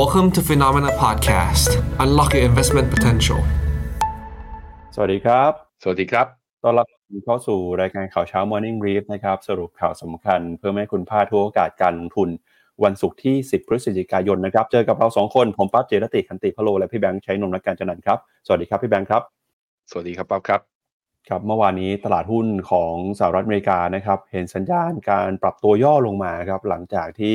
[0.00, 1.68] Welcome to Phenomena Podcast.
[2.04, 3.40] Unlock your investment potential.
[4.94, 6.26] สวัสดีครับ สวัสดีครับ
[6.62, 12.28] ต้อนรับคุณเข้าสู่รายการข่าวเช้า Morning Brief นะครับ สรุปข่าวสำคัญ เพื่อให้คุณพลาดทุกโอกาสการลงทุน
[12.84, 19.22] วันศุกร์ที่ 10 พฤศจิกายนนะครับ เจอกับเราสองคน ผมปั๊บเจรติคันติพะโล และพี่แบงค์ใช้นมนักการจันนันท์ครับ สวัสดีครับพี่แบงค์ครับ
[19.90, 20.60] สวัสดีครับป๊อบครับ
[21.28, 27.34] ครับเมื่อวานนี้ตลาดหุ้นของสหรัฐอเมริกานะครับ เห็นสัญญาณการปรับตัวย่อลงมาครับหลังจากที่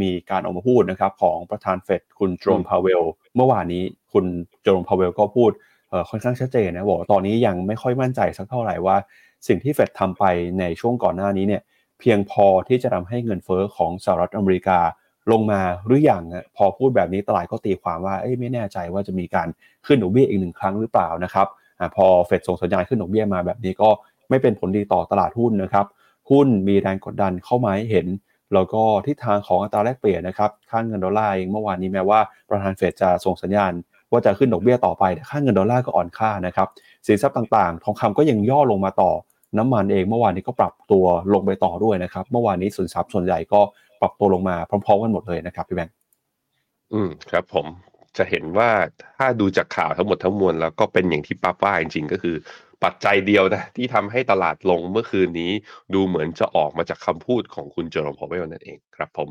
[0.00, 3.02] มีการออกมาพูดนะครับของประธานเฟดคุณโจมพาเวล
[3.36, 4.24] เมื่อวานนี้คุณ
[4.62, 5.50] โจมพาเวลก็พูด
[5.90, 8.96] เอ่อค่อนข้างชัดเจนนะบอกว่าตอนนี้ยังไม่ค่อยมั่นใจสักเท่าไหร่ว่า
[9.46, 10.24] สิ่งที่เฟดทำไป
[10.60, 11.62] ในช่วงก่อนหน้านี้เนี่ย
[12.00, 14.78] เพียงพอที่จะทำให้เงินเฟ้อของสหรัฐอเมริกา
[15.32, 19.48] ลงมาหรืออยังอะพอพูดแบบนี้ตลาดก็ตีความว่าเอ้ยไม่แน่ใจว่าจะมีการ
[19.86, 21.46] ขึ้นดอกเบี้ยอีกหนึ่งครั้งหรือเปล่านะครับ
[21.80, 23.88] อะพอเฟดส่งสัญญาณขึ้นดอกเบี้ยมาแบบนี้ก็
[24.30, 25.86] ไม่เป็นผลดีต่อตลาดหุ้นนะครับ
[26.30, 28.06] หุ้นมีแรงกดดันเข้ามาให้เห็น
[28.54, 33.72] แล้วก็ทิศทางของอัตราแลกเปลี่ยนนะครับค่าเงินดอลลาร์เองเมื่อวานนี้แม้ว่าประธานเฟดจะส่งสัญญาณ
[34.10, 36.68] ว่าจะขึ้นดอกเบี้ยต่อไปแต่ค่าเงินดอลลาร์ก็อ่อนค่านะครับ
[37.06, 39.10] สินทรัพย์ต่างๆ ทองคำก็ยังย่อลงมาต่อ
[39.58, 43.60] น้ำมันเองเมื่อวานนี้ก็ปรับตัวลงไปต่อด้วยนะครับเมื่อวานนี้สินทรัพย์ส่วนใหญ่ก็
[44.00, 45.94] ปรับตัวลงมาพร้อมๆกันหมดเลยนะครับพี่แบงค์
[46.92, 47.66] อืมครับผม
[48.18, 48.70] จะเห็นว่า
[49.18, 52.36] ถ้าดูจากข่าวทั้งหมดทั้งมวลแล้วก็เป็นอย่างที่ป๊บว่าจริงๆ ก็คือ
[52.84, 55.50] ปัจจัยเดียวนะที่ทำให้ตลาดลงเมื่อคืนนี้
[55.94, 59.28] ดูเหมือนจะออกมาจากคำพูดของคุณเจอร์มพอเวลนั่นเองครับผม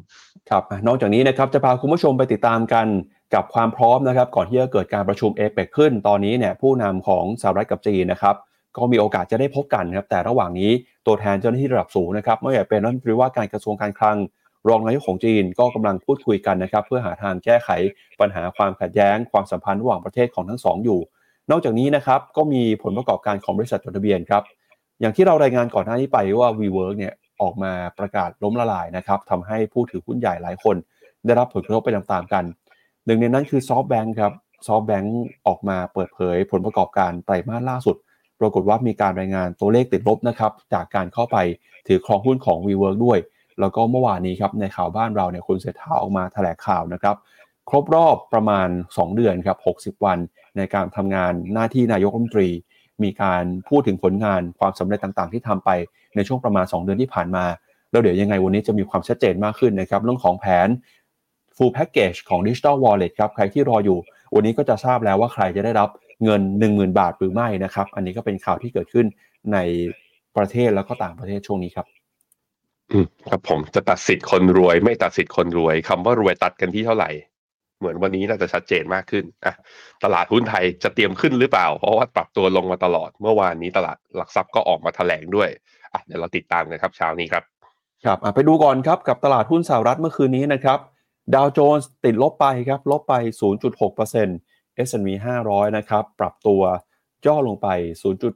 [0.50, 2.88] ครับนอกจากนี้นะครับจะพาคุณผู้ชมไปติดตามกัน
[3.34, 8.36] กับความพร้อมนะครับ ก่อนที่จะเกิดการประชุมเอเปกขึ้น ตอนนี้เนี่ยผู้นำของสหรัฐกับจีนนะครับ
[8.78, 10.72] ก็มีโอกาสจะได้พบกันครับแต่ระหว่างนี้
[11.06, 14.18] ตัวแทนเจ้าหน้าที่ระดับสูงนะครับไม่ว่าจะเป็นรัฐมนตรีว่าการกระทรวงการคลัง
[14.70, 17.70] รองนายกของจีนก็กำลังพูดคุยกันนะครับ เพื่อหาทางแก้ไข
[18.20, 21.00] ปัญหาความขัดแย้ง ความสัมพันธ์ระหว่างประเทศของทั้งสองอยู่
[21.52, 24.44] นอกจากนี้นะครับก็มีผลประกอบการของบริษัทจดทะเบียนครับ
[25.00, 30.76] อย่างที่เรารายงานก่อนหน้านี้ไปว่า WeWork เนี่ยออกมาประกาศล้มละลายนะครับทำให้ผู้ถือหุ้นใหญ่หลายคน
[31.26, 32.44] ได้รับผลกระทบไปตามๆกัน
[33.06, 34.32] หนึ่งในนั้นคือ SoftBank ครับ
[34.68, 35.08] SoftBank
[35.48, 37.96] ออกมาเปิดเผยผลประกอบการไตรมาสล่าสุด
[38.40, 41.38] ปรากฏว่ามีการรายงานตัวเลขติดลบนะครับจากการเข้าไป
[41.88, 43.20] ถือครองหุ้นของ WeWork ด้วย
[43.60, 47.16] แล้วก็เมื่อวานนี้ครับในข่าวบ้านเราเนี่ยคุณเศรษฐาออกมาแถลงข่าวนะครับ
[47.70, 49.58] ครบรอบประมาณ 2 เดือนครับ
[50.00, 50.20] 60 วัน
[50.58, 52.50] ในการทำงานหน้าที่นายกรัฐมนตรี
[53.04, 55.70] มีการพูดถึงผลงานความสำเร็จต่างๆ ที่ทำไป
[56.16, 57.46] ในช่วงประมาณ 2 เดือนที่ผ่านมา
[57.92, 60.68] แล้วเดี๋ยวยังไงวันนี้จะมีความชัดเจนมากขึ้นนะครับ เรื่องของแผน
[61.56, 64.00] full package ของ Digital Wallet ครับ ใครที่รออยู่
[64.36, 65.90] วันนี้ก็จะทราบแล้วว่าใครจะได้รับ
[66.24, 69.06] เงิน 10,000 บาทหรือไม่นะครับ อันนี้ก็เป็นข่าวที่เกิดขึ้น
[69.54, 69.58] ใน
[70.38, 71.88] ประเทศแล้วก็ต่างประเทศช่วงนี้ครับ
[72.94, 77.10] อืมครับผมจะตัดสิทธิ์คนรวย ไม่ตัดสิทธิ์คนรวยคำว่ารวยตัดกันที่เท่าไหร่
[77.80, 79.54] เหมือนวันนี้น่าจะชัดเจนมากขึ้นอะ
[80.04, 85.50] ตลาดหุ้นไทยจะเตรียมขึ้นหรือเปล่า เพราะว่าปรับตัวลงมาตลอดเมื่อวานนี้ตลาดหลักทรัพย์ก็ออกมาแถลงด้วย
[85.94, 87.44] อะเดี๋ยวเราติดตามกันครับเช้านี้ครับ
[88.06, 90.80] ครับไปดูก่อนครับกับตลาดหุ้นสหรัฐเมื่อคืนนี้นะครับ
[91.36, 93.14] ดาวโจนส์ติดลบไปครับลบไป
[94.00, 95.10] 0.6% S&P
[95.44, 96.62] 500 นะครับปรับตัว
[97.28, 97.68] ย่อลงไป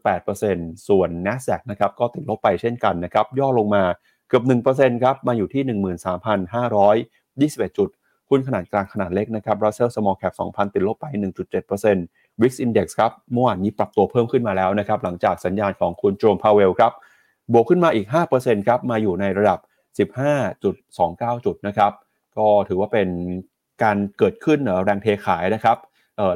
[0.09, 3.84] 0.8%ส่วน NASDAQ นะครับก็ติดลบไปเช่นกันนะครับย่อลงมา
[4.27, 4.43] เกือบ
[4.73, 5.63] 1%ครับมาอยู่ที่
[7.69, 7.89] 13,521 จุด
[8.29, 11.05] หุ้นขนาดกลางขนาดเล็กนะครับ Russell Small Cap 2,000 ติดลบไป
[11.73, 16.91] 1.7% Wix Index ครับเมื่อวานนี้ปรับตัวเพิ่มขึ้นมาแล้วนะครับหลังจากสัญญาณของคุณโจมพาเวลครับ
[17.53, 18.07] บวกขึ้นมาอีก
[18.38, 19.59] 5%ครับมาอยู่ในระดับ
[20.38, 21.91] 15.29 จุดนะครับ
[22.38, 23.09] ก็ถือว่าเป็น
[23.83, 25.77] การเกิดขึ้นเอ่อแรงเทขายนะครับ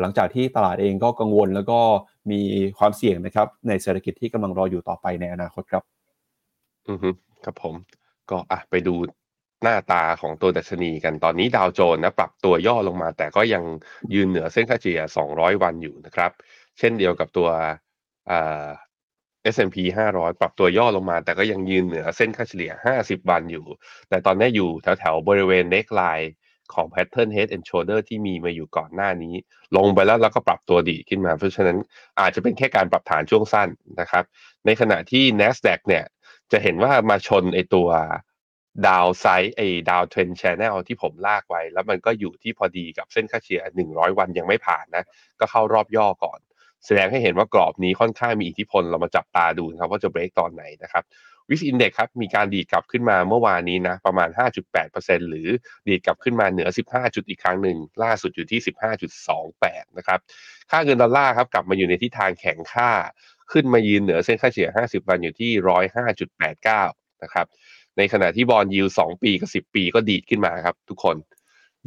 [0.02, 1.80] หลังจากที่ตลาดเองก็กังวลแล้วก็
[2.32, 2.40] มี
[2.78, 5.84] ความเสี่ยงนะครับในเศรษฐกิจที่กำลังรออยู่ต่อไปในอนาคตครับ
[6.90, 7.10] อือฮึ
[7.46, 7.76] ครับผม
[8.30, 8.96] ก็อะไปดู
[9.64, 13.64] หน้าตาของตัวดัชนีกันตอนนี้ดาวโจนส์นะปรับตัวย่อลงมา แต่ก็ยัง
[14.14, 16.32] ยืนเหนือเส้นค่าเฉลี่ย 200 วันอยู่นะครับ
[16.80, 17.50] เช่นเดียวกับตัว
[18.32, 18.68] อ่า
[19.54, 23.66] S&P 500ปรับตัวย่อลงมา แต่ก็ยังยืนเหนือเส้นค่าเฉลี่ย 50 วันอยู่
[24.10, 26.28] แต่ตอนนี้อยู่แถวๆบริเวณ neckline
[26.74, 29.36] ของ pattern head and shoulder ที่มีมาอยู่ก่อนหน้านี้
[29.78, 31.78] ลงไปแล้วแล้วก็ปรับตัวดีขึ้นมา เพราะฉะนั้น
[32.20, 33.70] อาจจะเป็นแค่การปรับฐานช่วงสั้น
[34.00, 34.24] นะครับ
[34.66, 36.04] ในขณะที่ NASDAQ เนี่ย
[36.52, 37.90] จะเห็นว่ามาชนไอตัว
[38.88, 45.04] downside ไอ downtrend channel ที่ผมลากไว้ แล้วมันก็อยู่ที่พอดีกับเส้นค่าเฉลี่ย 100 วันยังไม่ผ่านนะ
[45.40, 46.40] ก็เข้ารอบย่อก่อน
[46.86, 51.04] แสดงให้เห็นว่ากรอบนี้ค่อนข้างมีอิทธิพลเรามาจับตาดูนะครับว่าจะเบรกตอนไหนนะครับ
[51.50, 54.30] VIX Index ครับมีการดีดกลับขึ้นมาเมื่อวานนี้นะประมาณ
[54.80, 55.48] 5.8%หรือ
[55.88, 58.60] ดีดกลับขึ้นมาเหนือ 15 จุดอีกครั้งหนึ่งล่าสุดอยู่ที่
[59.30, 60.20] 15.28 นะครับ
[60.72, 62.90] ค่าเงินดอลลาร์ครับกลับมาอยู่ในทิศทางแข็งค่า
[63.52, 65.52] ขึ้นมายืนเหนือเส้นค่าเฉลี่ย 50 วันอยู่ที่
[66.38, 67.48] 105.89 นะครับ
[67.98, 71.18] ในขณะที่บอลยู2ปีกับ 10 ปีก็ดีดขึ้นมาครับ ทุกคน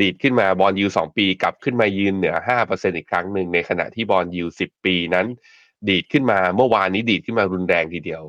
[0.01, 2.35] ดีดขึ้นมาบอลยู2ปีกลับขึ้นมายืนเหนือ
[2.67, 5.27] 5%อีกครั้งหนึ่ง ในขณะที่บอลยู10 ปีนั้น
[5.89, 8.23] ดีดขึ้นมาเมื่อวานนี้ดีดขึ้นมารุนแรงทีเดียว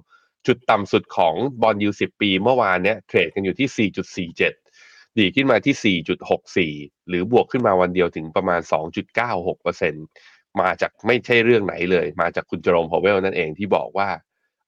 [0.48, 3.90] จุดต่ำสุดของบอลยู10 ปี เมื่อวานเนี้ยเทรดกันอยู่ที่
[4.34, 5.96] 4.47 ดีขึ้นมาที่
[6.74, 14.08] 4.64 หรือบวกขึ้นมาวันเดียวถึงประมาณ 2.96% มาจากไม่ใช่เรื่องไหนเลย มาจากคุณเจอรมพอเวลนั่นเองที่บอกว่า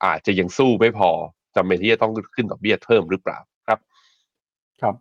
[0.05, 1.09] อาจจะยังสู้ไม่พอ
[1.55, 3.37] จำเป็นที่จะต้องขึ้นดอกเบี้ยเพิ่มหรือเปล่า
[3.67, 3.79] ครับ
[4.81, 4.95] ครับ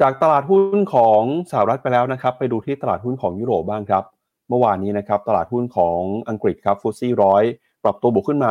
[0.00, 4.04] จากตลาดหุ้นของสหรัฐไปแล้วนะครับ ไปดูที่ตลาดหุ้นของยุโรปบ้างครับ
[4.48, 5.98] เมื่อวานนี้นะครับ ตลาดหุ้นของ
[6.28, 7.42] อังกฤษครับฟุตซี่ร้อย
[7.84, 8.50] ปรับตัวบวกขึ้นมา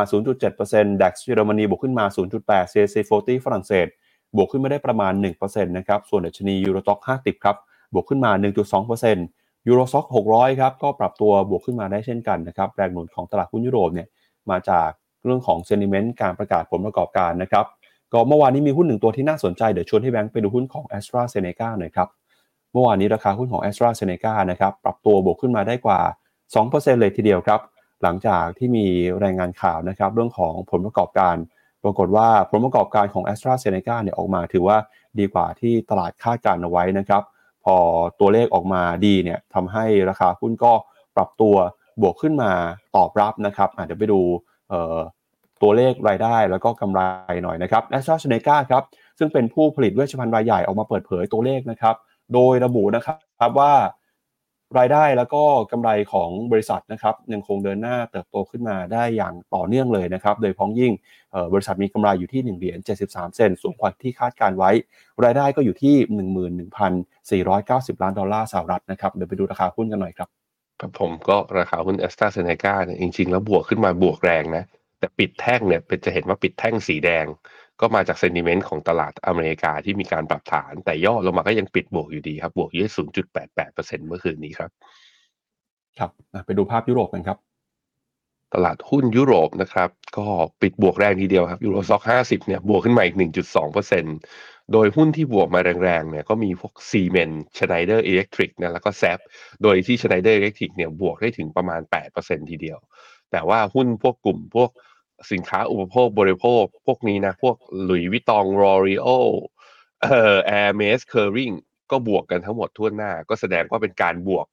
[0.50, 2.04] 0.7% DAX เยอรมนีบวกขึ้นมา
[2.40, 3.86] 0.8 CAC 40ฝรั่งเศส
[4.36, 5.12] บวกขึ้นมาได้ประมาณ
[5.42, 7.56] 1%นะครับ ส่วนดัชนียูโรซ็อก50 ครับ
[7.94, 14.08] บวกขึ้นมา 1.2% ยูโรซ็อก600 ครับ ก็ปรับตัวบวกขึ้นมาได้เช่นกันนะครับ แรงหนุนของตลาดหุ้นยุโรปเนี่ย
[14.50, 14.88] มาจาก
[15.24, 17.66] เรื่องของเซนิเมนต์การประกาศผลประกอบการนะครับ
[18.12, 22.08] ก็เมื่อวานนี้มีหุ้นหนึ่งตัวที่น่าสนใจ เดี๋ยวชวนให้แบงค์ไปดูหุ้นของ a s t r a z เซ e c a หน่อยครับ
[22.72, 26.00] เมื่อวานนี้ราคาหุ้นของ a s t r a z เซ e c a นะครับ ปรับตัวบวกขึ้นมาได้กว่า
[26.50, 27.60] 2%เลยทีเดียวครับ
[28.02, 28.86] หลังจากที่มี
[29.24, 31.36] รายงานข่าวนะครับเรื่องของผลประกอบการ
[31.84, 34.76] ปรากฏว่าผลประกอบการของ a s t r a z เซ e c a เนี่ยออกมา ถือว่า
[35.18, 37.22] ดีกว่าที่ตลาดคาดการเอาไว้นะครับ
[37.64, 37.76] พอ
[38.20, 40.72] ตัวเลขออกมาดีเนี่ยทำให้ราคาหุ้นก็
[41.16, 41.54] ปรับตัว
[42.00, 42.52] บวกขึ้นมา
[42.96, 44.20] ตอบรับนะครับเดี๋ยวไปดู
[45.62, 47.00] ตัวเลขรายได้แล้วก็กำไร
[47.42, 48.82] หน่อยนะครับแอสตราเซเนกาครับ
[49.18, 51.96] ซึ่งเป็นผู้ผลิตเวชภัณฑ์รายใหญ่ออกมาเปิดเผยตัวเลขนะครับ
[52.34, 53.72] โดยระบุนะครับว่า
[54.78, 55.42] รายได้แล้วก็
[55.72, 60.92] กำไรของบริษัทนะครับยังคงเดินหน้าเติบโตขึ้นมาได้อย่างต่อเนื่องเลยนะครับ โดยพ้องยิ่ง
[61.52, 62.78] บริษัทมีกำไรอยู่ที่1เหรียญ
[63.08, 64.70] 73 เซนสูงกว่าที่คาดการไว้
[65.24, 65.94] รายได้ก็อยู่ที่
[67.94, 70.28] 11,490 ล้านดอลลาร์สหรัฐนะครับเดี๋ยวไปดูราคาหุ้นกันหน่อยครับ
[70.80, 74.64] ครับผมก็ราคาหุ้นแอสตราเซเนกาเนี่ยจริงๆ แล้วบวกขึ้นมาบวกแรงนะ
[74.98, 77.26] แต่ปิดแท่งเนี่ยเป็นจะเห็นว่าปิดแท่งสีแดง
[77.82, 82.92] ก็มาจาก sentiment ของตลาดอเมริกาที่มีการปรับฐาน แต่ย่อลงมาก็ยังปิดบวกอยู่ดีครับบวกอยู่ที่
[83.46, 84.70] 0.88%เมื่อคืนนี้ครับ
[85.98, 86.10] ครับ
[86.46, 87.38] ไปดูภาพยุโรปกันครับ
[88.54, 90.26] ตลาดหุ้นยุโรปนะครับ ก็
[90.62, 93.16] ปิดบวกแรงทีเดียวครับ Euro Stoxx 50เนี่ยบวกขึ้นมาอีก
[93.74, 99.18] 1.2%โดยหุ้นที่บวกมาแรงๆเนี่ยก็มีพวก Siemens Schneider Electric นะแล้วก็ SAP
[99.62, 101.80] โดยที่ Schneider Electric เนี่ยบวกได้ถึงประมาณ
[102.16, 102.78] 8%ทีเดียว
[103.30, 104.70] แต่ว่าหุ้นพวกกลุ่มพวก
[105.32, 109.08] สินค้าอุปโภคบริโภค พวกนี้นะ พวก Louis Vuitton L'Oréal
[110.02, 111.50] เอ่อ Hermès Kering
[111.90, 114.46] ก็บวกกันทั้งหมดทั่วหน้า ก็แสดงว่าเป็นการบวก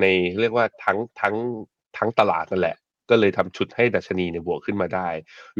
[0.00, 0.04] ใน
[0.40, 1.34] เรียกว่าทั้งทั้ง
[1.96, 2.76] ทั้งตลาดนั่นแหละ
[3.10, 5.08] ก็เลยทำชุดให้ดัชนีเนี่ยบวกขึ้นมาได้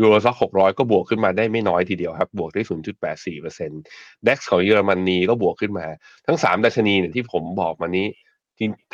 [0.01, 3.81] Euro Stoxx หกร้อยก็บวกขึ้นมาได้ไม่น้อยทีเดียวครับ บวกได้ศูนย์จุดแปดสี่เปอร์เซ็นต์
[4.25, 5.87] DAX ของเยอรมนีก็บวกขึ้นมา
[6.27, 8.09] ทั้งสามดัชนีเนี่ยที่ผมบอกมานี้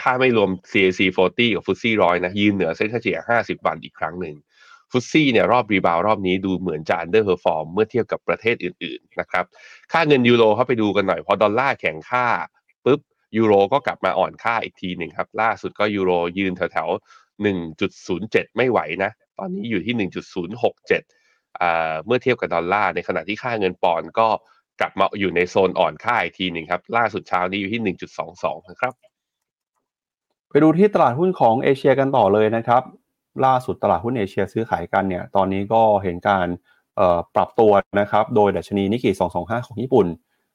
[0.00, 4.34] ถ้าไม่รวม CAC 40 กับ FTSE ร้อยนะยืนเหนือเส้นค่าเฉลี่ย50 วันอีกครั้งหนึ่ง
[4.92, 9.44] FTSE เนี่ยรอบ rebound รอบนี้ดูเหมือนจะ underperform เมื่อเทียบกับประเทศอื่นๆนะครับ
[9.92, 12.26] ค่าเงินยูโรเข้าไปดูกันหน่อยพอดอลลาร์แข็งค่า
[12.84, 13.00] ปุ๊บ
[13.36, 17.44] ยูโรก็กลับมาอ่อนค่าอีกทีหนึ่งครับ ล่าสุดก็ยูโรยืนแถวๆ
[17.78, 19.94] 1.07 ไม่ไหวนะ ตอนนี้อยู่ที่
[20.80, 24.28] 1.067อ่าเมื่อเทียบกับดอลลาร์ในขณะที่ค่าเงินปอนด์ก็
[24.80, 27.96] กลับมาอยู่ในโซนอ่อนค่าอีกทีหนึ่งครับ ล่าสุดเช้านี้อยู่ที่
[28.30, 28.92] 1.22 นะครับ
[30.48, 32.82] ไปดูที่ตลาดหุ้นของเอเชียกันต่อเลยนะครับ
[33.44, 36.46] ล่าสุดตลาดหุ้นเอเชียซื้อขายกันเนี่ยตอนนี้ก็เห็นการ
[37.34, 40.06] ปรับตัวนะครับโดยดัชนีนิกเกอิ225 ของญี่ปุ่น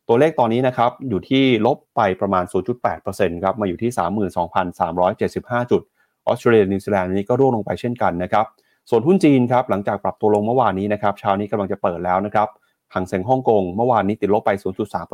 [0.08, 2.44] ตัวเลขตอนนี้นะครับอยู่ที่ลบไปประมาณ
[2.94, 3.92] 0.8%ครับมาอยู่ที่
[5.60, 5.82] 32,375 จุด
[6.28, 8.46] ออสเตรเลียนิวซีแลนด์นี้ก็ร่วงลงไปเช่นกันนะครับ
[8.90, 12.48] ส่วนหุ้นจีนครับหลังจากปรับตัวลงเมื่อวานนี้นะครับเช้านี้กำลังจะเปิดแล้วนะครับ
[12.94, 14.52] หังเซ็งฮ่องกงเมื่อวานนี้ติดลบไป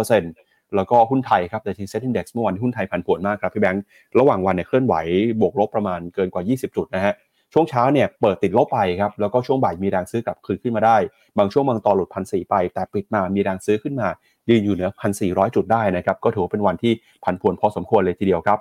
[0.05, 3.83] 0.3%แล้วก็หุ้นไทยครับแต่ทีเซ็ตอินดี x เมื่อวานหุ้นไทยผันผวนมากครับพี่แบงค์
[4.19, 4.95] ระหว่างวันเนี่ยเคลื่อนไหว
[5.41, 7.13] บวกลบประมาณเกินกว่า 20 จุดนะฮะ
[7.53, 10.97] ช่วงเช้าเนี่ยเปิดติดลบไปครับแล้วก็ช่วงบ่ายมีแรงซื้อกลับคืนขึ้นมาได้
[11.37, 14.07] บางช่วงบางตอนหลุดพันสี่ไป แต่ปิดมามีแรงซื้อขึ้นมา
[14.49, 16.93] ยืนอยู่เหนือพันสี่ร้อยจุดได้นะครับก็ถือเป็นวันที่
[17.23, 18.59] ผันผวนพอสมควรเลยทีเดียวครับ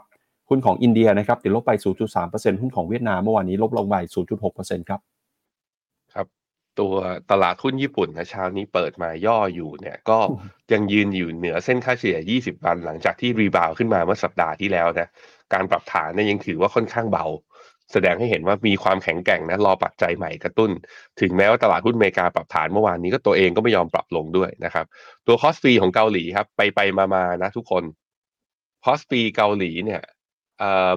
[0.49, 1.73] หุ้นของอินเดียนะครับติดลบไป
[2.17, 3.97] 0.3%หุ้นของเวียดนามเมื่อวานนี้ลบลงไป
[4.43, 5.01] 0.6%ครับ
[6.15, 6.27] ครับ
[6.79, 6.93] ตัว
[7.31, 10.19] ตลาดหุ้นญี่ปุ่นนะเช้านี้เปิดมาย่ออยู่เนี่ยก็
[10.73, 15.09] ยังยืนอยู่เหนือเส้นค่าเฉลี่ย 20 วัน หลังจากที่รีบาวขึ้นมาเมื่อสัปดาห์ที่แล้วนะ
[15.55, 17.27] การปรับฐานเนี่ยยังถือว่าค่อนข้างเบา
[17.93, 20.71] แสดงให้เห็นว่ามีความแข็งแกร่งนะรอปัจจัยใหม่กระตุ้น
[21.21, 24.87] ถึงแม้ว่าตลาดหุ้นอเมริกาปรับฐานเมื่อวานนี้ก็ตัวเองก็ไม่ยอมปรับลงด้วยนะครับ
[25.27, 27.85] ตัวคอสฟีของเกาหลีครับ ไปไปมามานะทุกคน
[28.85, 30.03] คอสฟีเกาหลีเนี่ย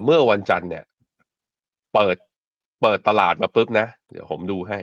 [0.04, 0.84] เมื่อวันจันทร์เนี่ย
[1.94, 2.18] เปิด
[2.82, 4.80] เปิดตลาดมาปุ๊บนะ เดี๋ยวผมดูให้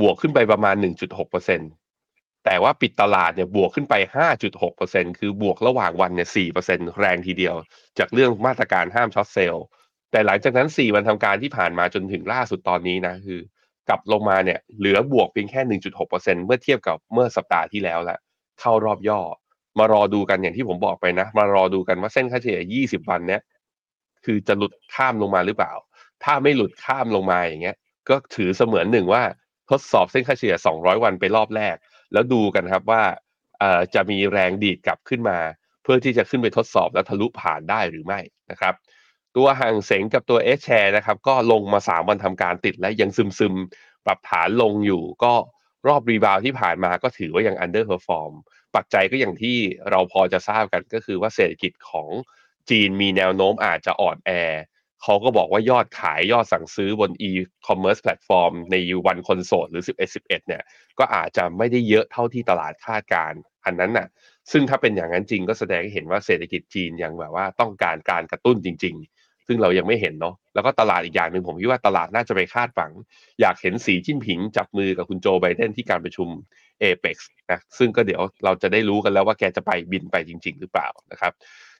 [0.00, 0.74] บวกขึ้นไปประมาณ
[1.04, 1.66] 1.6เปอร์เซ็นต
[2.44, 3.94] แต่ว่าปิดตลาดเนี่ยบวกขึ้นไป
[4.36, 7.54] 5.6เปอร์เซ็นคือบวกระหว่างวันเนี่ย4เปอร์เซ็นแรงทีเดียว
[7.98, 9.64] จากเรื่องมาตรการห้ามช็อตเซลล์
[10.14, 13.40] แต่หลังจากนั้น 4 วันทำการที่ผ่านมาจนถึงล่าสุดตอนนี้นะคือ
[13.88, 15.60] กลับลงมาเนี่ยเหลือบวกเพียงแค่
[16.04, 18.18] 1.6%เมื่อเทียบกับเมื่อสัปดาห์ที่แล้วแหละ
[18.60, 19.20] เข้ารอบย่อ
[19.78, 23.42] มารอดูกันอย่างที่ผมบอกไปนะ มารอดูกันว่าเส้นค่าเฉลี่ย 20 วันเนี้ย
[24.24, 25.72] คือจะหลุดข้ามลงมาหรือเปล่า
[26.24, 27.76] ถ้าไม่หลุดข้ามลงมาอย่างเงี้ย
[28.08, 29.22] ก็ถือเสมือนหนึ่งว่า
[29.70, 31.76] ทดสอบเส้นค่าเฉลี่ย 200 วันไปรอบแรก
[32.12, 33.02] แล้วดูกันครับว่า
[33.94, 35.38] จะมีแรงดีดกลับขึ้นมา
[35.82, 38.74] เพื่อที่จะขึ้นไปทดสอบแล้วทะลุผ่านได้หรือไม่นะครับ
[39.36, 45.34] ตัวห่างเสงกับตัว S share นะครับก็ลงมา 3 วันทำการติดและยังซึมซึมๆ ปรับฐานลงอยู่ก็
[45.88, 48.32] รอบรีบาวที่ผ่านมาก็ถือว่ายัง underperform
[48.74, 49.56] ปัจจัยก็อย่างที่
[49.90, 52.08] เราพอจะทราบกันก็คือว่าเศรษฐกิจของ
[52.70, 54.30] จีนมีแนวโน้มอาจจะอ่อนแอ
[55.02, 58.76] เขาก็บอกว่ายอดขายยอดสั่งซื้อบน e-commerce platform ใน
[59.06, 60.62] วันคนโสดหรือ 11 11 เนี่ย
[60.98, 64.08] ก็อาจจะไม่ได้เยอะเท่าที่ตลาดคาดการณ์อันนั้นน่ะ
[64.52, 69.13] ซึ่งถ้าเป็นอย่างนั้นจริงก็แสดงให้เห็นว่าเศรษฐกิจจีนยังแบบว่าต้องการการกระตุ้นจริง ๆ
[69.46, 72.92] ซึ่งเรายังไม่เห็นเนาะแล้วก็ตลาดอีกอย่างหนึ่งผมคิดว่าตลาดน่าจะไปคาดหวัง
[73.40, 76.28] อยากเห็นสีจิ้นผิงจับมือกับคุณโจไบเดนที่การประชุม
[76.80, 77.16] เอเปก
[77.50, 81.32] นะซึ่งก็เดี๋ยวเราจะได้รู้กันแล้วว่าแกจะไปบินไปจริง ๆ หรือเปล่านะครับ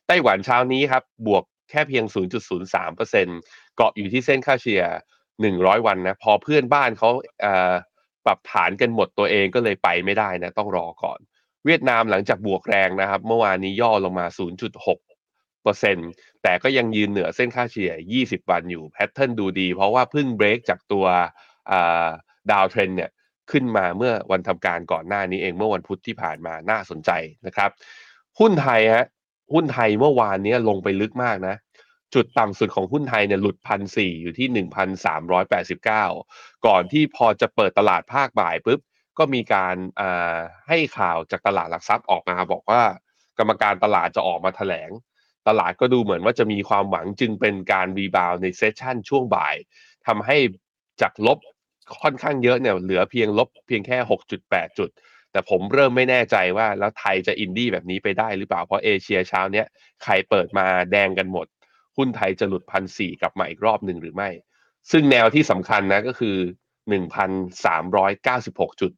[0.07, 2.05] ไต้หวันเช้านี้ครับบวกแค่เพียง
[2.71, 4.83] 0.03%เกาะอยู่ที่เส้นค่าเฉลี่ย
[5.35, 11.19] 100 วันนะพอเพื่อนบ้านเขาเปรับฐานกันหมดตัวเองก็เลยไปไม่ได้นะต้องรอก่อน
[11.67, 14.27] เวียดนามหลังจากบวกแรงนะครับ เมื่อวานนี้ย่อลงมา
[15.73, 21.07] 6%แต่ก็ยังยืนเหนือเส้นค่าเฉลี่ย 20 วันอยู่ pattern ดูดี เพราะว่าเพิ่งเบรกจากตัว
[22.51, 23.11] downtrend เนี่ย
[23.51, 27.11] ขึ้นมาเมื่อวันทำการก่อนหน้านี้เองเมื่อวันพุธที่ผ่านมาน่าสนใจ
[27.47, 27.71] นะครับ
[28.41, 29.07] หุ้นไทยฮะ
[29.55, 31.57] หุ้นไทยเมื่อวานนี้ลงไปลึกมากนะ
[32.15, 36.05] จุดต่ำสุดของหุ้นไทยเนี่ยหลุดพันสี่อยู่ที่หนึ่งพันสามร้อยแปดสิบเก้า
[36.67, 38.81] ก่อนที่พอจะเปิดตลาดภาคบ่ายปุ๊บ
[39.19, 39.77] ก็มีการ
[40.69, 42.83] ให้ข่าวจากตลาดหลักทรัพย์ออกมาบอกว่า
[43.39, 44.91] กรรมการตลาดจะออกมาแถลง
[45.49, 49.57] ตลาดก็ดูเหมือนว่าจะมีความหวังจึงเป็นการรีบาวในเซสชันช่วงบ่าย
[50.07, 50.37] ทำให้
[51.01, 51.39] จากลบ
[52.03, 53.97] ค่อนข้างเยอะเนี่ยเหลือเพียงลบเพียงแค่
[54.39, 54.91] 6.8 จุด
[55.33, 59.67] แต่ผมเริ่มไม่แน่ใจว่าแล้วไทยจะอินดี้แบบนี้ไปได้หรือเปล่า เพราะเอเชียเช้าเนี้ย
[60.03, 61.47] ใครเปิดมาแดงกันหมด
[61.97, 64.29] หุ้นไทยจะหลุดพันสี่กลับมาอีกรอบหนึ่งหรือไม่
[64.91, 66.37] ซึ่งแนวที่สำคัญนะก็คือ
[67.59, 68.93] 1,396 จุด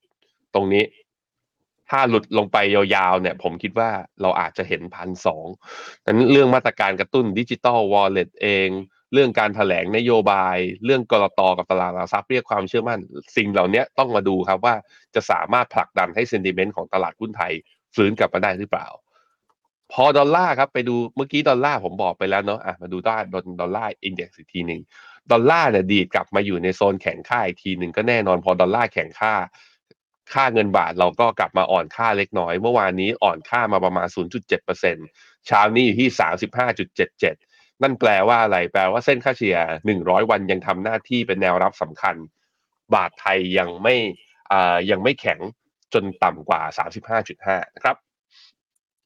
[0.54, 0.82] ตรงนี้
[1.90, 3.90] ถ้าหลุดลงไปยาวๆเนี่ย ผมคิดว่า
[4.22, 5.46] เราอาจจะเห็นพันสอง
[6.06, 8.68] นั้นเรื่องมาตรการกระตุ้น digital wallet เอง
[9.12, 13.00] เรื่องการถแถลงนโยบาย เรื่องกลตกับตลาดหลักทรัพย์เรียกความเชื่อมั่น
[13.36, 14.74] สิ่งเหล่านี้ต้องมาดูครับว่า
[15.14, 17.52] จะสามารถผลักดันให้ sentiment ของตลาดหุ้นไทย
[17.94, 18.86] ฟื้นกลับมาได้หรือเปล่า
[19.92, 23.24] พอดอลลาร์ครับไปดูเมื่อกี้ดอลลาร์ผมบอกไปแล้วเนาะอะมาดูด้าน
[23.60, 24.80] Dollar Index อีกทีหนึ่ง
[25.32, 29.34] ดอลลาร์เนี่ยดีดกลับมาอยู่ในโซนแข็งค่าอีกทีหนึ่งก็แน่นอนพอดอลลาร์แข็งค่า
[30.32, 34.08] ค่าเงินบาทเราก็กลับมาอ่อนค่าเล็กน้อย เมื่อวานนี้อ่อนค่ามาประมาณ
[34.56, 36.08] 0.7%เช้านี้อยู่ที่
[36.94, 39.58] 35.77 นั่นแปลว่าอะไร แปลว่าเส้นค่าเฉลี่ย
[39.94, 42.16] 100 วันยังทำหน้าที่เป็นแนวรับสำคัญ
[42.94, 43.94] บาทไทยยังไม่
[44.52, 45.40] อ่ายังไม่แข็ง
[45.94, 46.60] จนต่ำกว่า
[47.18, 47.96] 35.5 นะครับ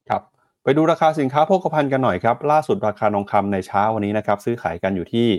[0.09, 0.21] ครับ
[0.63, 5.29] ไปดูราคาสินค้าโภคภัณฑ์กันหน่อยครับ ล่าสุดราคาทองคำในเช้าวันนี้นะครับ ซื้อขายกันอยู่ที่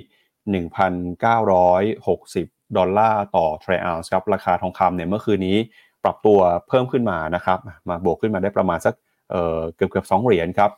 [0.68, 5.56] 1,960 ดอลลาร์ต่อทรัลล์ครับราคาทองคำเนี่ยเมื่อคืนนี้
[6.04, 6.38] ปรับตัว
[6.68, 8.94] เพิ่มขึ้นมานะครับมาบวกขึ้นมาได้ประมาณสัก
[9.30, 10.70] เเกือบเกือบสองเหรียญครับ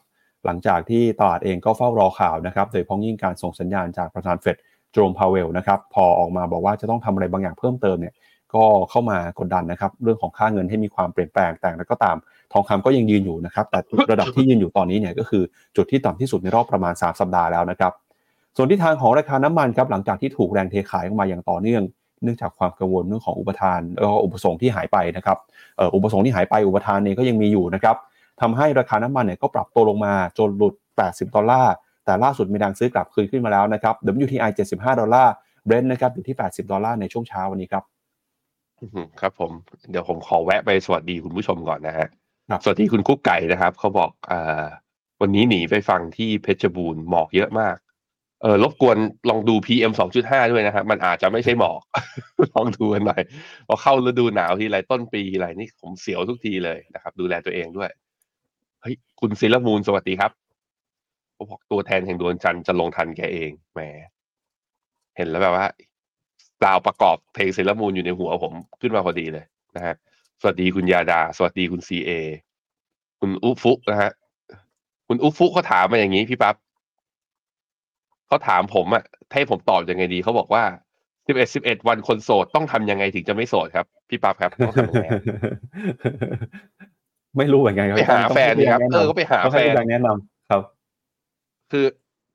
[0.45, 4.57] หลังจากที่ตลาดเองก็เฝ้ารอข่าวนะครับโดยพ้องยิ่งการส่งสัญญาณจากประธานเฟด
[4.93, 8.15] โจมพาวเวลนะครับพอออกมาบอกว่าจะต้องทำอะไรบางอย่างเพิ่มเติมเนี่ย
[8.55, 12.17] ก็เข้ามากดดันนะครับเรื่องของค่าเงินให้มีความเปลี่ยนแปลงแต่แล้วก็ตาม
[12.53, 13.79] ทองคำก็ยังยืนอยู่นะครับแต่
[14.11, 15.43] ระดับที่ยืนอยู่ตอนนี้เนี่ยก็คือ
[15.77, 17.93] จุดที่ต่ำที่สุดในรอบประมาณ 3 สัปดาห์แล้วนะครับ
[18.57, 21.83] ส่วนที่ทางของราคาน้ำมันครับหลังจากที่ถูกแรงเทขายออกมาอย่างต่อเนื่อง
[22.23, 25.39] เนื่องจากความกังวลเรื่องของอุปทานแล้วก็อุปสงค์ที่หายไปนะครับ
[25.95, 27.97] อุปสงค์ที่หายไปอุปทานเนี่ยก็ยังมีอยู่นะครับ
[28.41, 33.95] ทำให้ราคาน้ำมันเนี่ยก็ปรับตัวลงมาจนหลุด 80 ดอลลาร์ แต่ล่าสุดมีแรงซื้อกลับคืนขึ้นมาแล้วนะครับ
[34.25, 35.33] WTI 75 ดอลลาร์
[35.67, 37.85] Brent นะครับอยู่ที่ 80 ดอลลาร์ในช่วงเช้าวันนี้ครับ
[39.21, 39.51] ครับผม
[39.91, 42.09] เดี๋ยวผมขอแวะไปสวัสดีคุณผู้ชมก่อนนะฮะ
[42.65, 44.65] สวัสดีคุณคุกไก่นะครับเขาบอกอ่า
[45.21, 47.77] วันนี้หนีไปฟังที่เพชรบูรณ์หมอกเยอะมาก
[48.45, 48.99] เออรบกวน
[49.31, 51.81] ลองดู PM 2.5 ด้วยนะครับ มันอาจจะไม่ใช่หมอก
[52.55, 53.23] ลองดูกันหน่อย
[53.69, 57.91] พอเข้าฤดูหนาวทีไรต้นปีทีไรนี่ผมเสียวทุกทีเลยนะครับ ดูแลตัวเองด้วย
[58.83, 60.33] เฮ้ย คุณศิลมูลสวัสดีครับ
[61.35, 63.81] เขาบอกตัวแทนแห่งดวงจันทร์จะลงทันแกเองแหม
[65.17, 65.67] เห็นแล้วแบบว่า
[66.65, 69.45] ดาวประกอบเพลงเซเลมูนอยู่ในหัวผมขึ้นมาพอดีเลย
[69.77, 69.95] นะฮะ
[70.41, 72.11] สวัสดีคุณยาดา สวัสดีคุณซีเอ
[73.21, 74.11] คุณอุฟุนะฮะ
[75.09, 76.55] คุณอุฟุเขาถามมาอย่างนี้พี่ปั๊บ
[78.35, 80.65] เขาถามผมอะให้ผมตอบยังไงดีเขาบอกว่า
[81.27, 85.09] สิบเอ็ดสิบเอ็ดวันคนโสดต้องทำยังไงถึงจะไม่โสดครับ พี่ปั๊บครับต้องทำยังไง
[87.37, 90.63] ไม่รู้เหมือนกันครับไปหาแฟนดีครับเออก็ไปหาแฟนแนะนำครับ
[91.73, 91.85] คือ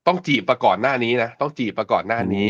[0.08, 2.46] ต้องจีบประก่อนหน้านี้นะต้องจีบประก่อนหน้านี้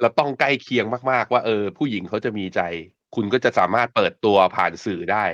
[0.00, 2.60] แล้วต้องใกล้เคียงมากๆ ว่าเออ ผู้หญิงเขาจะมีใจ
[3.14, 5.24] คุณก็จะสามารถเปิดตัวผ่านสื่อได้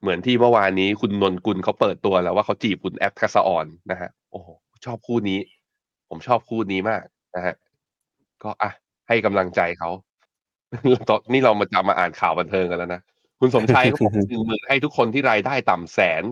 [0.00, 4.48] เหมือนที่เมื่อวานนี้คุณนนกุลเขาเปิดตัวแล้วว่าเขาจีบคุณแอปทักษะออนนะฮะโอ้โห
[4.84, 5.40] ชอบคู่นี้
[6.08, 7.02] ผมชอบคู่นี้มาก
[7.36, 7.54] นะฮะ
[8.42, 8.70] ก็อะ
[9.08, 9.90] ให้กำลังใจเขา
[11.08, 13.00] ตอนนี่เรามาจะมาอ่านข่าวบันเทิงกันแล้วนะ
[13.40, 16.24] คุณสมชัยก็บอกหนึ่งหมื่นให้ทุกคนที่รายได้ต่ำแสน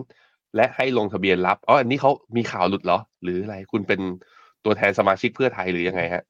[0.55, 3.99] และให้ลงทะเบียนรับอ๋ออันนี้เขามีข่าวหลุดเหรอ หรืออะไรคุณเป็น
[4.65, 6.23] ตัวแทนสมาชิกเพื่อไทยหรือยังไงฮะ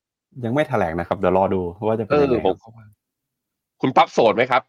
[0.45, 2.85] ยังไม่แถลงนะครับ เดี๋ยวรอดูว่าจะเป็เอนยังอไงผมก็ว่า
[3.81, 4.61] คุณปั๊บโสดไหมครับ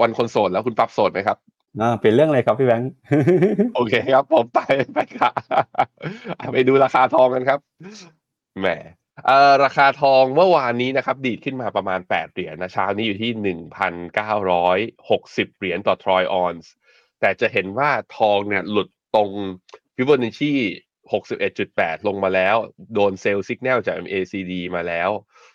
[0.00, 1.36] วันคนโสดแล้วคุณปั๊บโสดไหมครับ
[1.80, 2.92] อ่าเป็นเรื่องอะไรครับพี่แบงค์
[3.74, 4.60] โอเคครับ ผมไป
[4.94, 5.30] ไปค่ะ
[6.38, 7.58] อะไปดูราคาทองกันครับ
[8.60, 8.68] แหม
[9.22, 14.78] เอ่อราคาทองเมื่อวานนี้นะครับ ดีดขึ้นมาประมาณแปดเหรียญนะเช้านี้อยู่ที่หนึ่งพันเก้าร้อย
[15.10, 16.70] หกสิบเหรียญต่อทรอยออนซ์
[17.20, 19.30] แต่จะเห็นว่าทองเนี่ยหลุดตรง
[19.94, 20.52] ฟิโบนัชชี
[21.12, 22.56] หกสิบเอ็ดจุดแปดลงมาแล้ว
[22.94, 25.10] โดนเซลล์สัญญาณจาก MACD มาแล้ว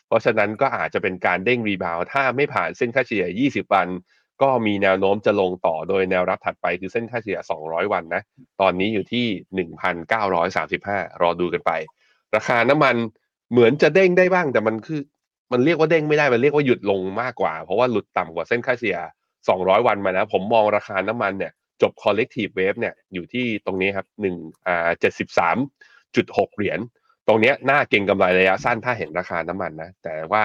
[0.08, 3.88] เพราะฉะนั้นก็อาจจะเป็นการเด้งรีบาวถ้าไม่ผ่านเส้นค่าเฉลี่ย 20 วัน
[4.42, 8.22] ก็มีแนวโน้มจะลงต่อโดยแนวรับถัดไปคือเส้นค่าเฉลี่ย 200 วันนะ
[8.62, 9.26] ตอนนี้อยู่ที่
[10.26, 11.72] 1,935 รอดูกันไป
[12.36, 12.96] ราคาน้ำมัน
[13.52, 15.02] เหมือนจะเด้งได้บ้าง แต่มันคือ
[15.52, 18.98] มันเรียกว่าเด้งไม่ได้ มันเรียกว่าหยุดลงมากกว่า เพราะว่าหลุดต่ำกว่าเส้นค่าเฉลี่ย
[19.42, 21.52] 200 วันมาแล้วผมมองราคาน้ำมันเนี่ย
[21.82, 24.90] จบ collective wave เนี่ย อยู่ที่ตรงนี้ครับ1อ่า
[25.68, 26.80] 73.6เหรียญ
[27.28, 30.44] ตรงเนี้ยน่าเก็งกำไรระยะสั้นถ้าเห็นราคาน้ำมันนะ แต่ว่า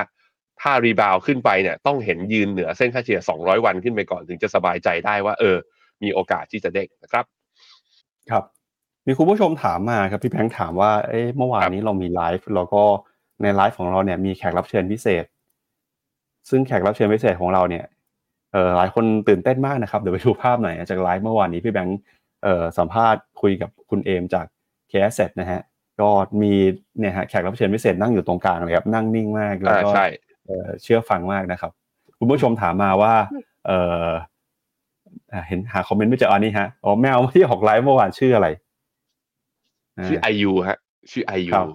[0.61, 5.57] ถ้า rebound ขึ้นไปเนี่ยต้องเห็นยืนเหนือเส้นค่าเฉลี่ย200 วันขึ้นไปก่อนถึงจะสบายใจได้ว่า เออ
[6.03, 7.25] มีโอกาสที่จะเด้งนะครับ
[8.31, 8.45] ครับ
[9.07, 12.83] มีคุณผู้ชมถามมาครับพี่แบงค์ถามว่าเอ๊ะเมื่อวานนี้เรามีไลฟ์แล้วก็
[13.43, 15.25] ในไลฟ์ของเราเนี่ยมีแขกรับเชิญพิเศษ
[16.51, 17.85] ซึ่งแขกรับเชิญพิเศษของเราเนี่ย
[18.53, 21.99] เออหลายคนตื่นเต้นมากนะครับเดี๋ยวไปดูภาพหน่อยจากไลฟ์เมื่อวานนี้พี่แบงค์
[22.43, 24.47] เอ่อสัมภาษณ์คุยกับคุณเอมจาก
[24.91, 25.61] k s นะฮะ
[26.01, 26.09] ก็
[26.43, 26.53] มี
[26.99, 30.07] เนี่ยฮะแขกรับเชิญพิเศษนั่งอยู่ตรงกลางเลยครับนั่งนิ่งมากแล้วอ่าก็ใช่
[30.47, 31.73] เอ่อเชื่อฟังมากนะครับ
[32.19, 33.15] คุณผู้ชมถามมาว่า
[33.67, 33.71] เอ
[34.07, 34.09] อ
[35.33, 38.49] อ่าเห็นหาคอมเมนต์ไม่เจออันนี้ฮะอ๋อแมวที่ออกไลฟ์เมื่อวานชื่ออะไร
[40.07, 40.79] ชื่อไอยูฮะ
[41.11, 41.69] ชื่อไอยูครับ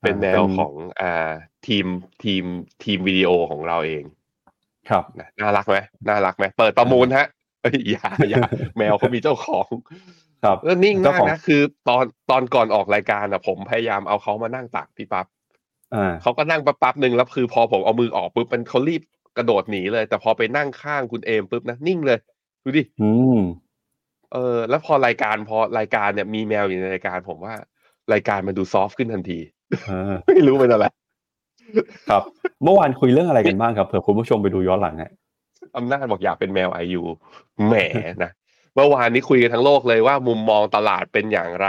[0.00, 1.32] เป็นแมวเป็นของอ่า
[1.66, 1.86] ทีม
[2.24, 2.44] ทีม
[2.84, 4.04] ทีมวิดีโอของเราเอง
[4.90, 5.76] ครับนะน่ารักไหม
[6.08, 7.26] น่ารักไหมเปิดประมูลฮะ
[7.62, 8.40] เอ้ยอย่าอย่า
[8.78, 9.68] แมวเขามีเจ้าของ
[10.44, 15.26] ครับแล้วนิ่งเจ้ามากของนะคือ ตอนตอนก่อนออกรายการอะ ผมพยายามเอาเขามานั่งตักพี่ปั๊บ
[15.94, 19.02] อ่าเขาก็นั่งปั๊บปั๊บหนึ่งแล้วคือพอผมเอามือออกปุ๊บมันเขารีบ
[19.36, 22.18] กระโดดหนีเลย แต่พอไปนั่งข้างคุณเอมปุ๊บนะนิ่งเลย
[22.64, 23.38] ดูดิอืม
[24.32, 27.54] เออแล้วพอรายการพอรายการเนี่ยมีแมวอยู่ในรายการ ผมว่า
[28.12, 29.38] รายการมันดูซอฟต์ขึ้นทันที
[29.90, 30.84] อ่าไม่รู้เป็นอะไร
[32.10, 32.22] ครับ
[32.64, 35.12] เมื่อวานคุยเรื่องอะไรกันบ้างครับเผื่อคุณผู้ชมไปดูย้อนหลังฮะ
[35.76, 37.02] อำนาจบอกอยากเป็นแมวไอยู
[37.68, 37.74] แหม
[38.22, 38.30] นะ
[38.74, 41.68] เมื่อวานนี้คุยกันทั้งโลกเลยว่ามุมมองตลาดเป็นอย่างไร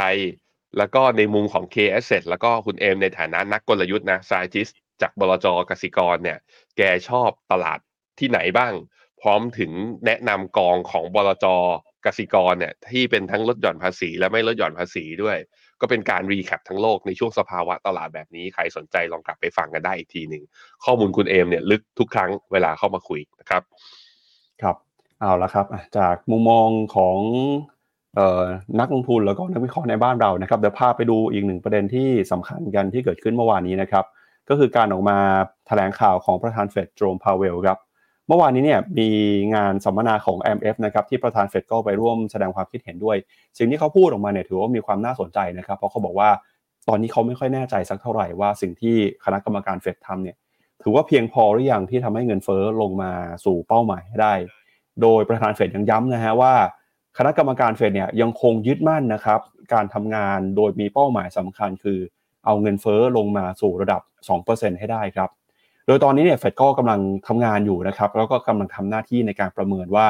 [0.78, 4.68] แล้วก็ในมุมของ K Asset แล้วก็คุณเอมในฐานะนักกลยุทธ์นะ s าย i ิส
[5.02, 6.38] จากบลจกสิกรเนี่ย
[6.78, 7.80] แกชอบตลาด
[8.20, 8.74] ที่ไหนบ้าง
[9.22, 9.72] พร้อมถึง
[10.06, 11.46] แนะนำกองของบลจ
[12.06, 15.38] กสิกรเนี่ยที่เป็นทั้งลดหย่อนภาษี และไม่ลดหย่อนภาษีด้วย
[15.82, 20.44] ก็เป็นการรีแคปทั้งโลกในช่วงสภาวะตลาดแบบนี้ ใครสนใจลองกลับไปฟังกันได้อีกทีหนึ่ง
[20.86, 23.62] ข้อมูลคุณเอมเนี่ยลึกทุกครั้งเวลาเข้ามาคุยนะครับ
[24.62, 24.76] ครับ
[25.22, 25.66] เอาละครับ
[25.98, 27.18] จากมุมมองของ
[28.16, 28.42] เอ่อ
[28.80, 34.06] นักลงทุนแล้วก็นักวิเคราะห์ในบ้านเรานะครับเดี๋ยวพาไปดูอีกหนึ่งประเด็นที่สำคัญกันที่เกิดขึ้นเมื่อวานนี้นะครับ
[34.50, 35.18] ก็คือการออกมา
[35.68, 37.80] แถลงข่าวของประธานเฟดโจมพาวเวลครับ
[38.28, 39.10] เมื่อวานนี้เนี่ยมี
[39.56, 43.18] งานสัมมนาของ MF นะครับที่ประธานเฟดก็ไปร่วมแสดงความคิดเห็นด้วย
[43.58, 46.30] สิ่งที่เขาพูดออกมาเนี่ยถือว่ามีความน่าสนใจนะครับ เพราะเขาบอกว่า
[46.88, 50.38] ตอนนี้เขาไม่ค่อยแน่ใจสักเท่าไหร่ว่าสิ่งที่คณะกรรมการเฟดทำเนี่ย
[50.84, 53.12] ถือว่าเพียงพอหรือยังที่ทำให้เงินเฟ้อลงมา
[53.46, 54.34] สู่เป้าหมายได้
[55.02, 56.54] โดยประธานเฟดยังย้ำนะฮะว่า
[57.18, 59.40] คณะกรรมการเฟดเนี่ยยังคงยึดมั่นนะครับ
[59.74, 62.00] การทำงานโดยมีเป้าหมายสำคัญคือ
[62.46, 64.02] เอาเงินเฟ้อลงมาสู่ระดับ
[64.42, 65.30] 2%ให้ได้ครับ
[65.88, 70.08] โดยตอนนี้เนี่ยเฟดก็กำลังทำงานอยู่นะครับแล้วก็กำลังทำหน้าที่ในการประเมินว่า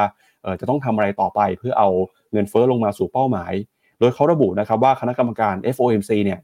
[0.60, 1.88] จะต้องทำอะไรต่อไปเพื่อเอา
[2.32, 3.52] เงินเฟ้อลงมาสู่เป้าหมาย
[3.98, 6.40] โดยเขาระบุนะครับว่าคณะกรรมการ FOMC เนี่ย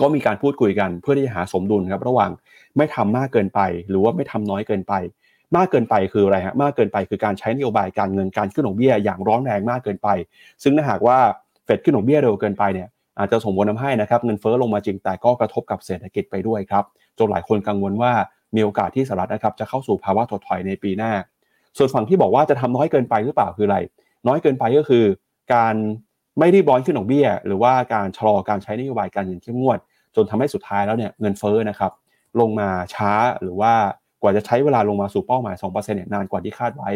[0.00, 2.30] ก็มีการพูดคุยกันเพื่อที่จะหาสมดุลครับระหว่าง
[2.76, 4.94] ไม่ทำมากเกินไป หรือว่าไม่ทำน้อยเกินไป
[5.56, 10.08] มากเกินไปคืออะไรฮะมากเกินไปคือการใช้นโยบายการเงินการขึ้นดอกเบี้ยอย่างร้อนแรงมากเกินไป
[10.62, 11.18] ซึ่งถ้าหากว่า
[11.64, 16.84] เฟดขึ้นดอกเบี้ยเร็วเกินไปเนี่ยอาจจะส่งผลทำให้นะครับเงินเฟ้อลงมาจริงแต่ก็กระทบกับเศรษฐกิจไปด้วยครับ
[17.18, 18.12] จนหลายคนกังวลว่า
[18.54, 21.12] มีโอกาสที่สหรัฐนะครับจะเข้าสู่ภาวะถดถอยในปีหน้า
[21.78, 23.78] ส่วนฝั่งที่บอกว่าจะทำน้อยเกินไปหรือเปล่าคืออะไร
[24.26, 25.04] น้อยเกินไปก็คือ
[25.54, 25.74] การ
[26.38, 29.78] ไม่รีบร้อนขึ้นดอกเบี้ย หรือว่าการชะลอการใช้นโยบายการเงินเข้มงวด
[30.16, 31.92] จนทำให้สุดท้ายแล้วเนี่ยเงินเฟ้อนะครับ
[32.40, 33.72] ลงมาช้าหรือว่า
[34.22, 36.90] กว่าจะใช้เวลาลงมาสู่เป้าหมาย 2%เนี่ยนานกว่าที่คาดไว้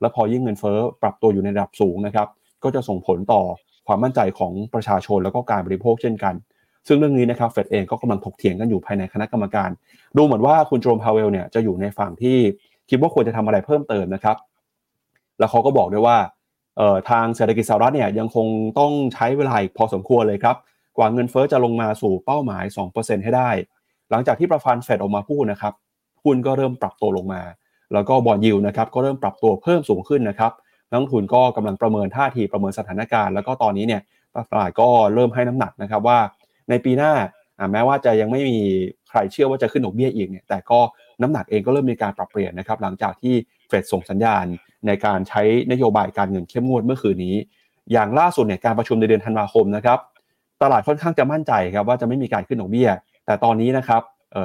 [0.00, 2.28] แล้วพอยิ่งเงินเฟ้อปรับตัวอยู่ในระดับสูงนะครับ
[2.64, 3.42] ก็จะส่งผลต่อ
[3.86, 6.34] ความมั่นใจของประชาชนแล้วก็การบริโภคเช่นกัน
[6.88, 9.70] ซึ่งเรื่องนี้นะครับเฟดเองก็กำลังถกเถียงกันอยู่ภายในคณะกรรมการ
[10.16, 12.38] ดูเหมือนว่าคุณโจมพาวเวลเนี่ยจะอยู่ในฝั่งที่
[12.90, 14.36] คิดว่าควรจะทำอะไรเพิ่มเติมนะครับ
[15.38, 16.18] แล้วเขาก็บอกด้วยว่า
[17.10, 18.46] ทางเศรษฐกิจสหรัฐเนี่ยยังคง
[18.78, 20.56] ต้องใช้เวลาอีกพอสมควรเลยครับ
[20.96, 23.50] กว่าเงินเฟ้อจะลงมาสู่เป้าหมาย 2%ให้ได้
[24.10, 25.74] หลังจากที่ประธานเฟดออกมาพูดนะครับ
[26.22, 27.42] หุ้นก็เริ่มปรับตัวลงมา
[27.92, 30.52] แล้วก็บอลยูนะครับก็เริ่มปรับตัวเพิ่มสูงขึ้นนะครับ
[30.90, 34.02] นักทุนก็กำลังประเมินท่าทีประเมินสถานการณ์แล้วก็ตอนนี้เนี่ย
[34.50, 36.18] ตลาดก็เริ่มให้น้ำหนักนะครับว่า
[36.70, 37.12] ในปีหน้า
[37.72, 38.58] แม้ว่าจะยังไม่มี
[39.08, 40.80] ใครเชื่อว่าจะขึ้นดอกเบี้ยอีกเนี่ยแต่ก็
[41.22, 43.34] น้ำหนักเองก็เริ่มมีการปรับเปลี่ยนนะครับหลังจากที่
[43.68, 44.44] เฟดส่งสัญญาณ
[44.86, 47.36] ในการใช้นโยบายการเงินเข้มงวดเมื่อคืนนี้
[47.92, 49.98] อย่างล่าสุดเนี่ยการประชุมในเดือนธันวาคมนะครับ
[50.62, 52.88] ตลาดค่อนข้างจะมั่นใจครับว่าจะไม่มีการขึ้นดอกเบี้ย
[53.26, 54.02] แต่ตอนนี้นะครับ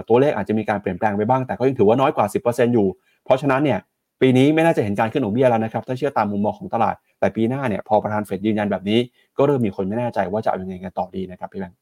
[0.09, 2.87] ตัวเลขอาจจะมีการเปลี่ยนแปลงไปบ้างแต่ก็ยังถือว่าน้อยกว่า 10%อยู่
[3.25, 3.79] เพราะฉะนั้นเนี่ย
[4.21, 8.99] ปีนี้ไม่น่าจะเห็นการขึ้นดอกเบี้ยแล้วนะครับถ้าเชื่อตามมุมมองของตลาด แต่ปีหน้าเนี่ยพอประธานเฟดยืนยันแบบนี้
[9.37, 11.77] ก็เริ่มมีคนไม่แน่ใจว่าจะเอายังไงกันต่อดีนะครับพี่แบงค์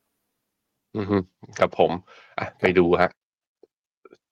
[1.60, 1.92] กับผม
[2.40, 3.12] อะไปดูฮะ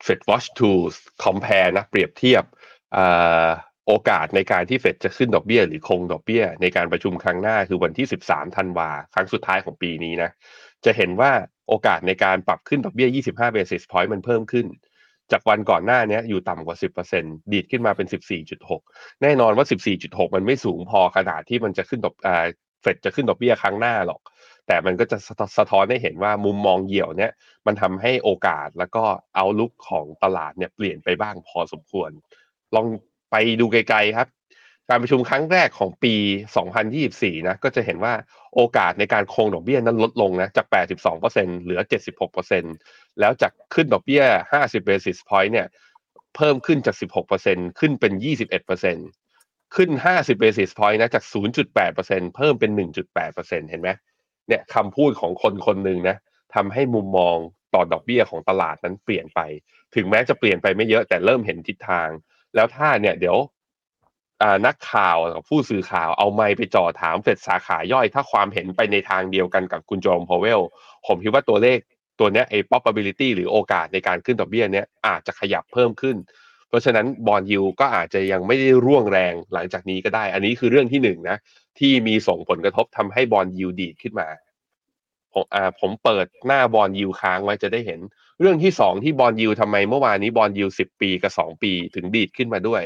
[0.06, 2.44] Fed Watch Tools compare นะ เปรียบเทียบ
[3.88, 10.30] โอกาสในการที่เฟดจะขึ้นดอกเบี้ย หรือคงดอกเบี้ย ในการประชุมครั้งหน้าคือวันที่ 13 ธันวาครั้งสุดท้ายของปีนี้นะ
[10.86, 11.32] จะเห็นว่า
[11.70, 14.66] โอกาสในการปรับขึ้นดอกเบี้ย 25 basis point มันเพิ่มขึ้น
[15.32, 16.78] จากวันก่อนหน้านี้อยู่ต่ำกว่า
[17.14, 18.08] 10%ดีดขึ้นมาเป็น
[18.64, 22.16] 14.6 แน่นอนว่า 14.6 มันไม่สูงพอขนาดที่มันจะขึ้นดอก
[22.82, 24.22] เฟดจะขึ้นดอกเบี้ยครั้งหน้าหรอก
[24.68, 25.18] แต่มันก็จะ
[25.58, 27.32] สะท้อนให้เห็นว่ามุมมองเหี่ยวเนี่ย
[27.66, 29.04] มันทำให้โอกาสแล้วก็
[29.36, 32.10] เอาลุกของตลาดเนี่ยเปลี่ยนไปบ้างพอสมควร
[32.76, 32.86] ลอง
[33.32, 34.28] ไปดูไกลๆครับ
[34.90, 36.16] การประชุมครั้งแรกของปี
[36.82, 38.14] 2024 นะก็จะเห็นว่า
[38.56, 40.66] โอกาสในการคงดอกเบี้ยนั้นลดลงนะจาก
[41.14, 41.82] 82%เหลือ
[42.50, 44.24] 76%แล้วจากขึ้นดอกเบี้ย
[44.54, 45.68] 50 basis point เนี่ย
[46.36, 46.96] เพิ่มขึ้นจาก
[47.38, 48.14] 16%ขึ้นเป็น
[48.94, 51.24] 21%ขึ้น 50 basis point นะจาก
[51.74, 52.72] 0.8%เพิ่มเป็น
[53.16, 53.90] 1.8%เห็นไหม
[54.48, 56.18] เนี่ยคำพูดของคนคนหนึ่งนะ
[56.56, 57.38] ทำให้มุมมอง
[57.74, 59.40] ต่อดอกเบี้ยของตลาดนั้นเปลี่ยนไป
[59.96, 62.10] ถึงแม้จะเปลี่ยนไปไม่เยอะแต่เริ่มเห็นทิศทาง
[62.56, 63.38] แล้วถ้าเนี่ยเดี๋ยว
[64.66, 70.62] นักข่าวกับผู้สื่อข่าวเอาไมค์ไปจ่อถามเฟดสาขาย่อย ถ้าความเห็นไปในทางเดียวกันกับคุณโจมพาวเวล
[71.08, 71.80] ผมคิดว่าตัวเลข
[72.20, 76.16] ตัวเนี้ยไอ้ probability หรือโอกาสในการขึ้นดอกเบี้ยเนี้ยอาจจะขยับเพิ่มขึ้น
[76.76, 81.38] เพราะฉะนั้น bond yield ก็อาจจะยังไม่ได้ร่วงแรงหลังจากนี้ก็ได้ อันนี้คือเรื่องที่หนึ่งนะ
[81.80, 84.28] ที่มีส่งผลกระทบทำให้ bond yield ดีดขึ้นมา
[85.34, 88.00] ผมอ่าผมเปิดหน้า bond yield ค้างไว้จะได้เห็น
[88.40, 92.84] เรื่องที่สองที่ bond yield ทำไมเมื่อวานนี้ bond yield สิบปีกับสองปีถึงดีดขึ้นมาด้วย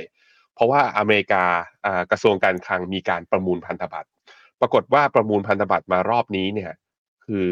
[0.54, 1.44] เพราะว่าอเมริกา
[2.12, 4.10] กระทรวงการคลังมีการประมูลพันธบัตร
[4.60, 6.72] ปรากฏว่าประมูลพันธบัตรมารอบนี้เนี่ย
[7.26, 7.50] คือ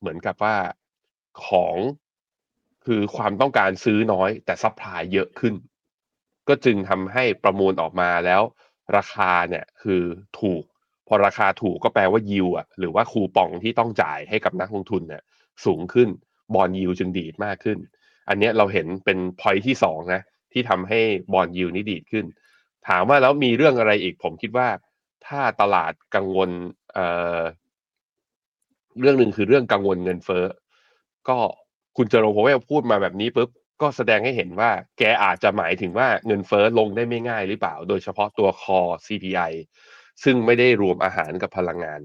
[0.00, 0.56] เหมือนกับว่า
[1.46, 1.76] ของ
[2.86, 5.54] คือความต้องการซื้อน้อย แต่ supply เยอะขึ้น
[6.48, 8.42] ก็จึงทำให้ประมูลออกมาแล้ว
[8.96, 10.02] ราคาเนี่ยคือ
[10.40, 10.62] ถูก
[11.08, 15.22] พอราคาถูกก็แปลว่ายิวอะหรือว่าคูปองที่ต้องจ่ายให้กับนักลงทุนเนี่ย
[15.64, 16.08] สูงขึ้น
[16.54, 17.78] bond yield จึงดีดมากขึ้น
[18.28, 21.00] อันนี้เราเห็นเป็นพอยที่สองนะที่ทำให้
[21.32, 22.26] bond yield นี่ดีดขึ้น
[22.88, 24.68] ถามว่าแล้วมีเรื่องอะไรอีก ผมคิดว่า
[25.26, 26.50] ถ้าตลาดกังวล
[26.92, 27.06] เอ่
[27.38, 27.40] อ
[29.00, 30.44] เรื่องหนึ่งคือเรื่องกังวลเงินเฟ้อ
[31.28, 31.38] ก็
[31.96, 33.48] คุณเจโรโพเวลพูดมาแบบนี้ปุ๊บ
[33.82, 39.52] ก็แสดงให้เห็นว่าแกอาจจะหมายถึงว่าเงินเฟ้อลงได้ไม่ง่ายหรือเปล่า โดยเฉพาะตัวคอ CPI
[40.24, 42.00] ซึ่งไม่ได้รวมอาหารกับพลังงาน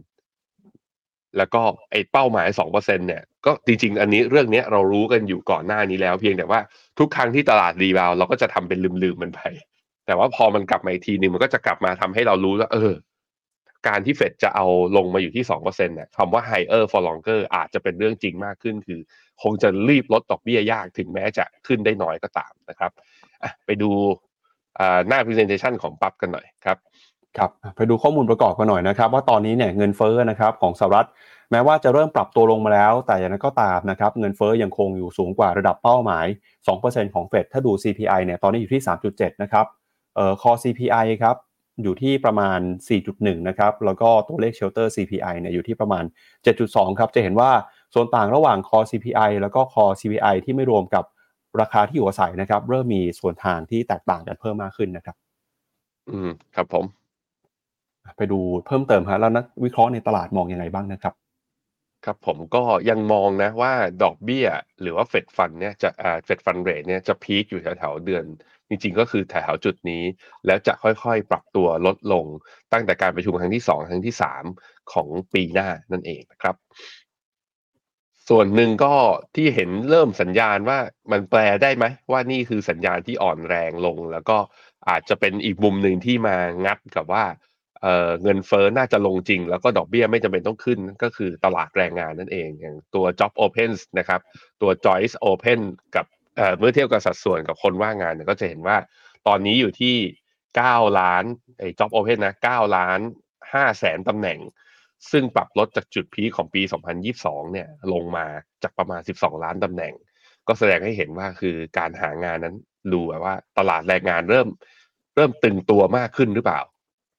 [1.38, 6.60] แล้วก็ไอ้เป้าหมายสองเปอร์เซ็นเนี่ย ก็จริง ๆ อันนี้เรื่องนี้เรารู้กันอยู่ก่อนหน้านี้แล้ว เพียงแต่ว่า
[7.00, 9.42] ทุกครั้งที่ตลาดรีบาวเราก็จะทำเป็นลืมๆมันไป
[10.06, 12.94] แต่ว่าพอมันกลับมาอีกทีหนึ่งมันก็จะกลับมาทำให้เรารู้ว่าเออ
[13.88, 14.66] การที่เฟดจะเอา
[14.98, 19.00] ลงมาอยู่ที่สองเปอร์เซ็นเนี่ยคำว่า higher for longer อาจจะเป็นเรื่องจริงมากขึ้น คือ
[19.44, 22.92] คงจะรีบลดดอกเบี้ยยากถึงแม้จะขึ้นได้น้อยก็ตามนะครับ
[23.66, 23.92] ไปดู
[25.08, 26.78] หน้า presentation ของปั๊บกันหน่อยครับ
[27.38, 31.08] ครับไปดูข้อมูลประกอบกันหน่อยนะครับว่าตอนนี้เนี่ยเงินเฟ้อนะครับของสหรัฐ
[31.52, 36.26] แม้ว่าจะเริ่มปรับตัวลงมาแล้ว แต่อย่างนั้นก็ตามนะครับเงินเฟ้อยังคงอยู่สูงกว่าระดับเป้าหมาย
[36.70, 39.66] 2%ของเฟดถ้าดู CPI เนี่ยตอนนี้อยู่ที่ 3.7 นะครับ
[40.16, 41.36] เอ่อ core CPI ครับ
[41.84, 42.60] อยู่ที่ประมาณ
[43.00, 46.04] 4.1 นะครับ แล้วก็ตัวเลข shelter CPI เนี่ยอยู่ที่ประมาณ
[46.52, 47.52] 7.2 ครับ จะเห็นว่า
[47.94, 51.06] ส่วนต่างระหว่าง core CPI แล้วก็ core CPI ที่ไม่รวมกับ
[51.62, 55.16] ราคาที่อยู่อาศัยนะครับ เริ่มมีส่วนทางที่แตกต่างกันเพิ่มมากขึ้นนะครับ
[56.10, 56.86] อืม ครับผม
[58.18, 61.14] ไปดูเพิ่มเติมฮะแล้วนักวิเคราะห์ในตลาดมองยังไงบ้างนะครับ
[62.06, 64.48] ครับผมก็ยังมองนะว่าดอกเบี้ย
[64.82, 68.24] หรือว่าเฟดฟันเนี่ยจะอ่าเฟดฟันเรทเนี่ยจะพีคอยู่แถวๆเดือน
[68.70, 70.04] จริงๆก็คือแถวจุดนี้
[70.46, 72.26] แล้วจะค่อยๆปรับตัวลดลง
[72.74, 74.44] ตั้งแต่การประชุมครั้งที่สองครั้งที่สาม
[74.94, 76.56] ของปีหน้านั่นเองนะครับ
[78.30, 78.94] ส่วนหนึ่งก็
[79.36, 80.80] ที่เห็นเริ่มสัญญาณว่า
[81.12, 84.38] มันแปลได้ไหม ว่านี่คือสัญญาณที่อ่อนแรงลง แล้วก็
[84.90, 87.26] อาจจะเป็นอีกมุมหนึ่งที่มางัดกับว่า
[88.24, 94.22] เงินเฟ้อน่าจะลงจริง แล้วก็ดอกเบี้ยไม่จำเป็นต้องขึ้นก็คือตลาดแรงงานนั่นเองอย่างตัว job open นะครับ
[94.62, 95.60] ตัว joyce open
[95.96, 96.06] กับ
[96.60, 98.78] เมื่อเทียบกับสัดส่วนกับคนว่างงานเนี่ยก็จะเห็นว่า
[99.28, 99.96] ตอนนี้อยู่ที่
[100.48, 101.24] 9 ล้าน
[101.60, 103.00] ไอ้ job open นะ 9 ล้าน
[103.42, 104.40] 5แสนตำแหน่ง
[105.12, 106.62] ซึ่งปรับลดจากจุดพีของปี
[107.08, 108.26] 2022 เนี่ยลงมา
[108.64, 109.94] จากประมาณ 12 ล้านตำแหน่ง
[110.48, 112.56] ก็แสดงให้เห็นว่าคือการหางานนั้น
[112.94, 114.48] ดูแบบว่าตลาดแรงงานเริ่ม
[115.16, 116.62] เริ่มตึงตัวมากขึ้นหรือเปล่า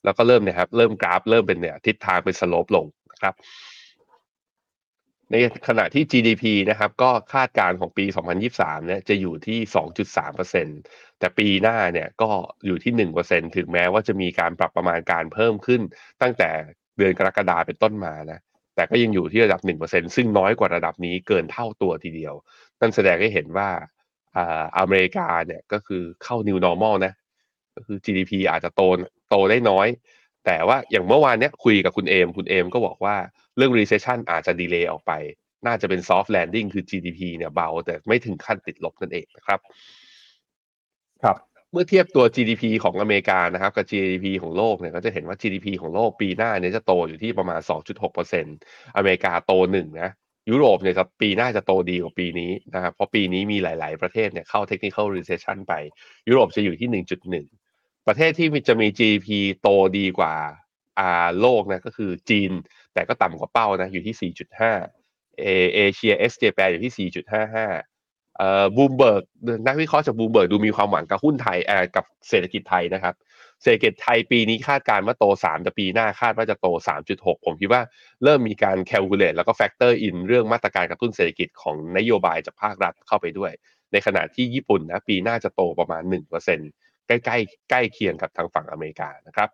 [0.05, 3.35] แล้วก็เริ่มเนี่ยครับเริ่มกราฟเริ่มเป็นเนี่ยทิศทางเป็นสโลปลงนะครับ
[5.31, 5.37] ใน
[5.69, 8.05] ขณะที่ GDP นะครับ ก็คาดการณ์ของปี
[8.47, 9.59] 2023 เนี่ยจะอยู่ที่
[10.59, 12.31] 2.3%แต่ปีหน้าเนี่ยก็
[12.67, 12.93] อยู่ที่
[13.29, 15.81] 1%ถึงแม้ว่าจะมีการปรับประมาณการเพิ่มขึ้น
[16.23, 16.51] ตั้งแต่
[16.97, 18.41] เดือนกรกฎาเป็นต้นมานะ
[18.75, 22.35] แต่ก็ยังอยู่ที่ระดับ 1%ซึ่งน้อยกว่าระดับนี้เกินเท่าตัวทีเดียว
[22.81, 23.69] นั่นแสดงให้เห็นว่า
[24.37, 27.13] อ่าอเมริกาเนี่ยก็คือเข้า new normal นะ
[27.75, 28.83] ก็คือ GDP อาจจะโต
[29.31, 29.89] โตได้น้อย
[30.49, 33.17] แต่ว่าอย่างเมื่อวานเนี้ยคุยกับคุณเอม คุณเอมก็บอกว่า
[33.57, 35.13] เรื่อง recession อาจจะดีเลย์ออกไป
[35.67, 39.61] น่าจะเป็น soft landing คือ GDP เนี่ยเบา แต่ไม่ถึงขั้นติดลบนั่นเองนะครับ
[41.23, 41.37] ครับ
[41.73, 47.61] เมื่อเทียบตัว GDP ของอเมริกานะครับ กับ GDP ของโลกเนี่ยก็จะเห็นว่า GDP ของโลกปีหน้าเนี่ยจะโตอยู่ที่ประมาณ
[48.29, 50.11] 2.6%อเมริกาโตหนึ่งนะ
[50.51, 55.75] ยุโรปเนี่ยจะปีหน้าจะโตดีกว่าปีนี้นะครับเพราะปีนี้มีหลาย ๆ ประเทศเนี่ยเข้า technical recession ไป
[56.29, 56.89] ยุโรปจะอยู่ที่
[57.43, 57.68] 1.1
[58.09, 59.29] ประเทศที่จะมี GDP
[59.61, 59.69] โต
[59.99, 60.35] ดีกว่า
[60.99, 62.51] อ่าโลกนะก็คือจีน
[62.95, 64.33] แต่ก็ต่ำกว่าเป้านะอยู่ที่
[64.79, 69.23] 4.5 เอเอเชียเอสเจแปอยู่ที่ 4.55เอ่อบูมเบิร์ก
[69.67, 73.15] นักวิเคราะห์จากบูมเบิร์กดูมีความหวังกับหุ้นไทยเอ่อกับเศรษฐกิจไทยนะครับ
[73.63, 76.67] เศรษฐกิจไทยปีนี้คาดการณ์ว่าโต 3 แต่ปีหน้าคาดว่าจะโต
[77.07, 77.83] 3.6 ผมคิดว่า
[78.25, 83.53] เริ่มมีการ calculate แล้วก็ factor in เรื่องมาตรการกระตุ้นเศรษฐกิจของนโยบายจากภาครัฐเข้าไปด้วย
[83.93, 87.37] ในขณะที่ญี่ปุ่นนะปีหน้าจะโตประมาณ1% ใกล้ใกล้
[87.71, 89.49] ใกล้เคียงกับทางฝั่งอเมริกานะครับ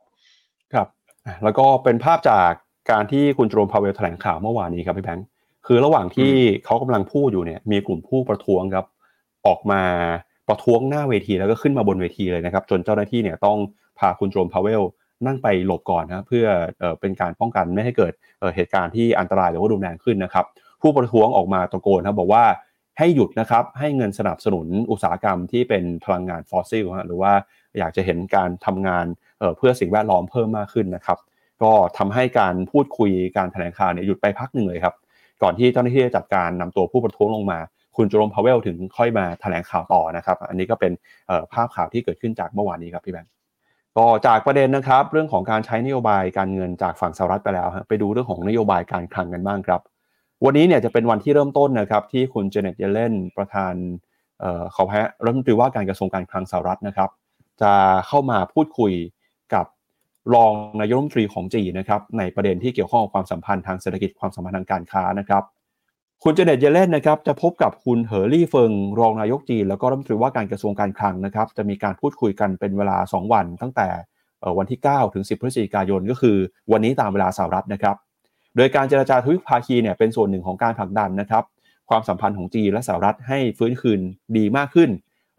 [0.73, 0.89] ครับ
[1.27, 2.51] อะแล้วก็เป็นภาพจาก
[2.91, 5.27] การที่คุณโจรมพาเวลแถลงข่าวเมื่อวานนี้ครับพี่แบงค์
[5.67, 6.33] คือระหว่างที่
[6.65, 8.87] เขากำลังพูดอยู่เนี่ยมีกลุ่มผู้ประท้วงครับ
[9.47, 9.83] ออกมา
[10.49, 13.59] ประท้วงหน้าเวทีแล้วก็ขึ้นมาบนเวทีเลยนะครับ จนเจ้าหน้าที่เนี่ยต้อง
[13.99, 14.83] พาคุณโจรมพาเวล
[15.27, 16.47] นั่งไปหลบก่อนนะเพื่อ
[16.81, 20.45] เอ่อเป็นการป้องกันไม่ให้เกิดเอ่อเหตุการณ์ที่อันตรายหรือว่ารุนแรงขึ้นนะครับ
[20.83, 22.45] ผู้ประท้วงออกมาตะโกนครับบอกว่า
[22.99, 27.33] ให้หยุดนะครับให้เงินสนับสนุนอุตสาหกรรมที่เป็นพลังงานฟอสซิลฮะหรือว่า
[27.79, 29.07] อยากจะเห็นการทำงาน
[29.57, 31.19] เพื่อสิ่งแวดล้อมเพิ่มมากขึ้นนะครับ
[31.63, 34.95] ก็ทำให้การพูดคุยการแถลงข่าวเนี่ยหยุดไปพักหนึ่งเลยครับ
[35.43, 37.59] ก่อนที่เจ้าหน้าที่จะจัดการนำตัวผู้ประท้วงลงมา
[37.97, 40.93] คุณโจรมพาเวลถึงค่อยมาแถลงข่าวต่อนะครับ อันนี้ก็เป็น
[41.53, 43.31] ภาพข่าวที่เกิดขึ้นจากเมื่อวานนี้ครับพี่แบงค์
[43.97, 49.81] ก็จากประเด็นนะครับ เรื่องของการใช้นโยบายการเงินจากฝั่งสหรัฐไปแล้วฮะไปดูเรื่องของนโยบายการคลังกันบ้างครับ
[50.45, 53.75] วันนี้เนี่ยจะเป็นวันที่เริ่มต้นนะครับที่คุณเจเน็ตเยเลนประธาน
[54.41, 57.11] เอ่อขอแพ้รัฐมนตรีว่าการกระทรวงการคลังสหรัฐนะครับ
[57.63, 57.73] จะ
[58.09, 58.93] เข้ามาพูดคุย
[59.55, 59.67] กับ
[60.35, 65.43] รองนายกรัฐมนตรีของจีนนะครับในประเด็นที่เกี่ยวข้องกับความสัมพันธ์ทางเศรษฐกิจความสัมพันธ์ทางการค้านะครับ
[66.23, 73.89] คุณเจเน็ตเยเลนนะครับจะพบกับคุณเหอรี่เฟิงรองนายกจีน แล้วก็รัฐมนตรีว่าการกระทรวงการคลังนะครับ จะมีการพูดคุยกันเป็นเวลา 2 วัน ตั้งแต่
[74.59, 76.37] วันที่ 9 ถึง 10 พฤศจิกายนก็คือ
[76.73, 77.97] วันนี้ตามเวลาสหรัฐนะครับ
[78.57, 81.45] โดยการเจรจาทวิภาคีเนี่ยเป็นส่วนหนึ่งของการผลักดันนะครับ
[81.91, 84.01] ความสัมพันธ์ของจีนและสหรัฐให้ฟื้นคืน
[84.37, 84.91] ดีมากขึ้น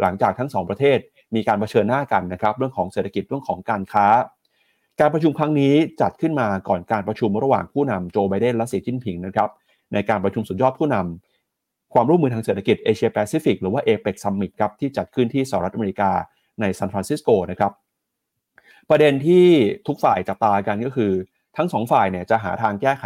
[0.01, 0.97] หลังจากทั้งสองประเทศ
[1.35, 4.07] มีการเผชิญหน้ากันนะครับเรื่องของเศรษฐกิจเรื่องของการค้า
[4.99, 9.49] การประชุมครั้งนี้จัดขึ้นมาก่อนการประชุมระหว่างผู้นำโจไบเดนและสีจิ้นผิงนะครับ
[9.93, 16.11] ในการประชุมสุดยอดผู้นำความร่วมมือทางเศรษฐกิจเอเชียแปซิฟิกหรือว่า APEC Summit ครับที่จัดขึ้นที่สหรัฐอเมริกา
[16.61, 17.71] ในซานฟรานซิสโกนะครับ
[18.89, 19.45] ประเด็นที่
[19.87, 21.11] ทุกฝ่ายจับตากันก็คือ
[21.57, 23.03] ทั้งสองฝ่ายเนี่ยจะหาทางแก้ไข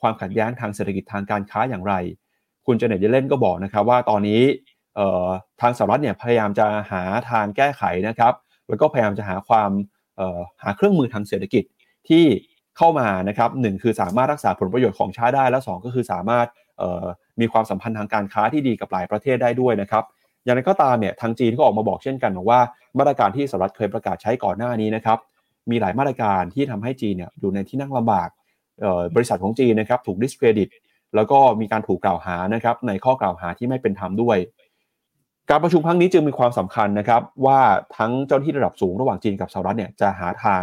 [0.00, 1.94] ความขัดแย้งทางเศรษฐกิจทางการค้าอย่างไร
[2.66, 4.42] คุณเจเน็ตเยเลนก็บอกนะครับว่าตอนนี้
[5.60, 8.32] ทางสหรัฐเนี่ยพยายามจะหาทางแก้ไขนะครับ
[8.68, 9.70] แล้วก็พยายามจะหาความ
[10.62, 11.64] หาเครื่องมือทางเศรษฐกิจ
[12.08, 12.24] ที่
[12.76, 16.46] เข้ามานะครับหนึ่งคือสามารถรักษาผลประโยชน์ของชาติได้ และสองก็คือสามารถ
[17.40, 20.04] มีความสัมพันธ์ทางการค้าที่ดีกับหลายประเทศได้ด้วยนะครับ
[20.44, 22.60] อย่างไรก็ตามเนี่ยทางจีนก็ออกมาบอกเช่นกันบอกว่า
[22.98, 25.18] มาตรการที่สหรัฐเคยประกาศใช้ก่อนหน้านี้นะครับ
[25.70, 28.28] มีหลายมาตรการที่ทำให้จีนเนี่ยอยู่ในที่นั่งลำบาก
[28.80, 30.68] เอ่อบริษัทของจีนนะครับถูก discredit
[31.14, 34.38] แล้วก็มีการถูกกล่าวหานะครับในข้อกล่าวหาที่ไม่เป็นธรรมด้วย
[35.50, 37.60] การประชุมครั้งนี้จึงมีความสำคัญนะครับว่า
[37.96, 40.62] ทั้งเจ้าหน้าที่ระดับสูงระหว่างจีนกับสหรัฐเนี่ยจะหาทาง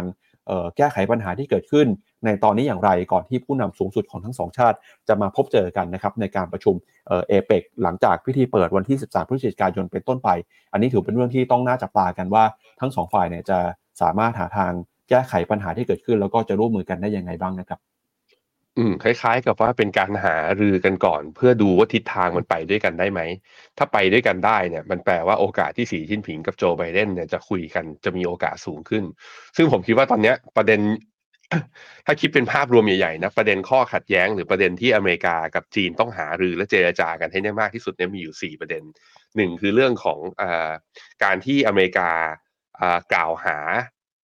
[0.76, 1.86] แก้ไขปัญหาที่เกิดขึ้น
[2.24, 4.76] ในตอนนี้อย่างไรก่อนที่ผู้นำสูงสุดของทั้งสองชาติ
[5.08, 6.74] จะมาพบเจอกันนะครับในการประชุม
[7.08, 10.28] เอเอเปกหลังจากพิธีเปิดวันที่ 13 พฤศจิกายนเป็นต้นไป
[10.72, 12.44] อันนี้ถือเป็นเรื่องที่ต้องน่าจับตากันว่า
[12.80, 13.58] ทั้งสองฝ่ายเนี่ยจะ
[14.02, 14.72] สามารถหาทาง
[15.08, 17.80] แก้ไขปัญหาที่เกิดขึ้น แล้วก็จะร่วมมือกันได้ยังไงบ้างนะครับ
[18.78, 23.20] อืมคล้าย ๆ กับว่าเป็นการหารือกันก่อน เพื่อดูว่าทิศทางมันไปด้วยกันได้ไหม
[23.78, 29.04] ถ้าไปด้วยกันได้เนี่ย มันแปลว่าโอกาสที่สีจิ้นผิงกับโจไบเดนเนี่ยจะคุยกันจะมีโอกาสสูงขึ้น
[29.56, 30.80] ซึ่งผมคิดว่าตอนเนี้ยประเด็น
[32.06, 38.82] ถ้าคิดเป็นภาพรวมใหญ่ๆนะประเด็นข้อขัดแย้งหรือประเด็นที่อเมริกากับจีนต้องหารือและเจรจากันให้ได้มากที่สุดเนี่ยมีอยู่สี่ประเด็น
[39.36, 40.70] หนึ่งคือเรื่องของอา
[41.24, 42.10] การที่อเมริกา
[43.12, 43.56] กล่าวหา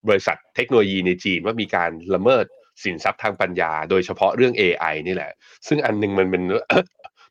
[0.09, 2.45] บริษัทเทคโนโลยีในจีนว่ามีการละเมิด
[2.85, 5.33] สินทรัพย์ทางปัญญา โดยเฉพาะเรื่อง AI นี่แหละ
[5.69, 6.43] ซึ่งอันหนึงมันเป็น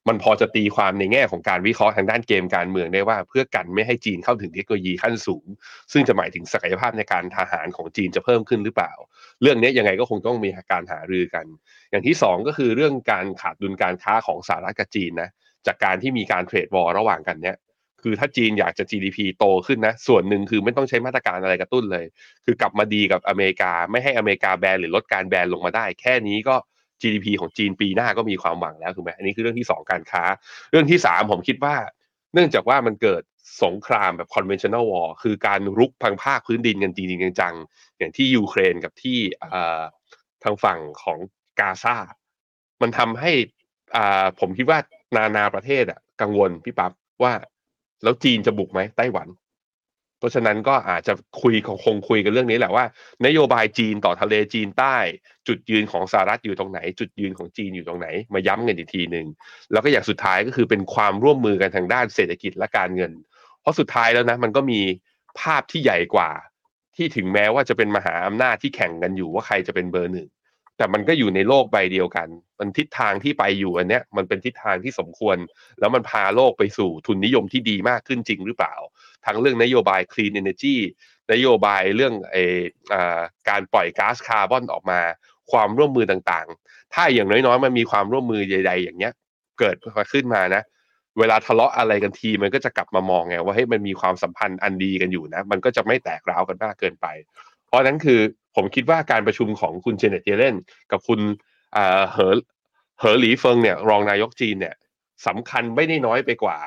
[0.09, 5.45] มันพอจะตีความในแง่ของการวิเคราะห์ทางด้านเกมการเมืองได้ว่า เพื่อกันไม่ให้จีนเข้าถึงเทคโนโลยีขั้นสูง
[5.91, 8.93] ซึ่งจะหมายถึงศักยภาพในการทหารของจีนจะเพิ่มขึ้นหรือเปล่า
[9.41, 11.45] เรื่องนี้ยังไงก็คงต้องมีการหารือกัน
[11.91, 15.29] อย่างที่สองก็คือเรื่องการขาดดุลการค้าของสหรัฐกับจีนนะ
[15.67, 17.57] จากการที่มีการเทรดวอร์ระหว่างกันเนี้ย
[18.03, 22.05] คือถ้าจีนอยากจะ GDP โตขึ้นนะ ส่วนหนึ่งคือไม่ต้องใช้มาตรการอะไรกระตุ้นเลย
[22.45, 26.55] คือกลับมาดีกับอเมริกา ไม่ให้อเมริกาแบนหรือลดการแบนลงมาได้ แค่นี้ก็
[27.01, 30.23] GDP ของจีนปีหน้าก็มีความหวังแล้วถูกไหมอันนี้คือเรื่องที่ 2 การค้า
[30.71, 31.75] เรื่องที่ 3 ผมคิดว่า
[32.33, 33.23] เนื่องจากว่ามันเกิด
[33.63, 39.17] สงครามแบบ conventional war คือการรุกพังภาคพื้นดินกันจริงๆจังๆอย่างที่ยูเครนกับที่
[40.43, 41.17] ทางฝั่งของ
[41.59, 41.95] กาซา
[42.81, 43.31] มันทำให้
[44.39, 44.79] ผมคิดว่า
[45.15, 46.91] นานาประเทศอะกังวลพี่ปั๊บ
[47.23, 47.33] ว่า
[48.03, 49.27] แล้วจีนจะบุกไหมไต้หวัน
[50.19, 51.53] เพราะฉะนั้นก็อาจจะคุย
[51.85, 52.85] คงคุยกันเรื่องนี้แหละว่า
[53.25, 54.95] นโยบายจีนต่อทะเลจีนใต้
[55.47, 59.27] จุดยืนของสหรัฐอยู่ตรงไหน จุดยืนของจีนอยู่ตรงไหน มาย้ำกันอีกทีหนึ่ง
[59.71, 63.11] แล้วก็อย่างสุดท้ายก็คือเป็นความร่วมมือกันทางด้านเศรษฐกิจและการเงิน
[63.61, 64.81] เพราะสุดท้ายแล้วนะมันก็มี
[65.39, 66.31] ภาพที่ใหญ่กว่า
[66.95, 70.27] ที่ถึงแม้ว่าจะเป็นมหาอำนาจที่แข่งกันอยู่ว่าใครจะเป็นเบอร์หนึ่ง
[70.77, 72.27] แต่มันก็อยู่ในโลกใบเดียวกัน
[72.59, 75.37] มันทิศทางที่ไปอยู่อันเนี้ยมันเป็นทิศทางที่สมควร
[75.79, 78.75] แล้วมันพาโลกไปสู่ทุนนิยมที่ดีมากขึ้นจริงหรือเปล่า
[79.25, 80.75] ทั้งเรื่องนโยบาย clean energy
[81.33, 82.37] นโยบายเรื่องเอ
[83.17, 84.99] อการปล่อยก๊าซคาร์บอนออกมา
[85.51, 89.13] ความร่วมมือต่างๆ ถ้าอย่างน้อยๆ มันมีความร่วมมือใดๆอย่างเงี้ย
[89.59, 90.63] เกิดมาขึ้นมานะ
[91.19, 97.07] เวลาทะเลาะอะไรกันทีมันก็จะกลับมามองไงว่าเฮ้ยมันมีความสัมพันธ์อันดีกันอยู่นะ มันก็จะไม่แตกร้าวกันมากเกินไป
[97.73, 98.19] ราะนั้นคือ
[98.55, 100.55] ผมคิดว่าการประชุมของคุณเจเน็ตเยเลน
[100.91, 101.19] กับคุณ
[101.73, 102.35] เฮอ
[102.99, 104.75] เหอหลีเฟิงเนี่ยรองนายกจีนเนี่ย
[105.27, 106.57] สำคัญไม่ได้น้อยไปกว่า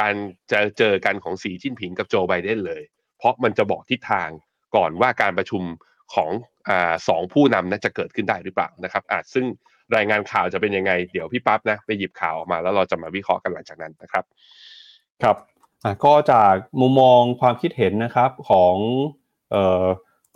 [0.00, 0.14] การ
[0.52, 2.82] จะเจอกันของสีจิ้นผิงกับโจไบเดนเลย
[3.18, 4.28] เพราะมันจะบอกทิศทาง
[4.76, 5.62] ก่อนว่าการประชุม
[6.14, 6.30] ของ
[6.68, 6.70] อ
[7.08, 9.46] สองผู้นำนั้นจะเกิดขึ้นได้หรือเปล่านะครับอาจซึ่ง
[9.96, 14.24] รายงานข่าวจะเป็นยังไง เดี๋ยวพี่ปั๊บนะไปหยิบข่าวออกมาแล้วเราจะมาวิเคราะห์กันหลังจากนั้นนะครับ
[15.22, 15.36] ครับ
[16.04, 18.76] ก็จากมุมมองความคิดเห็นนะครับของ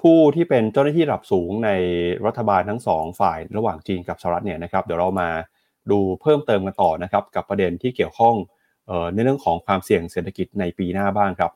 [0.02, 1.70] ผู้ที่เป็นเจ้าหน้าที่ระดับสูงใน
[2.26, 5.28] รัฐบาลทั้งสองฝ่ายระหว่างจีนกับสหรัฐเนี่ยนะครับเดี๋ยวเรามา
[5.90, 8.34] ดูเพิ่มเติมกันต่อนะครับกับประเด็นที่เกี่ยวข้อง
[9.14, 11.50] ในเรื่องของความเสี่ยงเศรษฐกิจในปีหน้าบ้างครับ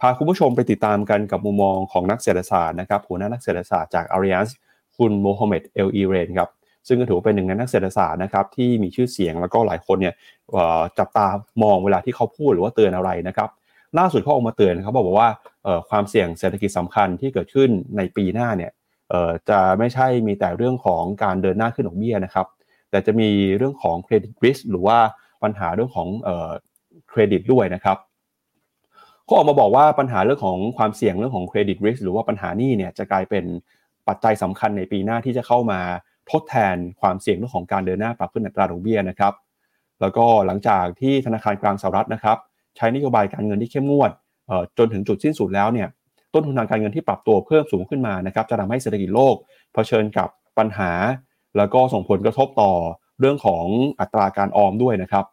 [0.00, 4.56] พาคุณผู้ชมไปติดตามกันกับมุมมองของนักเศรษฐศาสตร์นะครับหัวหน้านักเศรษฐศาสตร์จากอาริอันส์
[4.96, 6.48] คุณโมฮัมเหม็ดเอลอีเรนครับ
[6.88, 10.14] ซึ่งก็ถือเป็นหนึ่งในนักเศรษฐศาสตร์นะครับที่มีชื่อเสียงแล้วก็หลายคนเนี่ย
[10.98, 11.26] จับตา
[11.62, 13.48] มองเวลาที่เขาพูดหรือว่าเตือนอะไรนะครับ
[13.98, 15.28] ล่าสุดเขาออกมาเตือนเขาบอกว่า
[15.90, 18.72] ความเสี่ยงเศรษฐกิจสำคัญที่เกิดขึ้นในปีหน้าเนี่ย
[19.50, 22.46] จะไม่ใช่มีแต่เรื่องของการเดินหน้าขึ้นดอกเบี้ยนะครับ
[22.90, 24.98] แต่จะมีเรื่องของเครดิตริสหรือว่า
[25.42, 26.08] ปัญหาเรื่องของ
[27.10, 27.98] เครดิตด้วยนะครับ
[29.24, 33.44] เขาออกมาบอกว่าปัญหาเรื่องของความเสี่ยงเรื่องของเครดิตริสหรือว่าปัญหานี้เนี่ยจะกลายเป็น
[34.08, 35.80] ปัจจัยสำคัญในปีหน้าที่จะเข้ามา
[36.30, 39.34] ทดแทนความเสี่ยงเรื่องของการเดินหน้าปรับขึ้นอัตราดอกเบี้ยนะครับ
[40.00, 42.38] แล้วก็หลังจากที่ธนาคารกลางสหรัฐนะครับ
[42.76, 44.10] ใช้นโยบายการเงินที่เข้มงวด
[44.78, 45.88] จนถึงจุดสิ้นสุดแล้วเนี่ย
[46.34, 49.34] ต้นทุนทางการเงินที่ปรับตัวเพิ่มสูงขึ้นมานะครับจะทำให้เศรษฐกิจโลก
[49.74, 50.90] เผชิญกับปัญหา
[51.56, 52.72] แล้วก็ส่งผลกระทบต่อ
[53.20, 53.64] เรื่องของ
[54.00, 55.24] อัตราการออมด้วยนะครับ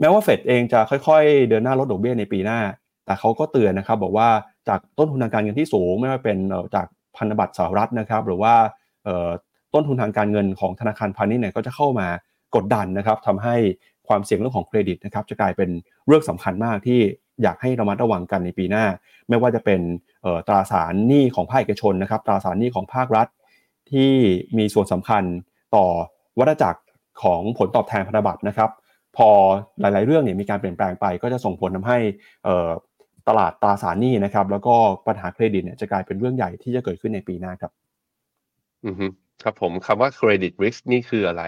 [0.00, 2.60] แม้ว่าเฟดเองจะค่อยๆ เดินหน้าลดดอกเบี้ยในปีหน้า
[3.06, 4.28] แต่เขาก็เตือนนะครับบอกว่า
[4.68, 6.38] จากต้นทุนทางการเงินที่สูงไม่ว่าเป็น
[6.74, 8.54] จากพันธบัตรสหรัฐนะครับ หรือว่า
[9.74, 12.08] ต้นทุนทางการเงินของธนาคารพาณิชย์เนี่ยก็จะเข้ามา
[12.54, 13.56] กดดันนะครับทำให้
[14.08, 15.70] ความเสี่ยงเรื่องของเครดิตนะครับจะกลายเป็น
[16.06, 17.00] เรื่องสำคัญมากที่
[17.42, 18.84] อยากให้ระมัดระวังกันในปีหน้า
[19.28, 19.80] ไม่ว่าจะเป็น
[20.48, 23.28] ตราสารหนี้ของภาคเอกชนนะครับ ตราสารหนี้ของภาครัฐ
[23.90, 24.12] ที่
[24.58, 25.22] มีส่วนสำคัญ
[25.76, 25.86] ต่อ
[26.38, 26.80] วัฏจักร
[27.22, 28.70] ของผลตอบแทนพันธบัตรนะครับ
[29.16, 29.28] พอ
[29.80, 31.98] หลาย ๆ เรื่องเนี่ยมีการเปลี่ยนแปลงไป ก็จะส่งผลทำให้
[33.28, 34.74] ตลาดตราสารหนี้นะครับ แล้วก็
[35.06, 37.72] ปัญหาเครดิตเนี่ยจะกลายเป็นเรื่องใหญ่ที่จะเกิดขึ้นในปีหน้าครับ
[38.86, 38.96] อือ
[39.42, 41.44] ครับผมคำว่า credit risk นี่คืออะไร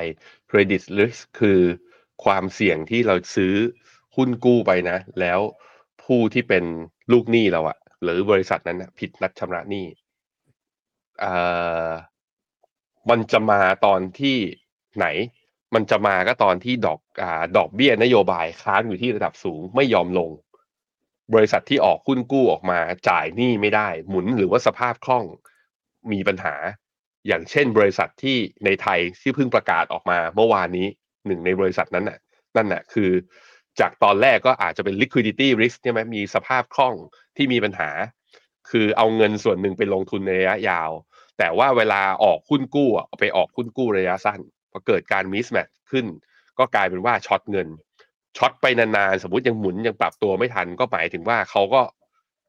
[0.50, 1.60] credit risk คือ
[2.24, 3.54] ความเสี่ยงที่เราซื้อ
[4.16, 5.40] หุ้นกู้ไปนะ แล้ว
[6.04, 6.64] ผู้ที่เป็น
[7.12, 9.86] ลูกหนี้เราอะหรือบริษัทนั้นนะผิดนัดชำระหนี้
[11.22, 11.90] อ่า
[13.10, 14.36] มันจะมาตอนที่
[14.96, 15.06] ไหน
[15.74, 20.30] มันจะมาก็ตอนที่ดอกอ่าดอกเบี้ยนโยบายค้างอยู่ที่ระดับสูงไม่ยอมลง
[21.34, 25.24] บริษัทที่ออกหุ้นกู้ออกมาจ่ายหนี้ไม่ได้ หมุนหรือว่าสภาพคล่อง
[26.12, 26.54] มีปัญหา
[27.26, 30.86] อย่างเช่น บริษัทที่ในไทยที่เพิ่งประกาศออกมาเมื่อวานนี้
[31.26, 32.18] หนึ่งในบริษัทนั้นน่ะ
[32.56, 33.10] นั่นน่ะคือ
[33.80, 36.94] จากตอนแรกก็อาจจะเป็น liquidity risk ใช่ไหมมีสภาพคล่อง
[37.36, 37.90] ที่มีปัญหา
[38.70, 40.90] คือเอาเงินส่วนหนึ่งไปลงทุนในระยะยาว
[41.38, 46.06] แต่ว่าเวลาออกหุ้นกู้อาไปออกหุ้นกู้ระยะสั้นพอเกิดการ mismatch ขึ้น
[46.58, 47.68] ก็กลายเป็นว่าช็อตเงิน
[48.36, 51.82] short ไปนานๆ สมมติยังหมุนยังปรับตัวไม่ทันก็หมายถึงว่าเขาก็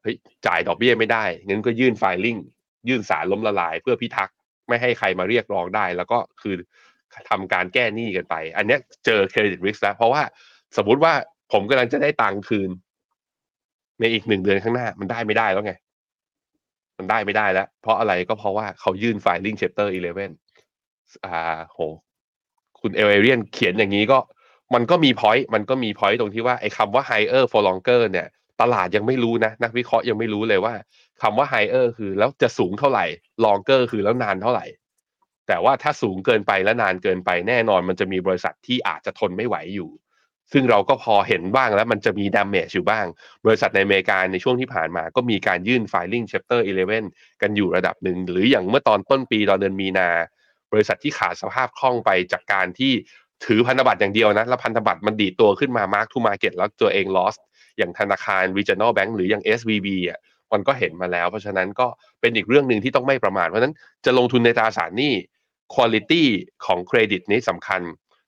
[0.02, 0.16] เฮ้ย
[0.46, 2.38] จ่ายดอกเบี้ยไม่ได้งั้นก็ยื่น filing
[2.88, 4.36] ยื่นศาลล้มละลาย เพื่อพิทักษ์
[4.68, 6.54] ไม่ให้ใครมาเรียกร้องได้ แล้วก็คือ
[7.30, 10.22] ทำการแก้หนี้กันไป อันนี้เจอ credit risk แล้ว เพราะว่า
[10.76, 11.12] สมมุติว่า
[11.52, 12.70] ผมกำลังจะได้ตังค์คืน
[14.00, 15.72] ในอีกหนึ่งเดือนข้างหน้า มันได้ไม่ได้แล้วไง
[16.98, 21.78] มันได้ไม่ได้แล้ว เพราะอะไรก็เพราะว่าเขายื่น filing Chapter 11อ่าโห
[22.80, 24.18] คุณเอเวเรียนเขียนอย่างนี้ก็
[24.74, 28.26] มันก็มีพอยต์มันก็มีพอยต์ตรงที่ว่าไอ้คำว่า higher for longer เนี่ย
[28.60, 30.74] ตลาดยังไม่รู้นะ นักวิเคราะห์ยังไม่รู้เลยว่า
[31.22, 33.04] คำว่า higher คือแล้วจะสูงเท่าไหร่
[33.44, 34.66] longer คือแล้วนานเท่าไหร่
[35.48, 39.90] แต่ว่าถ้าสูงเกินไปและนานเกินไปแน่นอนมันจะมีบริษัทที่อาจจะทนไม่ไหวอยู่
[40.52, 43.06] ซึ่งเราก็พอเห็นบ้างแล้วมันจะมี damage อยู่บ้าง
[43.46, 46.60] บริษัทในอเมริกาในช่วงที่ผ่านมาก็มีการยื่น filing chapter
[47.00, 50.08] 11 กันอยู่ระดับหนึ่ง หรืออย่างเมื่อตอนต้นปีตอนเดือนมีนา
[50.72, 52.92] บริษัทที่ขาดสภาพคล่องไปจากการที่
[53.46, 57.40] ถือพันธบัตรอย่างเดียวนะ แล้วพันธบัตรมันดีดตัวขึ้นมา mark to market แล้วตัวเอง lost
[57.78, 60.18] อย่างธนาคาร regional bank หรืออย่าง SVB อะ
[60.52, 61.86] มันก็เห็นมาแล้ว เพราะฉะนั้นก็
[62.20, 63.74] เป็นอีกเรื่องหนึ่งที่ต้องไม่ประมาทเพราะฉะนั้น
[64.04, 65.12] จะลงทุนในตราสารหนี้
[65.74, 66.24] quality
[66.64, 67.82] ของเครดิตนี้สำคัญ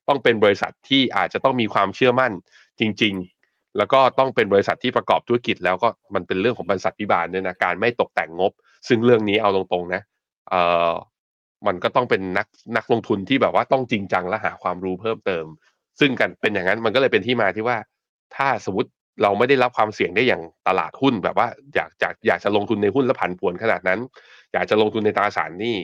[0.08, 2.32] ต้องเป็นบริษัทที่อาจจะต้องมีความเชื่อมั่น
[2.80, 3.14] จริง
[3.46, 8.52] ๆ แล้วก็ต้องเป็นบริษัทที่ประกอบธุรกิจ แล้วก็มันเป็นเรื่องของบริษัทพิบาลด้วยนะการไม่ตกแต่งงบ
[8.88, 10.02] ซึ่งเรื่องนี้เอาตรงๆนะ
[10.50, 10.54] เอ
[10.90, 10.92] อ
[11.66, 12.46] มันก็ต้องเป็นนัก
[12.76, 15.44] นักลงทุนที่แบบว่าต้องจริงจังและหาความรู้เพิ่มเติม
[16.00, 17.76] ซึ่งกันเป็นอย่างนั้นมันก็เลยเป็นที่มาที่ว่า
[18.36, 18.90] ถ้าสมมติ
[19.22, 24.00] เราไม่ได้รับความเสี่ยงได้อย่างตลาดหุ้นแบบว่าอยากอยากอยากจะลงทุนในหุ้นแล้วผันผวนขนาดนั้น
[24.52, 25.76] อยากจะลงทุนในตราสารนี้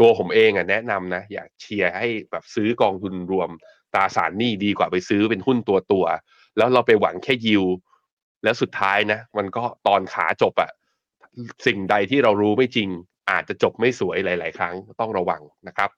[0.00, 3.50] ตัวผมเองอะแนะนำนะ อยากเชียร์ให้แบบซื้อกองทุนรวม
[3.94, 6.04] ตราสารหนี้ดีกว่าไปซื้อเป็นหุ้นตัวตัว
[6.56, 7.64] แล้วเราไปหวังแค่ยิว
[8.44, 10.70] แล้วสุดท้ายนะ มันก็ตอนขาจบอะ
[11.66, 12.88] สิ่งใดที่เรารู้ไม่จริง
[13.30, 15.90] อาจจะจบไม่สวยหลาย ๆ ครั้งต้องระวังนะครับ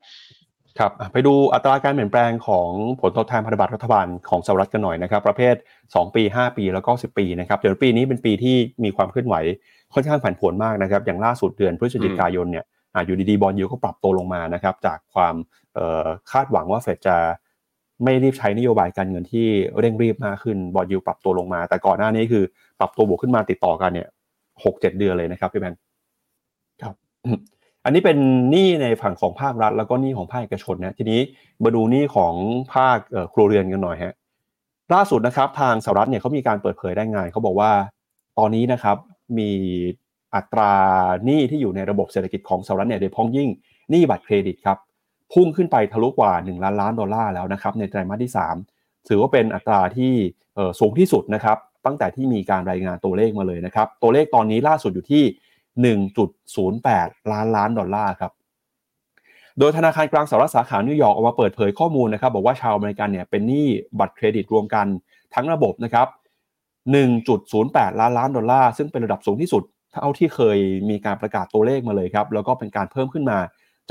[0.79, 2.71] ครับไปดูอัตราการเปลี่ยนแปลงของ
[3.01, 9.35] ผลตอบแทนพันธบัตรรัฐบาลของสหรัฐกันหน่อยนะครับ ประเภท 2 ปี 5 ปีแล้วก็ 10 ปีนะครับเดี๋ยวปีนี้เป็นปีที่มีความเคลื่อนไหว
[9.95, 12.65] ค่อนข้างผันผวนมากนะครับ อย่างล่าสุดเดือนพฤศจิกายนเนี่ย
[13.07, 15.35] อยู่ดีๆบอลยูก็ปรับตัวลงมานะครับจากความ
[16.31, 17.17] คาดหวังว่าเฟดจะ
[18.05, 19.47] ไม่รีบใช้นโยบายการเงินที่
[19.79, 22.45] เร่งรีบมากขึ้นบอลยูปรับตัวลงมา แต่ก่อนหน้านี้คือ
[22.81, 24.09] ปรับตัวบวกขึ้นมาติดต่อกันเนี่ย
[24.65, 25.77] หกเจ็ดเดือนเลยนะครับพี่แบน
[26.83, 26.95] ครับ
[27.85, 28.19] อันนี้เป็น
[28.51, 31.21] หนี้ในฝั่งของภาครัฐ แล้วก็หนี้ของภาคเอกชนนะทีนี้
[31.63, 32.35] มาดูหนี้ของ
[32.75, 32.99] ภาค
[33.33, 34.15] ครัวเรือนกันหน่อยฮะ
[34.95, 37.71] ล่าสุดนะครับ ทางสหรัฐเนี่ยเขามีการเปิดเผยได้งานเขาบอกว่า
[38.39, 38.97] ตอนนี้นะครับ
[39.39, 39.51] มี
[40.37, 40.73] อัตรา
[41.25, 43.49] หนี้ที่อยู่ในระบบเศรษฐกิจของสหรัฐเนี่ยโดยพ้องยิ่ง
[43.91, 44.79] หนี้บัตรเครดิตครับ
[45.33, 48.33] พุ่งขึ้นไปทะลุกว่า 1 ล้านล้านดอลลาร์แล้วนะครับในไตรมาสที่
[48.69, 50.13] 3 ถือว่าเป็นอัตราที่
[50.81, 55.25] สูงที่สุดนะครับตั้งแต่ที่มีการรายงานตัวเลขมาเลยนะครับ ตัวเลขตอนนี้ล่าสุดอยู่ที่
[56.53, 58.33] 1.08 ล้านล้านดอลลาร์ครับ
[59.59, 63.67] โดยธนาคารกลางสหรัฐสาขานิวยอร์กออกมาเปิดเผยข้อมูลนะครับ บอกว่าชาวอเมริกันเนี่ยเป็นหนี้
[63.99, 64.87] บัตรเครดิตรวมกัน
[65.35, 66.09] ทั้งระบบนะครับ
[66.85, 69.63] 1.08 ล้านล้านดอลลาร์ซึ่งเป็นระดับสูงที่สุด
[69.95, 70.59] เท่าที่เคย
[70.91, 73.39] มีการประกาศตัวเลขมาเลยครับแล้วก็เป็นการเพิ่มขึ้นมา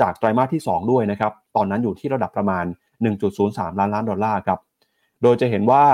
[0.00, 2.64] จากไตรมาสที่ 2 ด้วยนะครับตอนนั้นอยู่ที่ระดับประมาณ
[3.22, 4.58] 1.03 ล้านล้านดอลลาร์ครับ
[5.22, 5.84] โดยจะเห็นว่า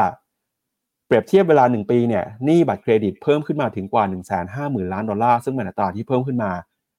[1.06, 6.50] เปรียบเทียบเวลา 1 ปีเนี่ยหนี้บัตรเครดิตเพิ่มขึ้นมาถึงกว่า 1 5 0 0 0 0 ล้านดอลลาร์ซึ่งเป็นอัตราที่เพิ่มขึ้นมา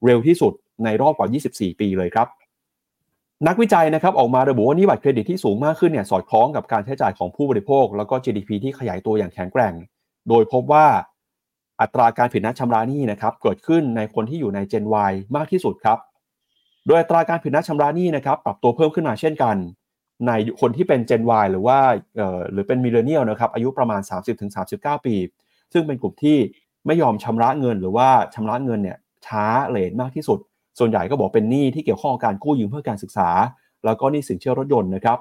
[0.06, 0.54] เร็วที่สุด
[0.84, 2.28] ในรอบกว่า 24 ปีเลยครับ
[3.48, 9.74] นักวิจัยนะครับออกมาระบุว่านี้บัตรเครดิตที่สูงมากขึ้นเนี่ยสอดคล้องกับการใช้จ่ายของผู้บริโภค แล้วก็ GDP ที่ขยายตัวอย่างแข็งแกร่ง
[10.30, 10.86] โดยพบว่า
[11.82, 15.98] อัตราการผิดนัดชำระหนี้นะครับเกิดขึ้นในคนที่อยู่ใน Gen Y มากที่สุดครับ
[16.86, 19.56] โดยอัตราการผิดนัดชำระหนี้นะครับปรับตัวเพิ่มขึ้นมาเช่นกัน
[20.28, 21.80] ในคนที่เป็น Gen Y หรือว่า
[22.52, 24.02] หรือเป็นมิเลเนียลนะครับอายุประมาณ
[24.54, 25.16] 30-39 ปี
[25.74, 26.38] ซึ่งเป็นกลุ่มที่
[26.86, 30.40] ไม่ยอมชำระเงินหรือว่าชำระเงินเนี่ยช้าเลทมากที่สุด
[30.80, 33.30] ส่วนใหญ่ก็บอกเป็นหนี้ที่เกี่ยวข้องกับการกู้ยืมเพื่อการศึกษา
[33.86, 35.18] แล้วก็หนี้สินเชื่อรถยนต์นะครับ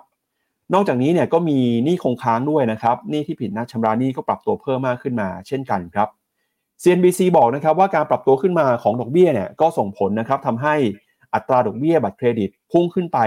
[0.75, 6.09] นอกจากนี้เนี่ยก็มีหนี้คงค้างด้วยนะครับหนี้ที่ผิดนัดชำระหนี้ก็ปรับตัวเพิ่มมากขึ้นมา เช่นกันครับ
[6.83, 10.75] CNBC บอกนะครับว่าการปรับตัวขึ้นมาของดอกเบี้ยเนี่ยก็ส่งผลนะครับทำให้
[11.35, 13.19] อัตราดอกเบี้ยบัตรเครดิตพุ่งขึ้นไป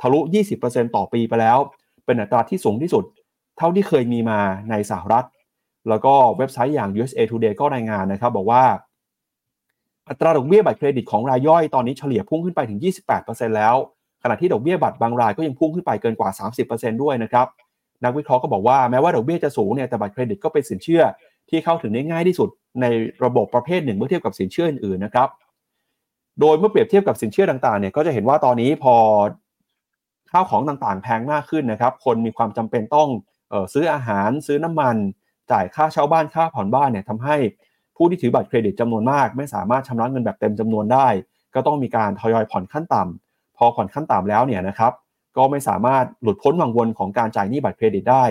[0.00, 0.20] ทะลุ
[0.58, 1.58] 20%ต่อปีไปแล้ว
[2.04, 3.04] เป็นอัตราที่สูงที่สุด
[3.58, 4.40] เท่าที่เคยมีมา
[4.70, 5.26] ในสหรัฐ
[5.88, 8.64] แล้วก็เว็บไซต์อย่าง USA Today ก็รายงานนะครับ บอกว่า
[10.08, 12.78] อัตราดอกเบี้ยบัตรเครดิตของรายย่อยตอนนี้เฉลี่ยพุ่งขึ้นไปถึง
[13.18, 13.74] 28%แล้ว
[14.22, 16.30] ขณะที่ดอกเบี้ยบัตรบางรายก็ยังพุ่งขึ้นไปเกินกว่า
[16.66, 17.46] 30%ด้วยนะครับ
[18.04, 21.02] นักวิเคราะห์ก็บอกว่าแม้ว่าดอกเบี้ยจะสูงเนี่ยแต่บัตรเครดิตก็เป็นสินเชื่อ
[21.50, 22.48] ที่เข้าถึงได้ง่ายที่สุด
[22.80, 22.86] ใน
[23.24, 25.28] ระบบประเภทหนึ่งเมื่อเทียบกับสินเชื่ออื่นๆนะครับ
[26.40, 28.94] โดยเมื่อเปรียบเทียบกับสินเชื่อต่างๆเนี่ยก็จะเห็นว่าตอนนี้พอ
[30.30, 33.08] ข้าวของต่างๆแพงมากขึ้นนะครับ คนมีความจำเป็นต้อง
[33.52, 34.96] ออซื้ออาหารซื้อน้ำมัน
[35.50, 37.36] จ่ายค่าเช่าบ้านค่าผ่อนบ้านเนี่ยทำให้
[37.96, 41.08] ผู้ที่ถือบัตรเครดิตจำนวนมาก ไม่สามารถชำระเงินแบบเต็มจำนวนได้
[41.54, 44.92] ก็ต้องมีการทยอยผ่อนขั้นต่ำพอผ่อนขั้นต่ำแล้วเนี่ยนะครับ
[45.36, 48.24] ก็ไม่สามารถหลุดพ้นวังวนของการจ่ายหนี้บัตรเครดิตได้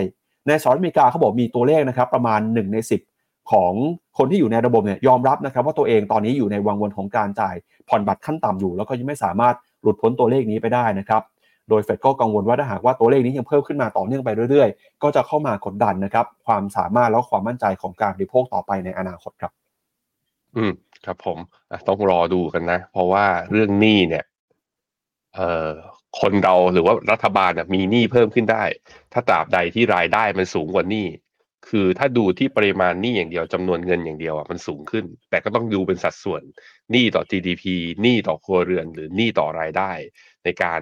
[0.48, 2.78] ในสหรัฐอเมริกาเขาบอกมีตัวเลขนะครับประมาณ 1 ใน
[3.12, 3.72] 10 ของ
[4.18, 7.54] คนที่อยู่ในระบบเนี่ยยอมรับนะครับว่าตัวเองตอนนี้อยู่ในวังวนของการจ่าย
[7.88, 11.22] ผ่อนบัตรขั้นต่ำอยู่ แล้วก็ยังไม่สามารถหลุดพ้นตัวเลขนี้ไปได้นะครับ
[11.68, 19.52] โดยเฟดก็กังวลว่าถ้าหากว่าตัวเลขนี้ยังเพิ่มขึ้นมาต่อเนื่องไปเรื่อยๆ ก็จะเข้ามากดดันนะครับ ความสามารถและความมั่นใจของการบริโภคต่อไปในอนาคตครับ
[20.56, 20.72] อืม
[21.04, 21.38] ครับผม
[21.88, 24.24] ต้องรอดูกันนะ เพราะว่าเรื่องหนี้เนี่ย
[25.34, 25.72] เอ่อ
[26.20, 28.64] คนเราหรือว่ารัฐบาลมีหนี้เพิ่มขึ้นได้
[29.12, 31.06] ถ้าตราบใดที่รายได้มันสูงกว่าหนี้
[31.68, 36.42] คือถ้าดูที่ปริมาณหนี้อย่างเดียวจำนวนเงินอย่างเดียวอะมันสูงขึ้น แต่ก็ต้องดูเป็นสัดส่วน
[36.92, 37.64] หนี้ต่อ GDP
[38.02, 39.92] หนี้ต่อครัวเรือน หรือหนี้ต่อรายได้
[40.44, 40.80] ในการ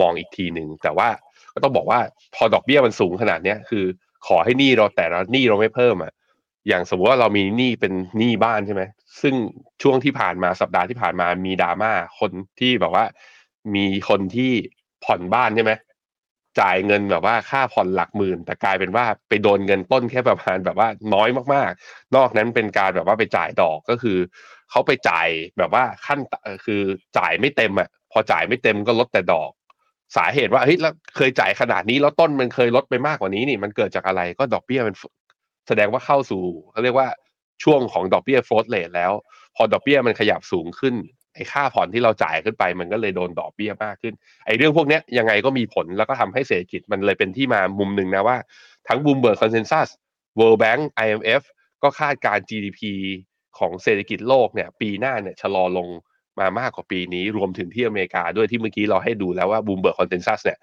[0.00, 1.08] มองอีกทีหนึ่งแต่ว่า
[1.54, 2.00] ก็ต้องบอกว่า
[2.34, 3.84] พอดอกเบี้ยมันสูงขนาดเนี้ยคือ
[4.26, 6.12] ขอให้หนี้เราแต่ละหนี้เราไม่เพิ่มอะ
[6.68, 8.82] อย่างสมมติว่าเรามีหนี้เป็นหนี้บ้านใช่ไหม
[9.22, 9.34] ซึ่ง
[9.82, 13.04] ช่วงที่ผ่านมาสัปดาห์ที่ผ่านมามีดราม่าคนที่แบบว่า
[13.74, 14.52] มีคนที่
[15.04, 15.72] ผ่อนบ้านใช่ไหม
[16.60, 24.18] จ่ายเงินแบบว่าค่าผ่อนหลักหมื่น แต่กลายเป็นว่าไปโดนเงินต้นแค่ประมาณแบบว่าน้อยมากๆ นอกนั้นเป็นการแบบว่าไปจ่ายดอกก็คือ
[24.70, 26.18] เขาไปจ่ายแบบว่าขั้น
[26.64, 26.80] คือ
[27.18, 29.50] จ่ายไม่เต็มอะพอจ่ายไม่เต็มก็ลดแต่ดอก
[30.16, 34.94] สาเหตุว่าเฮ้ยแล้วเคยจ่ายขนาดนี้แล้วต้นมันเคยลดไปมากกว่านี้นี่มันเกิดจากอะไรก็ดอกเบี้ยมัน
[35.68, 37.08] แสดงว่าเข้าสู่เขาเรียกว่า
[37.62, 39.12] ช่วงของดอกเบี้ยโฟลตเลทแล้ว
[39.56, 40.94] พอดอกเบี้ยมันขยับสูงขึ้น
[41.34, 44.14] ไอ้ค่าผ่อนที่เราจ่ายขึ้นไปมันก็เลยโดนดอกเบี้ยมากขึ้น
[44.46, 48.36] ไอ้เรื่องพวกนี้ยังไงก็มีผลแล้วก็ทำให้เศรษฐกิจมันเลยเป็นที่มามุมหนึ่งนะว่า
[48.88, 49.88] ทั้ง Bloomberg Consensus
[50.38, 51.42] World Bank IMF
[51.82, 52.80] ก็คาดการ GDP
[53.58, 55.88] ของเศรษฐกิจโลกเนี่ย ปีหน้าเนี่ยชะลอลง
[56.38, 60.58] มามากกว่าปีนี้รวมถึงที่อเมริกาด้วยที่เมื่อกี้เราให้ดูแล้วว่า Bloomberg Consensus เนี่ย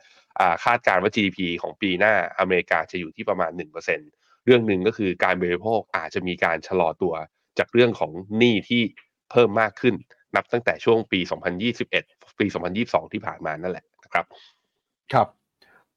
[0.64, 3.52] คาดการว่า GDP ของปีหน้าอเมริกาจะอยู่ที่ประมาณ
[3.98, 7.14] 1%เรื่องหนึ่งก็คือการบริโภคอาจจะมีการชะลอตัว
[7.60, 8.82] จากเรื่องของหนี้ที่
[9.32, 9.94] เพิ่มมากขึ้น
[10.36, 11.20] นับตั้งแต่ช่วงปี
[11.80, 12.46] 2021 ปี
[12.80, 14.26] 2022 ที่ผ่านมานั่นแหละนะครับ
[15.14, 15.28] ครับ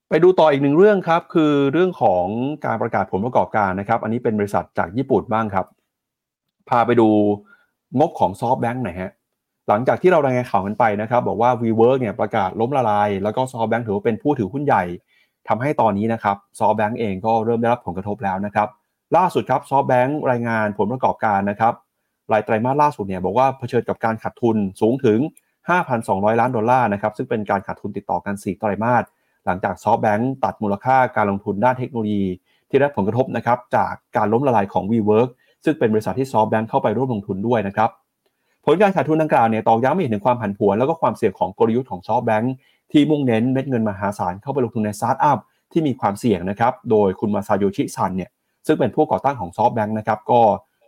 [0.09, 2.26] ไปดูต่ออีกหนึ่งเรื่องครับ คือเรื่องของ
[2.66, 5.66] การประกาศผลประกอบการนะครับ อันนี้เป็นบริษัทจากญี่ปุ่นบ้างครับ
[6.68, 7.09] พาไปดู
[7.98, 9.12] งบของ SoftBank หน่อยฮะ
[9.68, 14.84] หลังจากที่เรารายงานข่าวกันไปนะครับ บอกว่า WeWork เนี่ยประกาศล้มละลาย แล้วก็ SoftBank ถือว่าเป็นผู้ถือหุ้นใหญ่
[15.48, 18.68] ทำให้ตอนนี้นะครับ SoftBank เองก็เริ่มได้รับผลกระทบแล้วนะครับ
[19.16, 21.74] ล่าสุดครับ SoftBank รายงานผลประกอบการนะครับ
[22.32, 25.18] รายไตรมาสล่าสุดเนี่ยบอกว่าเผชิญกับการขาดทุนสูงถึง
[25.80, 29.04] 5,200 ล้านดอลลาร์นะครับซึ่งเป็นการขาดทุนติดต่อกัน 4 ไตรมาส
[29.46, 32.24] หลังจาก SoftBank ตัดมูลค่าการลงทุนด้านเทคโนโลยี
[32.70, 35.28] ที่ได้ผลกระทบนะครับจากการล้มละลายของ WeWork
[35.64, 37.90] ซึ่งเป็นบริษัทที่ SoftBank เข้าไปร่วมลงทุนด้วยนะครับ
[38.66, 42.55] ผลการขาดทุนดังกล่าวเนี่ยตอกย้ำให้เห็นถึงความผันผวนแล้วก็ความเสี่ยงของกลยุทธ์ของ SoftBank
[42.92, 45.38] ที่มุ่งเน้นเม็ดเงินมหาศาลเข้าไปลงทุนในสตาร์ทอัพ
[45.72, 48.30] ที่มีความเสี่ยงนะครับโดยคุณมาซาโยชิซันเนี่ย
[48.66, 50.40] ซึ่งเป็นผู้ก่อตั้งของ SoftBank นะครับก็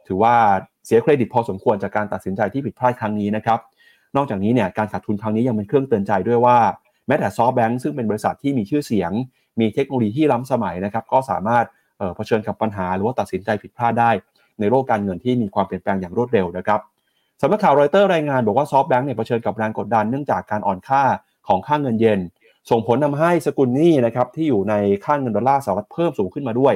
[0.07, 0.35] ถือว่า
[0.87, 3.59] เสียเครดิตพอสมควรจากการตัดสินใจที่ผิดพลาดครั้งนี้นะครับ
[4.17, 6.59] นอกจากนี้เนี่ยการขาดทุนครั้งนี้ยังเป็นเครื่องเตือนใจด้วยว่า
[7.07, 9.11] แม้แต่ซอฟแบงค์ซึ่งเป็นบริษัทที่มีชื่อเสียง
[9.61, 11.65] มีเทคโนโลยีที่ล้ำสมัยนะครับก็สามารถ
[12.17, 14.11] เผชิญกับปัญหาหรือว่าตัดสินใจผิดพลาดได้
[14.61, 16.81] ในโลกการเงินที่มีความเปลี่ยนแปลงอย่างรวดเร็วนะครับ
[17.43, 21.03] สำนักข่าวรอยเตอร์รายงานบอกว่าซอฟแบงค์เนี่ยเผชิญกับแรงกดดันเนื่องจากการอ่อนค่า
[21.49, 22.21] ของค่าเงินเยน
[22.71, 24.75] ส่งผลทาให้สกุลหนี้นะครับที่อยู่ใน
[25.05, 26.75] ค่าเงินดอลลาร์สหรัฐเพิ่มสูงขึ้นมาด้วย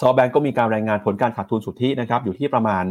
[0.00, 2.84] ซอแบงก์ก็มีการรายงานผลการขาดทุนสุทธินะครับอยู่ที่ประมาณ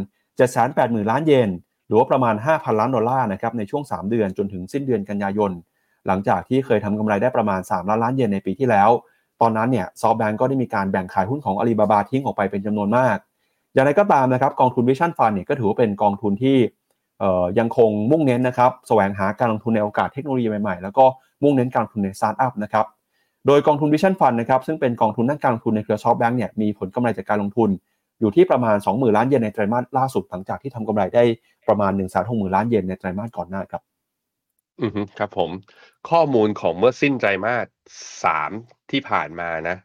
[0.52, 1.50] 780,000 ล้านเยน
[1.86, 5.52] หรือว่าประมาณ 5,000 ล้านดอลลาร์นะครับในช่วง 3 เดือนจนถึงสิ้นเดือนกันยายน
[6.06, 8.90] หลังจากที่เคยทำกำไรได้ประมาณ 3 ล้านล้านเยนในปีที่แล้ว
[9.40, 13.16] ตอนนั้นเนี่ย SoftBank ก็ได้มีการแบ่งขายหุ้นของอาลีบาบาทิ้งออกไปเป็นจำนวนมาก
[13.74, 16.56] อย่างไรก็ตามนะครับกองทุน Vision Fund เนี่ยก็ถือว่าเป็นกองทุนที่
[17.58, 21.04] ยังคงมุ่งเน้นนะครับแสวงหาการลงทุนในโอกาสเทคโนโลยีใหม่ๆ แล้วก็
[21.42, 22.86] มุ่งเน้นการลงทุนในสตาร์ทอัพนะครับ
[23.46, 27.70] โดยกองทุน Vision Fund นะครับซึ่งเป็นกองทุนด้านการลงทุนในเครือ SoftBank เนี่ยมีผลกำไรจากการลงทุน
[28.20, 31.24] อยู่ที่ประมาณ 20,000 ล้านเยนในไตรมาสล่าสุดหลังจากที่ทำกำไรได้
[31.68, 33.82] ประมาณหนึ่งแสนหกหมื่นล้านเยนในไตรมาสก่อนหน้าครับ
[34.80, 35.50] อือครับผม
[36.10, 37.66] ข้อมูลของเมื่อสิ้นไตรมาส
[38.24, 38.50] สาม
[38.90, 39.76] ที่ผ่านมานะ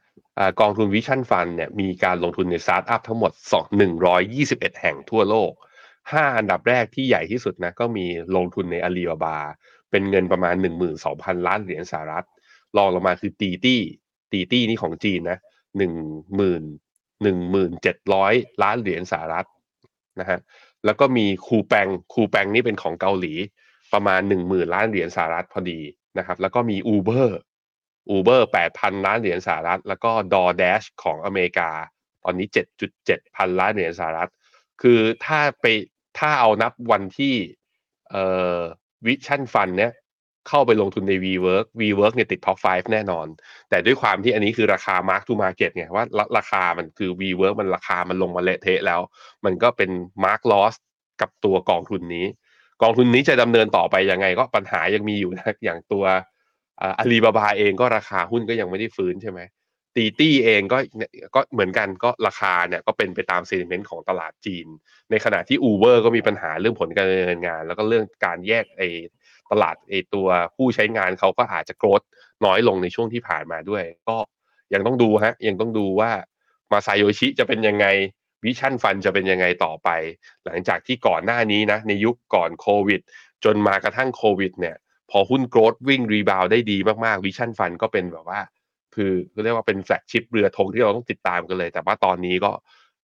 [0.60, 5.52] กองทุน Vision Fund เนี่ยมีการลงทุนในสตาร์ทอัพทั้งหมด 121 แห่งทั่วโลก
[5.96, 8.06] 5 อันดับแรกที่ใหญ่ที่สุดนะก็มี
[8.36, 9.38] ลงทุนในอาลีบาบา
[9.92, 10.56] เป็นเงินประมาณ
[11.02, 12.26] 12,000 ล้านเหรียญสหรัฐ
[12.78, 13.80] รองลงมาคือ DiDi
[14.32, 15.40] ตีตี้นี่ของจีนนะ
[15.78, 15.94] หนึ่ง
[16.36, 16.64] หมื่น
[17.24, 19.48] หนึ่งหมื่นเจ็ดร้อยล้านเหรียญสหรัฐ
[20.20, 20.40] นะฮะ
[20.86, 23.34] แล้วก็มีคูแปงคูแปงนี่เป็นของเกาหลี
[23.94, 25.80] ประมาณหนึ่งหมื่นล้านเหรียญสหรัฐพอดี
[26.18, 27.30] นะครับ แล้วก็มี Uber
[28.16, 31.72] Uber แปดพันล้านเหรียญสหรัฐ แล้วก็ DoorDash ของอเมริกา
[32.24, 34.32] ตอนนี้เจ็ดจุดเจ็ดพันล้านเหรียญสหรัฐ
[34.82, 35.66] คือถ้าไป
[36.20, 37.36] ถ้าเอานับวันที่
[38.12, 38.60] เอ่อ
[39.06, 39.92] วิชั่นฟันเนี้ย
[40.48, 43.28] เข้าไปลงทุนใน WeWork WeWork เนี่ยติด top 5แน่นอน
[43.70, 46.06] แต่ด้วยความที่อันนี้คือราคา mark to market ไงว่า
[46.38, 49.02] ราคามันคือ WeWork มันราคามันลงมาเละเทะแล้ว
[49.46, 49.90] มันก็เป็น
[50.24, 50.74] mark loss
[51.22, 52.26] กับตัวกองทุนนี้
[52.82, 56.06] กองทุนนี้จะดำเนินต่อไปยังไงก็ปัญหายังมีอยู่นะอย่างตัว
[57.00, 59.42] อาลีบาบาเองก็ราคาหุ้นก็ยังไม่ได้ฟื้นใช่ไหม
[59.96, 60.78] ตีตี้เองก็
[61.36, 64.68] ก็เหมือนกันก็ราคาเนี่ยก็เป็นไปตามเซนิเมนต์ของตลาดจีน
[65.12, 68.82] ในขณะที่ Uber ก็มีปัญหาเรื่องผลการดำเนินงาน แล้วก็เรื่องการแยกไอ
[69.52, 72.02] ตลาดไอตัวผู้ใช้งานเขาก็อาจจะ growth
[72.46, 74.18] น้อยลงในช่วงที่ผ่านมาด้วย ก็
[74.74, 76.12] ยังต้องดูฮะยังต้องดูว่า
[76.72, 77.86] มาซาโยชิจะเป็นยังไง
[78.46, 79.90] Vision Fund จะเป็นยังไงต่อไป
[80.46, 83.02] หลังจากที่ก่อนหน้านี้นะ ในยุคก่อนโควิด
[83.44, 84.76] จนมากระทั่งโควิด เนี่ย
[85.12, 88.42] พอหุ้น growth วิ่ง rebound ได้ดีมากๆ Vision Fund ก็เป็นแบบว่า
[88.96, 89.12] คือ
[89.44, 92.52] เรียกว่าเป็น flagship เรือธงที่เราต้องติดตามกันเลย แต่ว่าตอนนี้ก็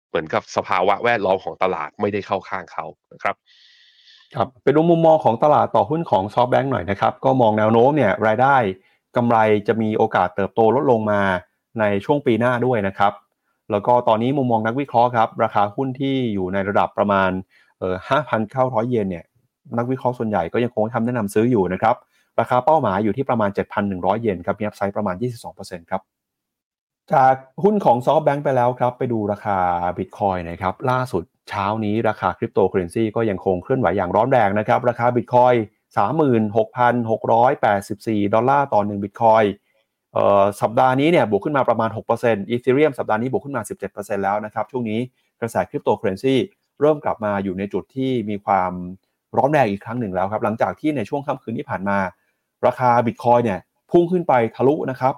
[0.09, 3.37] เหมือนกับสภาวะแวดล้อมของตลาดไม่ได้เข้าข้างเขานะครับ
[4.37, 8.57] ครับไปดูมุมมองของตลาดต่อหุ้นของซอฟแบงค์หน่อยนะครับ ก็มองแนวโน้มเนี่ยรายได้
[9.17, 9.37] กำไร
[9.69, 11.21] จะมีโอกาสเติบโตลดลงมา
[11.81, 13.13] ในช่วงปีหน้าด้วยนะครับ
[13.71, 17.31] แล้วก็ตอนนี้มุมมองนักวิเคราะห์ครับราคาหุ้นที่อยู่ในระดับประมาณ
[17.79, 17.95] เอ่อ
[18.39, 19.25] 5,900 เยนเนี่ย
[19.79, 21.97] นักวิเคราะห์ส่วนใหญ่ก็ยังคงทำแนะนำซื้ออยู่นะครับ
[22.41, 23.51] ราคาเป้าหมายอยู่ที่ประมาณ
[23.87, 25.17] 7,100 เยนครับมีอัพไซด์ประมาณ
[25.53, 26.03] 22%ครับ
[27.13, 29.59] จากหุ้นของซอฟแบงค์ไปแล้วครับ ไปดูราคา
[29.97, 35.55] บิตคอยนะครับล่าสุด เช้านี้ราคาคริปโตเคอเรนซีก็ยังคงเคลื่อนไหวอย่างร้อนแรงนะครับ ราคาบิตคอยน์
[36.75, 39.43] 36,684 ดอลลาร์ต่อ1บิตคอยน์
[40.61, 41.91] สัปดาห์นี้เนี่ยบวกขึ้นมาประมาณ
[42.21, 45.01] 6%อีเธเรียมสัปดาห์นี้บวกขึ้นมา 17%แล้วนะครับ ช่วงนี้
[45.41, 46.35] กระแสคริปโตเคอเรนซี
[46.81, 48.73] เริ่มกลับมาอยู่ในจุดที่มีความ
[49.37, 51.99] ร้อนแรงอีกครั้งหนึ่งแล้วครับ หลังจากที่ในช่วงค่ำคืนที่ผ่านมา
[52.67, 55.15] ราคาบิตคอยน์เนี่ยพุ่งขึ้นไปทะลุนะครับ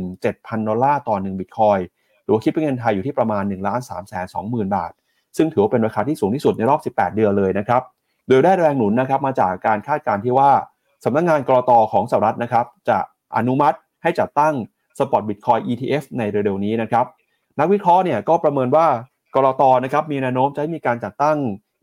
[0.00, 1.78] 37,000 ดอลลาร์ต่อ1บิตคอย
[2.24, 3.62] หรือว่าคิดเป็นเงินไทยอยู่ที่ประมาณ1 3 2 0
[4.34, 4.92] 0 0 0 บาท
[5.38, 7.82] ซึ่งถือว่าเป็นราคาที่สูงที่สุดในรอบ 18 เดือนเลยนะครับ
[8.28, 10.50] โดยได้แรงหนุนนะครับมาจากการคาดการณ์ที่ว่า
[11.04, 12.98] สำนักงงานกรตของสหรัฐนะครับ จะ
[13.36, 14.54] อนุมัติให้จัดตั้ง
[14.98, 17.06] สปอตบิตคอย ETF ในเร็วๆนี้นะครับ
[17.58, 18.86] นักวิเคราะห์เนี่ยก็ประเมินว่า
[19.34, 21.36] กรตนะครับมีแนวโน้มจะมีการจัดตั้ง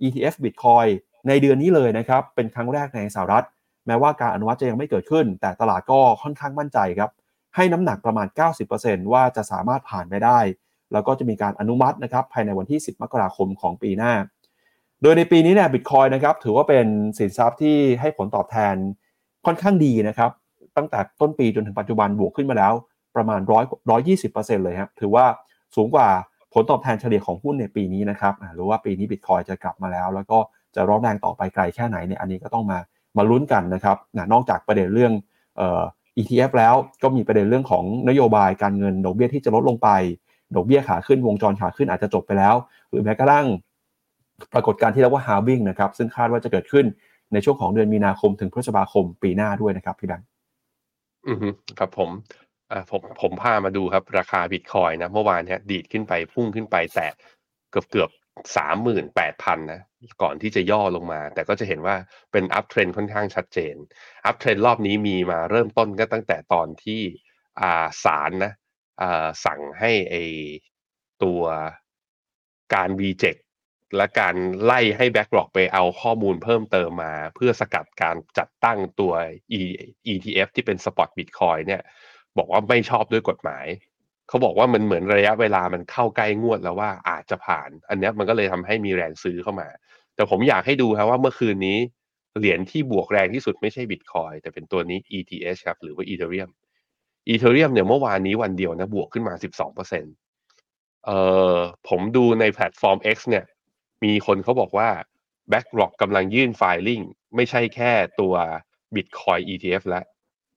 [0.06, 0.90] ETF Bitcoin
[1.28, 3.46] ในเดือนนี้เลยนะครับ เป็นครั้งแรกในสหรัฐ
[3.88, 7.12] แม้ว่าการอนุมัติจะยังไม่เกิดขึ้น แต่ตลาดก็ค่อนข้างมั่นใจครับ
[7.56, 8.28] ให้น้ำหนักประมาณ
[8.70, 10.40] 90%ว่าจะสามารถผ่านไปได้
[10.94, 14.14] แล้วก็จะมีการอนุมัตินะครับภายในวันที่ 10 มกราคมของปีหน้า
[15.02, 16.86] โดยในปีนี้เนี่ยบิตคอยนะครับถือว่าเป็น
[17.18, 18.76] สินทรัพย์ที่ให้ผลตอบแทน
[19.46, 20.32] ค่อนข้างดีนะครับ
[20.78, 22.74] ตั้งแต่ต้นปีจนถึงปัจจุบันบวกขึ้นมาแล้ว
[23.16, 25.26] ประมาณร้อยร้อยยี่สิบเปอร์เซ็นต์เลยครับถือว่า
[25.76, 26.08] สูงกว่า
[26.54, 30.38] ผลตอบแทนเฉลี่ยของหุ้นในปีนี้นะครับหรือว่าปีนี้บิตคอยจะกลับมาแล้ว แล้วก็
[30.76, 32.80] จะร้อนแรงต่อไปไกลแค่ไหนเนี่ยอันนี้ก็ต้องมา
[33.18, 33.98] มาลุ้นกันนะครับ
[34.34, 35.14] นอกจากประเด็นเรื่อง
[35.58, 35.84] เอ่อ
[36.18, 39.90] ETF แล้วก็มีประเด็นเรื่องของนโยบายการเงินดอกเบี้ยที่จะลดลงไป
[40.56, 42.56] ดอกเบี้ยขาขึ้นวงจรขาขึ้นอาจจะจบไปแล้ว
[42.90, 43.48] หรือแม้กระทั่ง
[44.54, 46.86] ปรากฏการณ์ที่เรียกว่า halving นะครับซึ่งคาดว่าจะเกิดขึ้น
[47.34, 50.28] ในช่วงของเดือนมีนาคมถึงพฤษภาคมปีหน้าด้วยนะครับพี่แบงค์
[51.28, 52.10] อือฮึครับผม
[52.72, 57.12] อ่าผมผมพามาดูครับราคาบิตคอยนะเมื่อวานเนี้ยดีดขึ้นไปพุ่งขึ้นไปแตะ
[57.72, 58.10] เกือบเกือบ
[58.58, 59.82] สามหมื่นแปดพันนะ
[60.22, 61.96] ก่อนที่จะย่อลงมา แต่ก็จะเห็นว่า
[62.32, 63.76] เป็น uptrend ค่อนข้างชัดเจน
[64.26, 67.02] uptrend รอบนี้มีมาเริ่มต้นก็ตั้งแต่ตอนที่
[67.62, 68.52] อ่าศาลนะ
[69.46, 70.16] สั่งให้ไอ
[71.24, 71.42] ตัว
[72.74, 73.42] การ reject
[73.98, 79.14] และการไล่ให้ BlackRock ไปเอาข้อมูลเพิ่มเติมมา เพื่อสกัดการจัดตั้งตัว
[80.12, 81.82] ETF ที่เป็น Spot Bitcoin เนี่ย
[82.38, 83.66] บอกว่าไม่ชอบด้วยกฎหมาย
[84.28, 89.68] เขาบอกว่ามันเหมือนระยะเวลามันเข้าใกล้งวดแล้วว่าอาจจะผ่าน อันนี้มันก็เลยทำให้มีแรงซื้อเข้ามา
[90.16, 91.78] แต่ผมอยากให้ดูครับว่าเมื่อคืนนี้
[92.38, 96.52] เหรียญที่บวกแรงที่สุดไม่ใช่ Bitcoin แต่เป็นตัวนี้ ETH ครับหรือว่า Ethereum
[97.30, 101.20] Ethereum เนี่ยเมื่อวานนี้วันเดียวนะบวกขึ้นมา 12%เอ่
[101.56, 101.58] อ
[101.90, 103.46] ผมดูในแพลตฟอร์ม X เนี่ย
[104.04, 104.90] มีคนเขาบอกว่า
[105.52, 107.02] BlackRock กำลังยื่นไฟลิ่ง
[107.36, 108.34] ไม่ใช่แค่ตัว
[108.96, 110.06] Bitcoin ETF แล้ว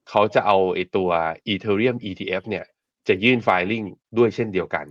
[0.09, 1.09] เขาจะเอาไอตัว
[1.53, 2.65] Ethereum ETF เนี่ย
[3.07, 3.83] จะยื่นไฟลิ่ง
[4.17, 4.85] ด้วยเช่นเดียวกัน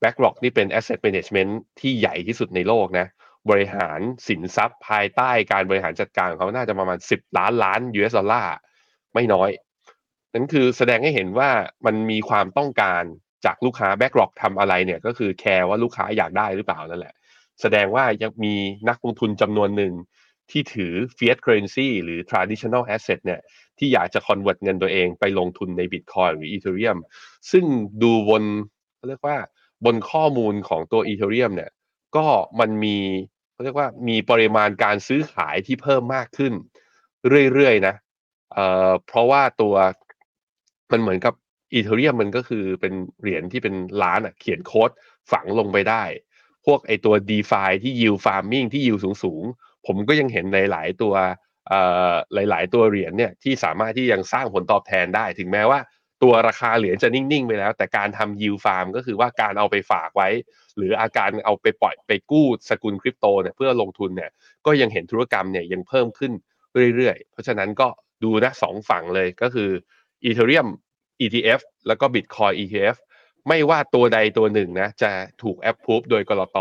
[0.00, 3.06] BlackRock นี่เป็น Asset Management ที่ใหญ่ที่สุดในโลกนะ
[3.50, 8.54] บริหารสินทรัพย์ภายใต้การบริหารจัดการของเขาน่าจะประมาณ 10 ล้านล้าน US ดอลลาร์
[9.14, 9.50] ไม่น้อย
[10.34, 11.50] นั่นคือแสดงให้เห็นว่า
[11.86, 13.02] มันมีความต้องการ
[13.44, 17.14] จากลูกค้า BlackRock ทำอะไรเนี่ย ก็คือแคร์ว่าลูกค้าอยากได้หรือเปล่านั่นแหละ
[17.60, 18.54] แสดงว่ายังมี
[18.88, 19.92] นักลงทุนจำนวนหนึ่ง
[20.50, 23.40] ที่ถือ fiat currency หรือ traditional asset เนี่ย
[23.78, 26.98] ที่อยากจะ convert เงินตัวเองไปลงทุนใน Bitcoin หรือ Ethereum
[27.50, 27.64] ซึ่ง
[28.02, 28.42] ดูบน
[28.96, 29.36] เขาเรียกว่า
[29.84, 31.70] บนข้อมูลของตัว Ethereum เนี่ย
[32.16, 32.26] ก็
[32.60, 32.96] มันมี
[33.52, 36.52] เขาเรียกว่ามีปริมาณการซื้อขายที่เพิ่มมากขึ้น
[37.52, 37.94] เรื่อยๆนะ
[38.52, 39.74] เอ่อเพราะว่าตัว
[40.92, 41.34] มันเหมือนกับ
[41.74, 44.90] Ethereum มันก็คือเป็นเหรียญที่เป็นล้านอะเขียนโค้ด
[45.32, 46.04] ฝังลงไปได้
[46.66, 51.14] พวกไอตัว d e f i ที่ yield farming ที่ yield สูงๆ ผมก็ยังเห็นในหลายตัว
[51.68, 51.80] เอ่
[52.10, 55.80] อหลายๆ ตัวเหรียญเนี่ยที่สามารถที่ยังสร้างผลตอบแทนได้ ถึงแม้ว่า
[56.22, 60.28] ตัวราคาเหรียญจะนิ่ง ๆ ไปแล้ว แต่การทำ yield farm ก็คือว่าการเอาไปฝากไว้
[60.76, 64.30] หรืออาการเอาไปปล่อยไปกู้สกุลคริปโตเนี่ยเพื่อลงทุนเนี่ย
[64.66, 66.32] ก็ยังเห็นธุรกรรมเนี่ยยังเพิ่มขึ้น
[66.96, 67.88] เรื่อยๆ เพราะฉะนั้นก็
[68.24, 69.70] ดูนะสองฝั่งเลยก็คือ
[70.28, 70.68] Ethereum
[71.24, 72.96] ETF แล้วก็ Bitcoin ETF
[73.48, 75.10] ไม่ว่าตัวใดตัวหนึ่งนะ จะ
[75.42, 76.58] ถูกแอปพูฟโดยกรต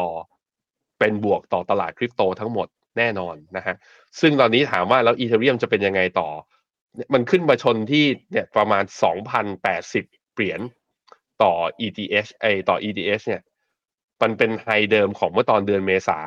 [1.00, 3.76] เป็นบวกต่อตลาดคริปโตทั้งหมดแน่นอนนะฮะ
[4.20, 6.30] ซึ่งตอนนี้ถามว่าแล้วอีเทเรียมจะเป็นยังไงต่อ
[7.14, 8.84] มันขึ้นมาชนที่เนี่ยประมาณ
[9.60, 10.62] 2,080 เหรียญ
[11.44, 11.54] ต่อ
[11.86, 13.42] ETH ไอต่อ ETH เนี่ย
[14.22, 16.20] มันเป็นไฮเดิมของเมื่อตอนเดือนเมษา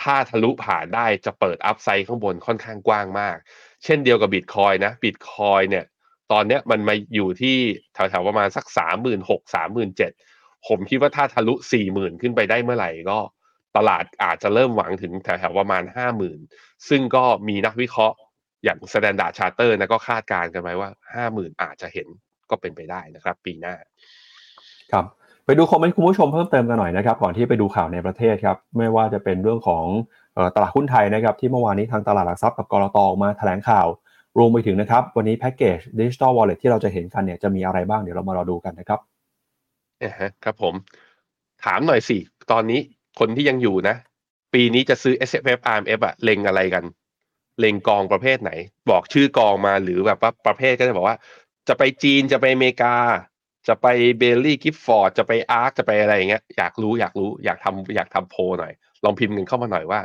[0.00, 3.36] ถ้าทะลุผ่านได้จะเปิดอัพไซด์ข้างบนค่อนข้างกว้างมาก
[3.84, 5.84] เช่นเดียวกับบิตคอยนะบิตคอยเนี่ย
[6.32, 7.56] ตอนเนี้ยมันมาอยู่ที่
[7.94, 10.12] แถวๆประมาณสักสามหมื่นหกสามหมื่นเจ็ด
[10.68, 13.18] ผมคิดว่าถ้าทะลุสี่หมื่นขึ้นไปได้เมื่อไหร่ก็
[13.76, 16.38] ตลาดอาจจะเริ่มหวังถึงแถวๆประมาณห้าหมื่น
[16.88, 18.16] ซึ่งก็มีนักวิเคราะห์
[18.64, 22.06] อย่าง Standard Charter นะก็คาดการณ์กันไว้ว่าห้าหมื่นอาจจะเห็น
[22.50, 23.74] ก็เป็นไปได้นะครับ ปีหน้า
[24.92, 25.04] ครับ
[25.44, 29.84] ไปดูคอมเมนต์คุณผู้ชมเพิ่มเติมกันหน่อยนะครับ ก่อนที่ไปดูข่าวในประเทศครับ ไม่ว่าจะเป็นเรื่องของ
[30.54, 33.86] ตลาดหุ้นไทยนะครับ ที่เมื่อวานนี้ทางตลาดหลักทรัพย์กับก.ล.ต.ออกมาแถลงข่าว
[34.38, 39.00] รวมไปถึงนะครับ วันนี้แพ็กเกจดิจิ t a ลวอลเล็ตที่เราจะเห็นกันเนี่ยจะมีอะไรบ้างเดี๋ยวเรามารอดูกันนะครับ
[40.02, 40.74] นะฮะครับผม
[41.64, 42.16] ถามหน่อยสิ
[42.52, 42.80] ตอนนี้
[43.18, 43.96] คนที่ยังอยู่นะ
[44.54, 46.84] ปีนี้จะซื้อ S F F R M F อะเล็งอะไรกัน
[47.60, 48.50] เล็งกองประเภทไหน
[48.90, 51.16] บอกชื่อกองมาหรือแบบว่าประเภทก็จะบอกว่า
[51.68, 52.96] จะไปจีนจะไปอเมริกา
[53.68, 53.86] จะไป
[54.18, 58.72] Baillie Gifford จะไป ARK จะไปอะไรอย่างเงี้ยอยากรู้อยากรู้อยากทำอยากทำโพลหน่อย
[59.04, 60.00] ลองพิมพ์กันเข้ามาหน่อยว่า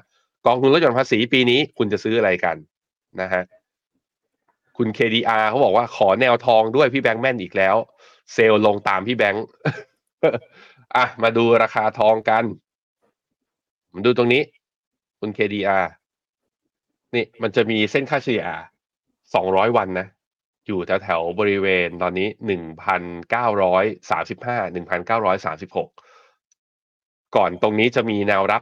[0.45, 2.55] กองทุนลดหย่อนภาษีปีนี้คุณจะซื้ออะไรกัน
[3.21, 3.43] นะฮะ
[4.77, 7.75] คุณ KDR เขาบอกว่าขอแนวทองด้วยพี่แบงค์แม่นอีกแล้ว
[8.33, 9.45] เซลล์ลงตามพี่แบงค์
[10.95, 12.43] อะมาดูราคาทองกัน
[13.93, 14.41] มาดูตรงนี้
[15.19, 15.85] คุณ KDR
[17.15, 18.45] นี่มันจะมีเส้นค่าเฉลี่ย
[19.11, 20.07] 200 วันนะ
[20.67, 25.89] อยู่แถวแถวบริเวณตอนนี้หนึ่งพันเก้าร้อยสามสิบห้าหนึ่งพันเก้าร้อยสามสิบหก
[27.35, 28.61] ก่อนตรงนี้จะมีแนวรับ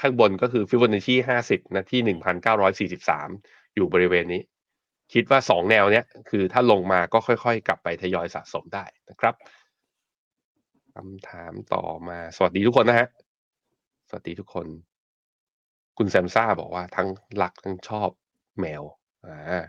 [0.00, 3.28] ข้างบนก็คือฟิบอนัชชีห้าสิบนะที่หนึ่งพันเก้าร้อยสี่สิบสาม
[3.74, 4.40] อยู่บริเวณนี้
[5.12, 9.34] คิดว่าสองแนวเนี้ยคือถ้าลงมาก็ค่อยๆ กลับไปทยอยสะสมได้นะครับ
[10.94, 13.08] คำถามต่อมาสวัสดีทุกคนนะฮะ
[14.08, 14.66] สวัสดีทุกคน
[15.98, 17.08] คุณแซมซ่าบอกว่าทั้ง
[17.42, 18.08] รักทั้งชอบ
[18.60, 18.82] แมว
[19.26, 19.62] อ่า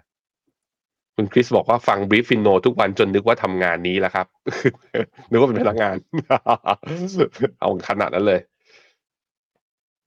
[1.15, 4.27] คุณคริสบอกว่าฟัง brief Finno ทุกวันจนนึกว่าทำงานนี้แล้วครับ
[5.29, 5.95] นึกว่าเป็นพนักงาน
[7.59, 8.41] เอาขนาดนั้นเลย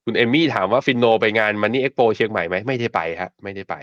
[0.05, 3.75] คุณเอมี่ถามว่า Finno ไปงาน Money Expo เชียงใหม่ไหมไม่ได้ไปฮะ ไม่ได้ไป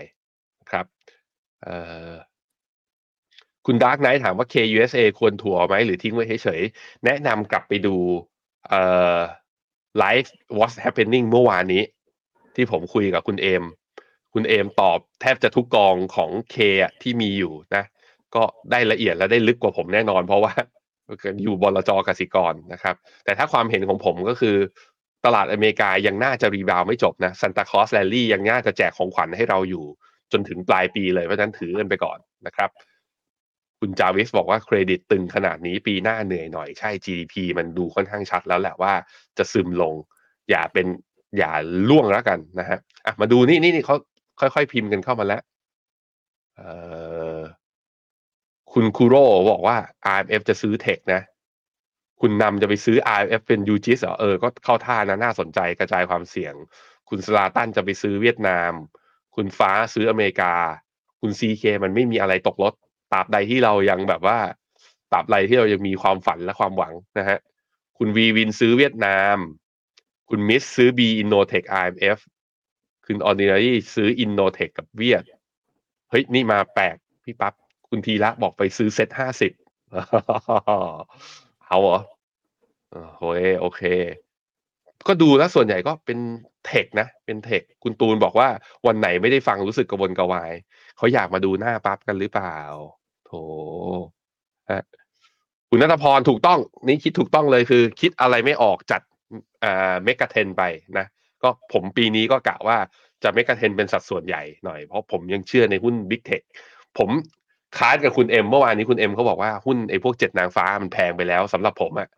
[3.66, 7.96] คุณ Dark Knight ถามว่า KUSA ควรถัวไหมหรือทิ้งไว้เฉยๆ แนะนำกลับไปดู
[8.68, 8.82] เอ่
[9.16, 9.18] อ
[10.02, 11.82] Live What's Happening เมื่อวานนี้
[12.56, 13.64] ที่ผมคุยกับคุณเอม
[14.34, 16.56] คุณเอมตอบแทบจะทุกกองของเค
[17.02, 17.84] ที่มีอยู่นะ
[18.34, 20.52] ก็ได้ละเอียดและได้ลึกกว่าผมแน่นอน เพราะว่า
[21.42, 22.94] อยู่บลจ.กสิกรนะครับ
[23.24, 24.56] แต่ถ้าความเห็นของผมก็คือ
[25.24, 29.84] ตลาดอเมริกายังน่าจะ rebound ไม่จบนะ Santa Claus rally ยังน่าจะแจกของขวัญให้เราอยู่
[30.34, 32.70] จนถึงปลายปีเลยเพราะฉะนั้นถือกันไปก่อนนะครับ
[33.80, 38.92] คุณจาวิสบอกว่าเครดิตตึงขนาดนี้ปีหน้าเหนื่อยหน่อยใช่ GDP มันดูค่อนข้างชัดแล้วแหละว่า
[39.38, 39.94] จะซึมลง
[40.50, 40.86] อย่าเป็น
[41.38, 41.52] อย่า
[41.88, 43.96] ร่วงแล้วกันนะฮะอะมาดูนี่นี่นี่เขา
[44.40, 45.42] ค่อยๆ พิมพ์กันเข้ามาแล้ว
[48.72, 49.76] คุณคูโร่บอกว่า
[50.14, 51.20] RMF จะซื้อเทคนะ
[52.20, 56.54] คุณนำจะไปซื้อ RMF เป็นยูจิสเหรอเออ ก็เข้าท่านะน่าสนใจกระจายความเสี่ยง
[57.08, 58.72] คุณสลาตันจะไปซื้อเวียดนาม
[59.34, 60.52] คุณฟ้าซื้ออเมริกา
[61.20, 62.74] คุณซีเคมันไม่มีอะไรตกรถ
[63.12, 64.38] ตราบใดที่เรายังแบบว่า
[65.12, 67.38] ตราบใดที่เรายังมีความฝันและความหวังนะฮะ
[67.98, 69.36] คุณวีวินซื้อเวียดนาม
[70.28, 72.18] คุณมิสซื้อ B Innotech RMF
[73.06, 75.24] คุณออร์ดินารีซื้อ Innotech กับเวียด
[76.10, 77.54] เฮ้ย นี่มาแปลกพี่ปั๊บ
[77.88, 79.52] คุณทีละบอกไปซื้อเซ็ตห้าสิบ
[81.66, 81.98] เอาเหรอ
[83.18, 83.82] โอ้ยโอเค
[85.06, 86.18] ก็ดูแล้วส่วนใหญ่ก็เป็น
[86.66, 88.48] tech นะ เป็น tech คุณตูนบอกว่า
[88.86, 90.52] วันไหนไม่ได้ฟังรู้สึกกระวนกระวาย
[90.96, 92.56] เขาอยากมาดูหน้าปั๊บกันหรือเปล่า
[93.26, 93.32] โถ
[95.68, 99.02] คุณนัทพรถูกต้อง นี่คิดถูกต้องเลยคือ คิดอะไรไม่ออกจัด
[99.64, 100.62] อ่า Mega Ten ไป
[100.98, 101.06] นะ
[101.42, 102.76] ก็ผมปีนี้ก็กะว่า
[103.22, 106.42] จะ Mega Ten เป็นสัดส่วนใหญ่หน่อย เพราะผมยังเชื่อในหุ้น Big Tech
[106.98, 107.10] ผม
[107.78, 112.08] ค้านกับคุณเอ็มเมื่อวานนี้คุณเอ็มเขาบอกว่าหุ้นไอ้พวกเจ็ดนางฟ้ามันแพงไปแล้วสำหรับผมอะ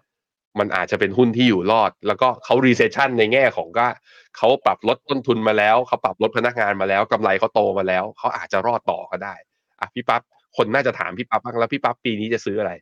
[0.59, 3.87] มันอาจจะเป็นหุ้นที่อยู่รอด แล้วก็เขา recession ในแง่ของก็
[4.37, 9.35] เขาปรับลดต้นทุนมาแล้ว เขาปรับลดพนักงานมาแล้วกำไรเขาโตมาแล้ว เขาอาจจะรอดต่อก็ได้
[9.81, 10.23] อะพี่ปั๊บ
[10.57, 12.73] คนน่าจะถามพี่ปั๊บบ้างแล้วพี่ปั๊บปีนี้จะซื้ออะไร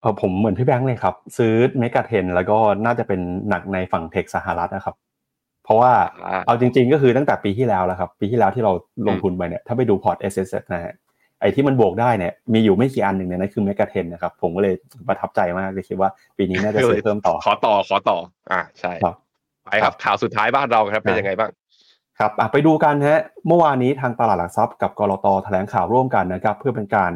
[0.00, 4.96] เออผมเหมือนพี่แบงค์เลยครับ ซื้อเมกะเทนแล้วก็น่าจะเป็นหนักในฝั่งเทคสหรัฐนะครับ
[5.64, 5.92] เพราะว่า
[6.46, 8.72] เอาจริง ๆ ก็คือตั้งแต่ปีที่แล้วแล้วครับ ปีที่แล้วที่เรา
[9.08, 10.94] ลงทุนไปเนี่ยถ้าไปดูพอร์ต S S นะฮะ
[11.40, 14.74] ไอ้ที่มันบวกได้เนี่ยมีอยู่ไม่กี่อันหนึ่งเนี่ยนั่นคือเมกะเทนนะครับผมก็เลย
[15.08, 18.18] ประทับใจมากเลยคิดว่าปีนี้น่าจะซื้อเพิ่มต่อ ขอต่อขอต่อ
[18.52, 18.92] อ่าใช่
[19.64, 21.50] ไปครับข่าวสุดท้ายบ้านเราครับเป็นยังไงบ้าง
[22.18, 27.12] ครับไปดูกันฮะเมื่อวานนี้ทางตลาดหลักทรัพย์กับกรตแถลงข่าวร่วมกันนะครับเพื่อเป็นการ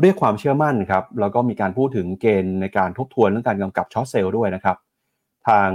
[0.00, 4.76] เรียกความเชื่อมั่นครับแล้วก็มีการพูดถึงเกณฑ์ในการทบทวนเรื่องการกำกับช็อตเซลล์ด้วยนะครับ
[5.48, 5.68] ทาง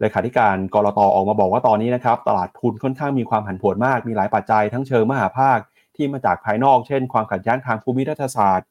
[0.00, 5.58] เลขาธิการกรตออกมาบอกว่าตอนนี้นะครับตลาดทุนค่อนข้างมีความผันผวนมาก มีหลายปัจจัยทั้งเชิงมหาภาค
[5.98, 8.68] ที่มาจากภายนอก เช่น ความขัดแย้งทางภูมิรัฐศาสตร์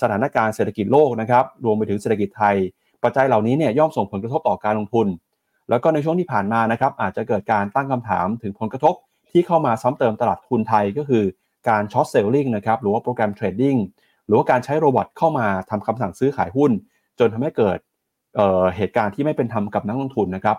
[0.00, 2.56] สถานการณ์เศรษฐกิจโลกนะครับ รวมไปถึงเศรษฐกิจไทย
[3.04, 5.06] ปัจจัยเหล่านี้เนี่ยย่อมส่งผลกระทบต่อการลงทุน
[5.70, 8.94] แล้วก็ในช่วงที่ผ่านมานะครับอาจจะเกิดการตั้งคำถามถึงผลกระทบ
[9.30, 11.24] ที่เข้ามาซ้ำเติมตลาดทุนไทยก็คือ
[11.68, 13.76] การ short selling นะครับหรือว่า program trading
[14.26, 16.70] หรือว่าการใช้ robot เข้ามาทำคำสั่งซื้อขายหุ้น
[17.18, 17.78] จนทำให้เกิด
[18.34, 20.56] เหตุการณ์ที่ไม่เป็นธรรมกับนักลงทุนนะครับ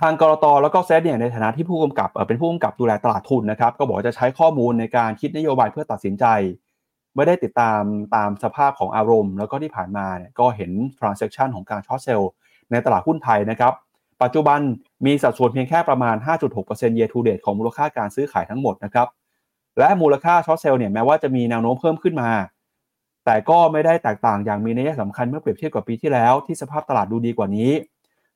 [0.00, 6.24] ทางกลตแล้วก็เซตเนี่ยในฐานะที่ผู้กำกับเป็นผู้กำกับดูแลตลาดทุนนะครับ ก็บอกจะใช้ข้อมูลในการคิดนโยบายเพื่อตัดสินใจ
[7.16, 7.82] ไม่ได้ติดตาม
[8.14, 12.30] ตามสภาพของอารมณ์ แล้วก็ที่ผ่านมาเนี่ยก็เห็น transaction ของการ short sell
[12.70, 13.72] ในตลาดหุ้นไทยนะครับ
[14.22, 14.60] ปัจจุบัน
[15.06, 16.16] มีสัดส่วนเพียงแค่ประมาณ
[16.56, 19.08] 5.6% year to date ของมูลค่าการซื้อขายทั้งหมดนะครับ
[19.78, 22.30] และมูลค่า short sell เนี่ยแม้ว่าจะมีแนวโน้มเพิ่มขึ้นมา
[23.24, 27.70] แต่ก็ไม่ได้แตกต่างอย่างมีนัยสำคัญเมื่อเปรียบเทียบกับปีที่แล้ว ที่สภาพตลาดดูดีกว่านี้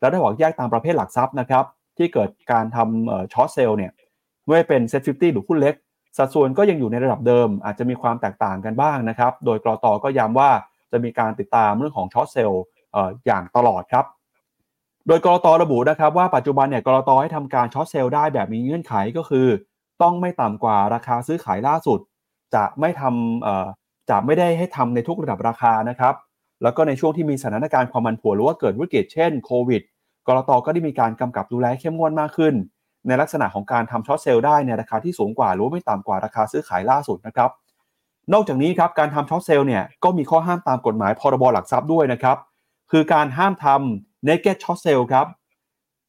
[0.01, 1.65] แล้วได้บอกแยกตามประเภทหลักทรัพย์นะครับ
[1.99, 3.93] ที่เกิดการทำ short sell เนี่ย
[4.49, 5.75] ไม่เป็น SET50หรือหุ้นเล็ก
[6.19, 10.51] สัดส่วนก็ยังอยู่ในระดับเดิม อาจจะมีความแตกต่างกันบ้างนะครับ โดยกลตก็ย้ำว่า
[10.93, 12.63] จะมีการติดตามเรื่องของ short sell
[13.27, 14.05] อย่างตลอดครับ
[15.09, 19.47] โดยกลตระบุนะครับว่าปัจจุบันเนี่ยกลตให้ทำการ short sell ได้แบบมีเงื่อนไขก็คือ
[20.03, 21.99] ต้องไม่ต่ำกว่าราคาซื้อขายล่าสุด
[22.55, 26.15] จะไม่ทำจะไม่ได้ให้ทำในทุกระดับราคานะครับ
[26.63, 29.83] แล้วก็ในช่วงที่มีสถานการณ์ความผันผวนหรือว่าเกิดวิกฤตเช่นโควิด
[30.27, 32.55] กลตก็ได้มีการกำกับดูแลเข้มงวดมากขึ้น
[33.07, 37.51] ในลักษณะของการทำ short sell ได้ในราคาที่สูงกว่าหรือไม่ต่ำกว่าราคาซื้อขายล่าสุดนะครับ
[38.33, 42.37] นอกจากนี้ครับการทำ short sell เนี่ยก็มีข้อห้ามตามกฎหมายพรบหลักทรัพย์ด้วยนะครับ
[42.91, 45.27] คือการห้ามทำ naked short sale ครับ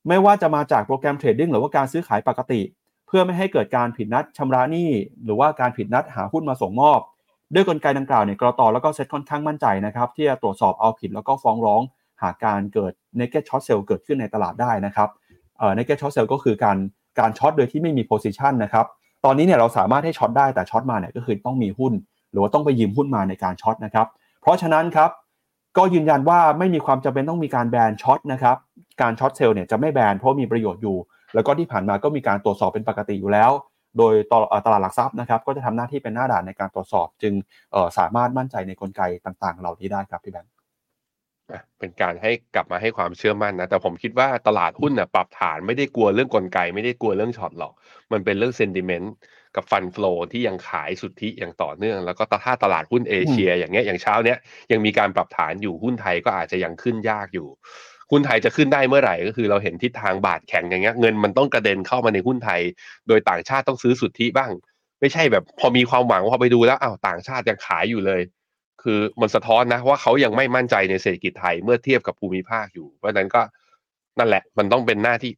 [0.07, 2.61] ไม่ว่าจะมาจาก program trading หรือว่าการซื้อขายปกติ
[3.07, 4.89] เพื่อไม่ให้เกิดการผิดนัดชำระหนี้
[5.23, 6.99] หรือว่าการผิดนัดหาหุ้นมาส่งมอบ
[7.53, 11.81] ด้วยกลไกดังกล่าวเนี่ยกลตแล้วก็เซ็ตค่อนข้างมั่นใจนะครับที่จะตรวจสอบเอาผิดแล้วก็ฟ้องร้อง
[12.21, 15.09] หากการเกิด naked short sale เกิดขึ้นในตลาดได้นะครับ
[15.57, 16.77] เอ่อ naked short sale ก็คือการ
[17.19, 18.85] การ short โดยที่ไม่มี position นะครับ
[19.25, 21.93] ตอนนี้เนี่ยเราสามารถให้ short ได้แต่ short มาเนี่ยก็คือต้องมีหุ้น
[22.31, 24.07] หรือว่าต้องไปยืมหุ้นมาในการ short นะครับ
[24.41, 25.09] เพราะฉะนั้นครับ
[25.77, 28.57] ก็ยืนยันว่าไม่มีความจำเป็นต้องมีการแบน short นะครับ
[29.01, 30.97] การ short sell เนี่ยจะไม่แบนเพราะมีประโยชน์อยู่
[31.33, 33.51] แล้วก็ที่ผ่านมาก็มีการตรวจสอบเป็นปกติอยู่แล้ว
[33.97, 34.13] โดย
[34.65, 37.33] ตลาดหลักทรัพย์นะครับก็จะทำหน้าที่เป็นหน้าด่านในการตรวจสอบ จึง
[37.97, 40.51] สามารถมั่นใจในกลไกต่างๆ เหล่านี้ได้ครับพี่แบงค์
[41.79, 47.73] เป็นการให้กลับมาให้ความเชื่อมั่นนะแต่ผมคิดว่าตลาดหุ้นน่ะปรับฐานไม่ได้กลัวเรื่องกลไก ไม่ได้กลัวเรื่อง short หรอก
[48.11, 49.13] มันเป็นเรื่องเซนดิเมนต์
[49.55, 54.37] กับฟันฟลูที่ยังขายสุทธิอย่างต่อเนื่อง แล้วก็ถ้าตลาดหุ้นเอเชีย อย่างเงี้ยอย่างเช้าเนี้ย
[54.71, 57.47] ยังมีการปรับฐานอยู่หุ้นไทยก็อาจจะยังขึ้นยากอยู่
[58.11, 62.61] หุ้นไทยจะขึ้นได้เมื่อไหร่ก็คือเราเห็นทิศทางบาทแข็งอย่างเงี้ยเงินมันต้องกระเด็นเข้ามาในหุ้นไทย
[63.07, 64.51] โดยต่างชาติต้องซื้อสุทธิบ้าง
[64.99, 68.21] ไม่ใช่แบบพอมีความหวังพอไปดูแล้วอ้าวต่างชาติยังขายอยู่เลย
[68.83, 73.41] คือมันสะท้อนนะว่าเขายังไม่มั่นใจในเศรษฐกิจไทยเมื่อเทียบกับภูมิภาคอยู่ เพราะนั้นก็
[74.19, 75.31] นั่นแหละมันต้องเป็นหน้าที่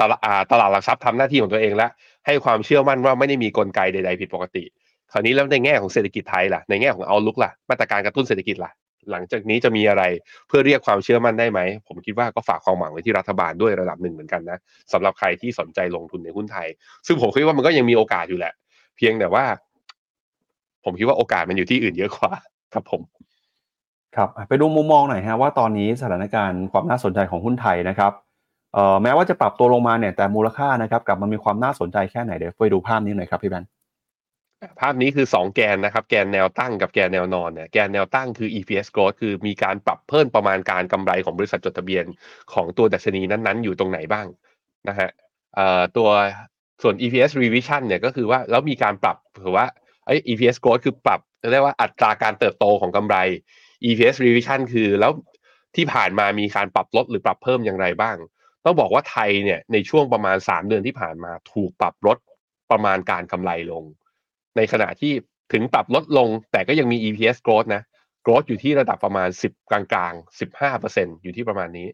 [0.00, 1.90] ตลาดตลาดหลักทรัพย์ทำหน้าที่ของตัวเองแล้ว
[2.26, 4.64] ให้ความเชื่อมั่นว่าไม่ได้มีกลไกใดๆผิดปกติ
[5.12, 8.70] คราวนี้แล้วในแง่ของเศรษฐกิจไทยล่ะในแง่ของเอาลุกล่ะมาตรการกระตุ้นเศรษฐกิจล่ะ
[9.10, 10.02] หลังจากนี้จะมีอะไร
[10.48, 14.58] เพื่อเรียกความเชื่อมั่นได้ไหม ผมคิดว่าก็ฝากความหวังไว้ที่รัฐบาลด้วยระดับหนึ่งเหมือนกันนะ
[14.92, 16.68] สำหรับใครที่สนใจลงทุนในหุ้นไทย
[17.06, 18.52] ซึ่งผมคิดว่ามันก็ยังมีโอกาสอยู่แหละ
[18.96, 19.44] เพียงแต่ว่า
[20.84, 22.32] ผมคิดว่าโอกาสมันอยู่ที่อื่นเยอะกว่า
[22.72, 23.02] ครับผม
[24.16, 28.12] ครับ ไปดูมุมมองหน่อยฮะว่าตอนนี้สถานการณ์ความน่าสนใจของหุ้นไทยนะครับ
[28.74, 33.64] เอ่อแม้ว่าจะปรับตัวลงมาเนี่ยแต่มูลค่านะครับกลับมามีความน่าสนใจแค่ไหนเดี๋ยวไปดูภาพนี้หน่อยครับพี่แบน
[34.80, 42.04] ภาพนี้คือ 2 แกนนะครับ แกนแนวตั้งกับแกนแนวนอนเนี่ยแกนแนวตั้งคือ EPS growth คือมีการปรับเพิ่มประมาณการกำไรของบริษัทจดทะเบียน
[42.52, 44.26] ของตัวดัชนีนั้นๆ อยู่ตรงไหนบ้าง
[44.88, 45.10] นะฮะ
[45.96, 46.08] ตัว
[46.82, 49.66] ส่วน EPS revision เนี่ยก็คือว่าแล้วมีการปรับถือว่า
[50.06, 51.20] ไอ้ EPS growth คือปรับ
[51.52, 53.16] เรียกว่าอัตราการเติบโตของกำไร
[53.84, 55.12] EPS revision คือแล้ว
[55.76, 58.16] ที่ผ่านมามีการปรับลดหรือปรับเพิ่มอย่างไรบ้าง
[58.64, 62.18] ต้องบอกว่าไทยเนี่ยในช่วงประมาณ 3 เดือนที่ผ่านมาถูกปรับลด
[62.70, 63.84] ประมาณการกำไรลง
[64.56, 65.12] ในขณะที่
[65.52, 67.82] ถึงปรับลดลงแต่ก็ยังมี EPS growth นะ
[68.24, 70.38] growth อยู่ที่ระดับประมาณ 10 กลางๆ
[70.72, 71.88] 15%อยู่ที่ประมาณนี้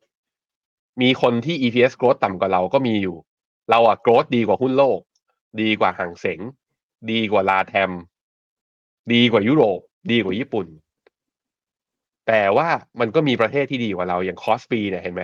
[1.01, 3.17] มีคนที่ EPS growth ต่ำกว่าเราก็มีอยู่
[3.71, 5.01] เราอะ growth ดีกว่าหุ้นโลก
[5.61, 6.41] ดีกว่าห่างเสง
[7.11, 7.91] ดีกว่าลาแทม
[9.13, 10.67] ดีกว่ายุโรป ดีกว่าญี่ปุ่น
[12.27, 12.69] แต่ว่า
[13.01, 15.23] มันก็มีประเทศที่ดีกว่าเราอย่างคอสปีเนี่ยเห็นไหม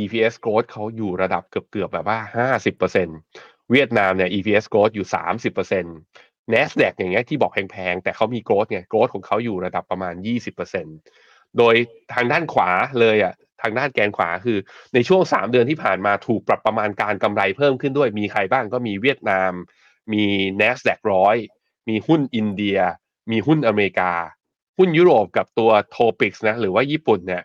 [0.00, 2.18] EPS growth เขาอยู่ระดับเกือบๆแบบว่า
[2.58, 5.06] 50%เวียดนามเนี่ย EPS growth อยู่
[5.54, 10.98] 30% n a s d a q อย่างเงี้ยที่บอกแพงๆ แต่เขามีโกรดไงโกรดของเขาอยู่ระดับประมาณ 20%
[11.58, 11.74] โดย
[12.14, 12.70] ทางด้านขวา
[13.00, 14.58] เลยอะทางด้านแกนขวาคือ
[14.94, 19.52] ในช่วง 3 เดือนที่ผ่านมาถูกปรับประมาณการกำไรเพิ่มขึ้นด้วยมีใครบ้างก็มีเวียดนาม
[20.12, 20.24] มี
[20.60, 21.36] n a s d a q ร้อย
[21.88, 22.78] มีหุ้นอินเดีย
[23.30, 24.12] มีหุ้นอเมริกา
[24.78, 27.42] หุ้นยุโรปกับตัวโทปิกส์นะหรือว่าญี่ปุ่นเนี่ย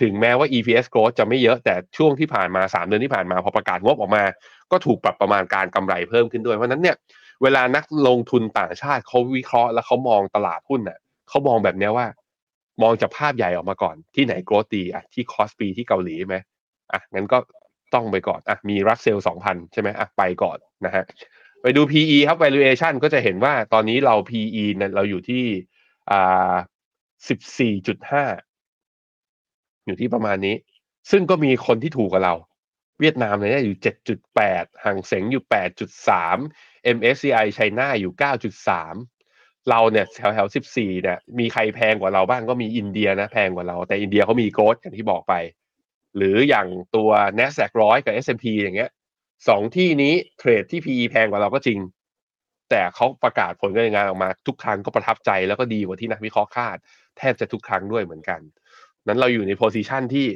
[0.00, 4.24] ถึงแม้ว่า EPS growth จะไม่เยอะแต่ช่วงที่ผ่านมา 3 เดือนที่ผ่านมาพอประกาศงบออกมา
[4.70, 6.96] ก็ถูกปรับประมาณการกำไรเพิ่มขึ้นด้วยเพราะนั้นเนี่ย
[7.42, 12.06] เวลานักลงทุนต่างชาติเขาวิเคราะห์แล้วเขามองตลาดหุ้นน่ะเขามองแบบนี้ว่า
[12.82, 16.36] มองจากภาพใหญ่ออกมาก่อน ที่ไหน growth ดีอะที่คอสปีที่เกาหลีไหม
[16.92, 17.38] อะงั้นก็
[17.94, 21.04] ต้องไปก่อนอะมีรัสเซลสองพันใช่ไหมอะไปก่อนนะฮะ
[21.62, 25.44] ไปดู PE ครับ valuation ก็จะเห็นว่าตอนนี้เรา PE เนี่ยเราอยู่ที่
[26.10, 26.54] อ่า
[27.28, 28.24] สิบสี่จุดห้า
[29.86, 30.56] อยู่ที่ประมาณนี้
[31.10, 32.34] ซึ่งก็มีคนที่ถูกกับเรา
[33.00, 36.38] เวียดนามเนี่ยอยู่เจ็ดจุดแปดห่างเสงอยู่แปดจุดสาม
[36.96, 38.94] MSCI ไชน่าอยู่เก้าจุดสาม
[39.70, 45.34] เราเนี่ยแถวแถวสิบสี่เนี่ยมีใครแพงกว่าเราบ้างก็มีอินเดียนะแพงกว่าเราแต่อินเดียเขามีโกรดอย่างที่บอกไป
[46.16, 46.66] หรืออย่าง
[46.96, 48.90] ตัว NASDAQ ร้อยกับ S&P อย่างเงี้ย
[49.48, 51.78] สองที่นี้เทรดที่ PE แพงกว่าเราก็จริง
[52.70, 56.76] แต่เขาประกาศผลการงานออกมา ทุกครั้งก็ประทับใจแล้วก็ดีกว่าที่นักวิเคราะห์คาด
[57.18, 58.40] แทบจะทุกครั้งด้วยเหมือนกัน
[59.06, 60.26] นั้นเราอยู่ในโพซิชันที่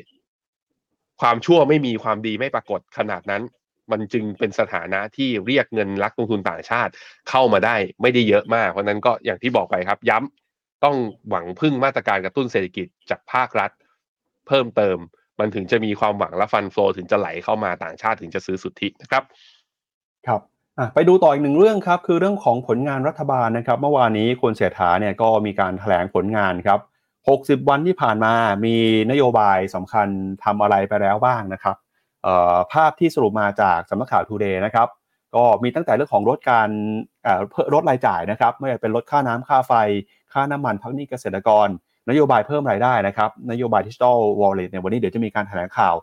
[1.21, 3.43] ความชั่วไม่มีความดีไม่ปรากฏขนาดนั้น
[3.91, 6.93] มันจึงเป็นสถานะที่เรียกเงินรักลงทุนต่างชาติ
[7.31, 10.97] เข้ามาได้ไม่ได้เยอะมาก เพราะนั้นก็อย่างที่บอกไปครับ ย้ำต้อง
[11.31, 13.71] หวังพึ่งมาตรการกระตุ้นเศรษฐกิจจากภาครัฐ
[14.49, 14.99] เพิ่มเติม
[15.39, 19.23] มันถึงจะมีความหวังและฟันโฟถึงจะไหลเข้ามาต่างชาติถึงจะซื้อสุทธินะครับ
[20.27, 20.41] ครับ
[20.95, 26.79] ไปดูต่ออีกหนึ่งเรื่องครับ คือเรื่องของผลงานรัฐบาลนะครับ เมื่อวานนี้คุณเสถาเนี่ยก็มีการถแถลงผลงานครับ
[27.29, 28.77] 60 วันที่ผ่านมามี
[29.11, 30.09] นโยบายสำคัญ
[30.45, 31.77] ทำอะไรไปแล้วบ้างนะครับ
[32.73, 34.89] ภาพที่สรุปมาจากสำนักข่าว TODAY นะครับ
[35.35, 36.69] ก็มีตั้งแต่เรื่องของลดการ
[37.75, 39.73] ลดรายจ่ายนะครับไม่ว่าเป็นลดค่าน้ำค่าไฟ
[40.33, 41.69] ค่าน้ำมันพักหนี้เกษตรกร
[42.11, 45.95] นโยบายเพิ่มรายได้นะครับนโยบาย digital wallet เนี่ยวันนี้เดี๋ยวจะมีการแถลงข่าว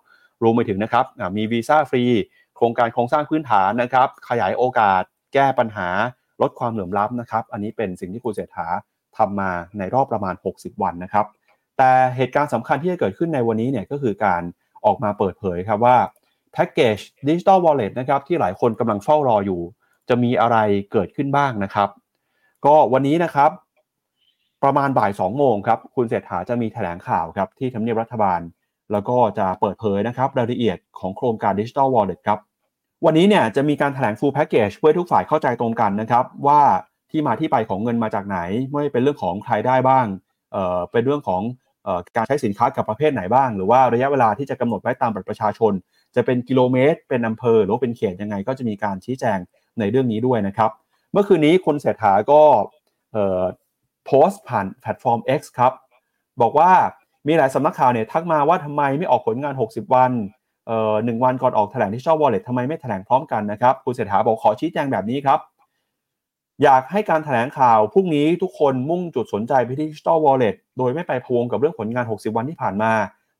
[0.43, 1.05] รวมไปถึงนะครับ
[1.37, 2.03] มีวีซ่าฟรี
[2.55, 5.03] โครงการโครงสร้างพื้นฐานนะครับ ขยายโอกาส
[5.33, 5.89] แก้ปัญหา
[6.41, 8.67] ลดความเหลื่อมล้ำนะครับ อันนี้เป็นสิ่งที่คุณเศรษฐา
[9.17, 11.25] ทำมาในรอบประมาณ 60 วันนะครับ
[11.77, 14.41] แต่เหตุการณ์สำคัญที่จะเกิดขึ้นในวันนี้เนี่ยก็คือการ
[14.85, 15.97] ออกมาเปิดเผยครับว่า
[16.53, 16.97] แพ็กเกจ
[17.27, 19.61] digital wallet นะครับที่หลายคนกำลังเฝ้ารออยู่
[20.09, 20.57] จะมีอะไร
[20.91, 21.89] เกิดขึ้นบ้างนะครับ
[22.65, 23.51] ก็วันนี้นะครับ
[24.63, 28.41] ประมาณบ่าย2โมงครับ คุณเศรษฐาจะมีแถลงข่าวครับที่ทำเนียบรัฐบาล
[28.91, 32.39] แล้วก็จะเปิดเผยนะครับรายละเอียดของโครงการ digital wallet ครับ
[33.05, 36.61] วันนี้เนี่ยจะมีการแถลง full package เพื่อทุกฝ่ายเข้าใจตรงกันนะครับว่า
[37.15, 38.39] ที่มาที่ไปของเงินมาจากไหน
[38.71, 40.05] ไม่เป็นเรื่องของใครได้บ้าง
[40.51, 41.41] เอ่อเป็นเรื่องของ
[41.83, 45.73] เอ่อการใช้สินค้ากับประเภทไหนบ้าง หรือว่าระยะเวลาที่จะกำหนดไว้ตามบัตรประชาชน
[46.15, 49.39] จะเป็นกิโลเมตร เป็นอำเภอ หรือเป็นเขตยังไงก็จะมีการชี้แจง
[49.79, 50.71] ในเรื่องนี้ด้วยนะครับ
[51.11, 52.41] เมื่อคืนนี้คุณเศรษฐาก็
[54.05, 55.73] โพสต์ผ่านแพลตฟอร์ม X ครับ
[56.41, 56.71] บอกว่า
[57.27, 60.11] มีหลายสำนักข่าวเนี่ยทักมาว่าทำไมไม่ออกผลงาน 60 วัน
[60.67, 65.39] เอ่อหนึ่งวันก่อนออกแถลงที่ชอบวอลเล็ตทำไมไม่แถลงพร้อมกันนะครับ คุณเศรษฐาบอกขอชี้แจงแบบนี้ครับ
[66.63, 72.91] อยากให้การแถลงข่าวพรุ่งนี้ทุกคนมุ่งจุดสนใจไปที่ดิจิทัลวอลเล็ตโดยไม่ไปพวงกับเรื่องผลงาน 60 วันที่ผ่านมา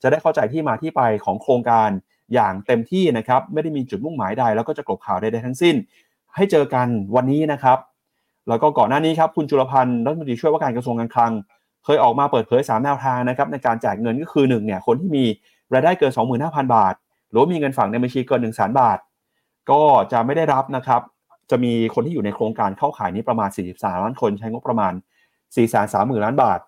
[0.01, 1.89] จะได้เข้าใจที่มาที่ไปของโครงการ
[2.33, 5.75] อย่างเต็มที่นะครับ ไม่ได้มีจุดมุ่งหมายใด แล้วก็จะกลบข่าวใดๆทั้งสิ้น
[6.35, 7.77] ให้เจอกันวันนี้นะครับ
[8.47, 11.31] แล้วก็ก่อนหน้านี้ครับคุณจุลพันธ์รัฐมนตรีช่วยว่าการกระทรวงการคลัง
[11.85, 15.25] เคยออกมาเปิดเผย 3 แนวทางนะครับในการแจกเงินก็คือ1เนี่ยคนที่มี
[15.73, 16.11] รายได้เกิน
[16.43, 16.93] 25,000 บาท
[17.29, 18.97] หรือมีเงินฝากในบัญชีเกิน1 0 0 0 0 0 บาท
[19.71, 21.01] ก็จะไม่ได้รับนะครับ
[21.51, 24.93] จะมีคนที่อยู่ในโครงการเข้าข่ายนี้ประมาณ 43 ล้านคนใช้งบประมาณ
[25.33, 26.59] 4 3 0 0 0 0 ล้านบาท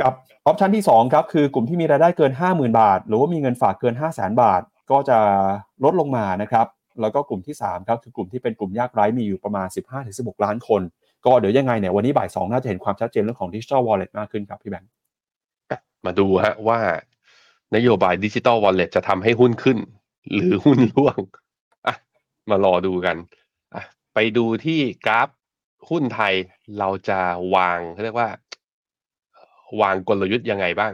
[0.00, 0.12] กับ
[0.46, 5.18] option ที่2ครับคือกลุ่มที่มีรายได้เกิน 50,000 บาท หรือว่ามีเงินฝากเกิน 5 0 0 0 0 0 บาท ก็จะ
[5.84, 6.66] ลดลงมานะครับ
[7.00, 9.66] แล้วก็กลุ่มที่3ครับคือกลุ่มที่เป็นกลุ่มยากไร้มีอยู่ประมาณ
[10.06, 10.82] 15-16 ล้านคน
[11.26, 14.90] ก็เดี๋ยวยังไงเนี่ยวันนี้บ่าย2น่าจะเห็นความชัดเจนเรื่องของ digital wallet มากขึ้นครับพี่แบงค์
[16.06, 16.78] มาดูฮะว่า
[17.76, 19.78] นโยบาย digital wallet จะทำให้หุ้นขึ้น
[20.32, 21.18] หรือหุ้นร่วง
[21.86, 21.94] อะ
[22.50, 23.16] มารอดูกัน
[24.18, 25.28] ไปดูที่กราฟ
[25.90, 26.34] หุ้นไทย
[26.78, 27.18] เราจะ
[27.54, 28.28] วางเขาเรียกว่า
[29.80, 30.92] วางกลยุทธ์ยังไงบ้าง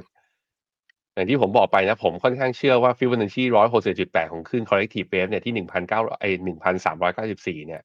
[1.14, 7.82] อย่างที่ผมบอกไปนะ ผมค่อนข้างเชื่อว่าฟิวเบอร์นชีร้อยหกสิบจุดแปดของคลื่น corrective wave เนี่ยที่หนึ่งพันเก้าไอหนึ่งพันสามร้อยเก้าสิบสี่เนี่ย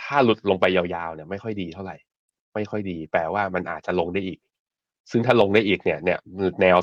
[0.00, 1.96] ถ้าหลุดลงไปยาวๆเนี่ยไม่ค่อยดีเท่าไหร่
[2.54, 4.38] ไม่ค่อยดี แปลว่ามันอาจจะลงได้อีก
[5.10, 6.18] ซึ่งถ้าลงได้อีกเนี่ยเนี่ย
[6.62, 6.76] แนว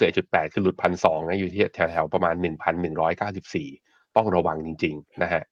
[0.00, 2.34] 261.8คือหลุดพันสองนะอยู่ที่แถวๆประมาณ
[3.04, 5.42] 1,194ต้องระวังจริง ๆ นะฮะ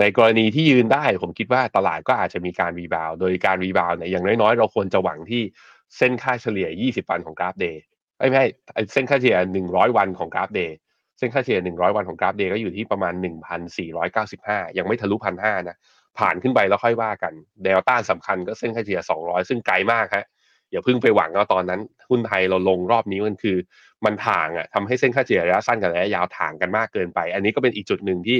[0.00, 5.42] ในกรณีที่ยืนได้ผมคิดว่าตลาดก็อาจจะมีการ rebound โดยการ rebound เนี่ยอย่างน้อยๆ เราควรจะหวังที่
[5.96, 7.82] เส้นค่าเฉลี่ย 20 วันของกราฟ day
[8.18, 8.44] ไม่ใช่
[8.92, 9.36] เส้นค่าเฉลี่ย
[9.66, 10.76] 100 วันของกราฟ day
[11.18, 13.14] เส้นค่าเฉลี่ย 100 วันของกราฟ day ก็อยู่ที่ประมาณ
[13.96, 15.76] 1,495 ยังไม่ทะลุพันห้านะ
[16.18, 17.32] ผ่านขึ้นไปแล้วค่อยว่ากัน
[17.62, 20.26] เดลต้าสำคัญก็เส้นค่าเฉลี่ย 200 ซึ่งไกลมากฮะ
[20.70, 21.80] อย่าเพิ่งไปหวังเอาตอนนั้น
[22.10, 23.56] หุ้นไทยเราลงรอบนี้มันคือ
[24.04, 28.38] มันถ่างอะทำให้เส้นค่าเฉลี่ยระยะสั้นกับระยะยาวถ่างกันมากเกินไป อันนี้ก็เป็นอีกจุดหนึ่งที่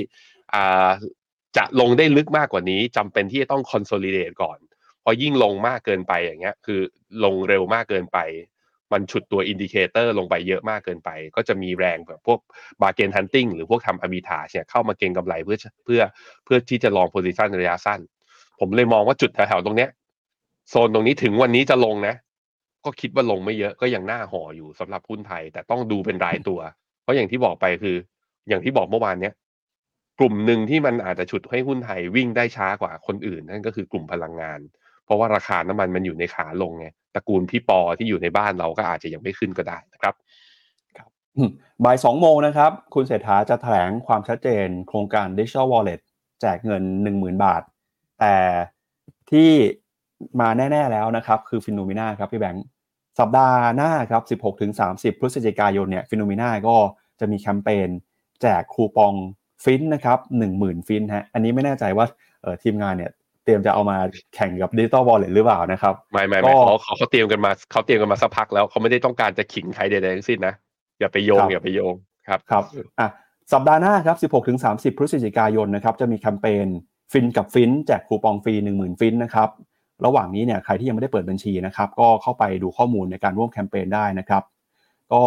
[1.57, 4.59] จะลงได้ลึกมากกว่านี้จำเป็นที่จะต้อง consolidate ก่อน
[5.05, 6.81] พอยิ่งลงมากเกินไปอย่างเงี้ย คือ
[7.25, 8.19] ลงเร็วมากเกินไป
[8.93, 12.41] มันฉุดตัว indicator ลงไปเยอะมากเกินไป ก็จะมีแรงแบบพวก
[12.83, 16.01] bargain hunting หรือพวกทำ arbitrage เนี่ยเข้ามาเก็งกำไรเพื่อเพื่อ
[16.45, 18.01] เพื่อที่จะลองโพซิชันระยะสั้น
[18.61, 19.91] ผมเลยมองว่าจุดแถวๆตรงเนี้ย
[20.71, 22.15] โซนตรงนี้ถึงวันนี้จะลงนะ
[22.85, 26.61] ก็คิดว่าลงไม่เยอะก็ยังหน้าห่ออยู่สำหรับหุ้นไทย แต่ต้องดูเป็นรายตัว
[27.03, 27.97] เพราะอย่างที่บอกไปคือ
[28.49, 29.35] อย่างที่บอกเมื่อวานเนี้ย
[30.19, 34.61] กลุ่มหนึ่งที่มันอาจจะฉุดให้หุ้นไทยวิ่งได้ช้ากว่าคนอื่น นั่นก็คือกลุ่มพลังงาน
[35.05, 40.15] เพราะว่าราคาน้ำมันมันอยู่ในขาลงไงตระกูลพี่ปอที่อยู่ในบ้านเราก็อาจจะยังไม่ขึ้นก็ได้นะครับ
[41.85, 46.01] บ่ายสองโมงนะครับ คุณเศรษฐาจะแถลงความชัดเจน โครงการ Digital Wallet
[46.41, 46.83] แจกเงิน
[47.15, 47.63] 10,000 บาท
[48.21, 48.37] แต่
[49.31, 49.51] ที่
[50.41, 52.65] มาแน่ ๆ แล้วนะครับ คือ Finnomena ครับพี่แบงค์
[53.19, 54.23] สัปดาห์หน้าครับ
[54.73, 56.77] 16-30 พฤศจิกายนเนี่ย Finnomena ก็
[57.21, 57.89] จะมีแคมเปญ
[58.43, 59.15] แจกคูปอง
[59.65, 60.19] ฟินนะครับ
[60.55, 62.07] 10,000ฟินฮะอันนี้ไม่แน่ใจว่า
[62.43, 63.11] เออทีมงานเนี่ย
[63.45, 63.97] เตรียมจะเอามา
[64.35, 70.55] แข่งกับ Digital Wallet หรือเปล่านะครับไม่ไม่ไม่เขาเขาเขาเตรียมกันมาเขาเตรียมกันมาสักพักแล้วเขาไม่ได้ต้องการจะขิงใครใดๆทั้งสิ้นนะ
[71.01, 71.95] อย่าไปโยงอย่าไปโยง
[72.29, 72.65] ครับครับ
[72.99, 73.09] อะ
[73.53, 74.17] สัปดาห์หน้าครับ
[74.57, 76.67] 16-30 พฤศจิกายนนะครับจะมีแคมเปญ
[77.13, 79.49] ฟินกับฟินแจกคูปองฟรี 10,000 ฟินนะครับ
[80.05, 84.43] ระหว่างนี้เนี่ยใครที่ยังไม่ได้เปิดบัญชีนะครับก็เข้าไปดูข้อมูลในการร่วมแคมเปญได้นะครับ
[85.13, 85.23] ก็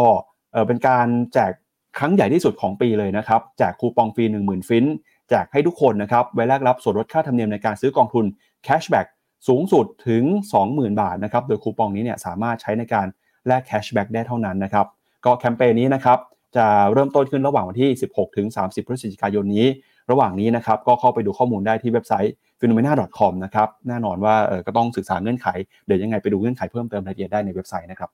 [0.51, 1.51] เออเป็นการแจก
[1.99, 4.85] ครั้งใหญ่ที่สุดของปีเลยนะครับแจกคูปองฟรี 10,000 ฟิน
[5.29, 8.25] แจกให้ทุกคนนะครับไว้แลกรับส่วนลดค่าธรรมเนียมในการซื้อกองทุน
[8.63, 9.07] cashback
[9.47, 10.23] สูงสุดถึง
[10.61, 13.07] 20,000 บาทนะครับโดยคูปองนี้เนี่ยสามารถใช้ในการ
[13.47, 14.85] แลก cashback ได้เท่านั้นนะครับ
[15.25, 16.17] ก็แคมเปญนี้นะครับ
[16.57, 19.67] จะเริ่มต้นขึ้นระหว่างวันที่ 16 ถึง 30 พฤศจิกายนนี้
[20.11, 25.47] ระหว่างนี้นะครับก็เข้าไปดูข้อมูลได้ที่เว็บไซต์ finnomena.com นะครับแน่นอนว่าเออก็ต้องศึกษาเงื่อนไข
[25.85, 28.09] เดี๋ยวยังไงไปดูเงื่อนไขเพิ่มเติมรายละเอียดได้ในเว็บไซต์นะครับ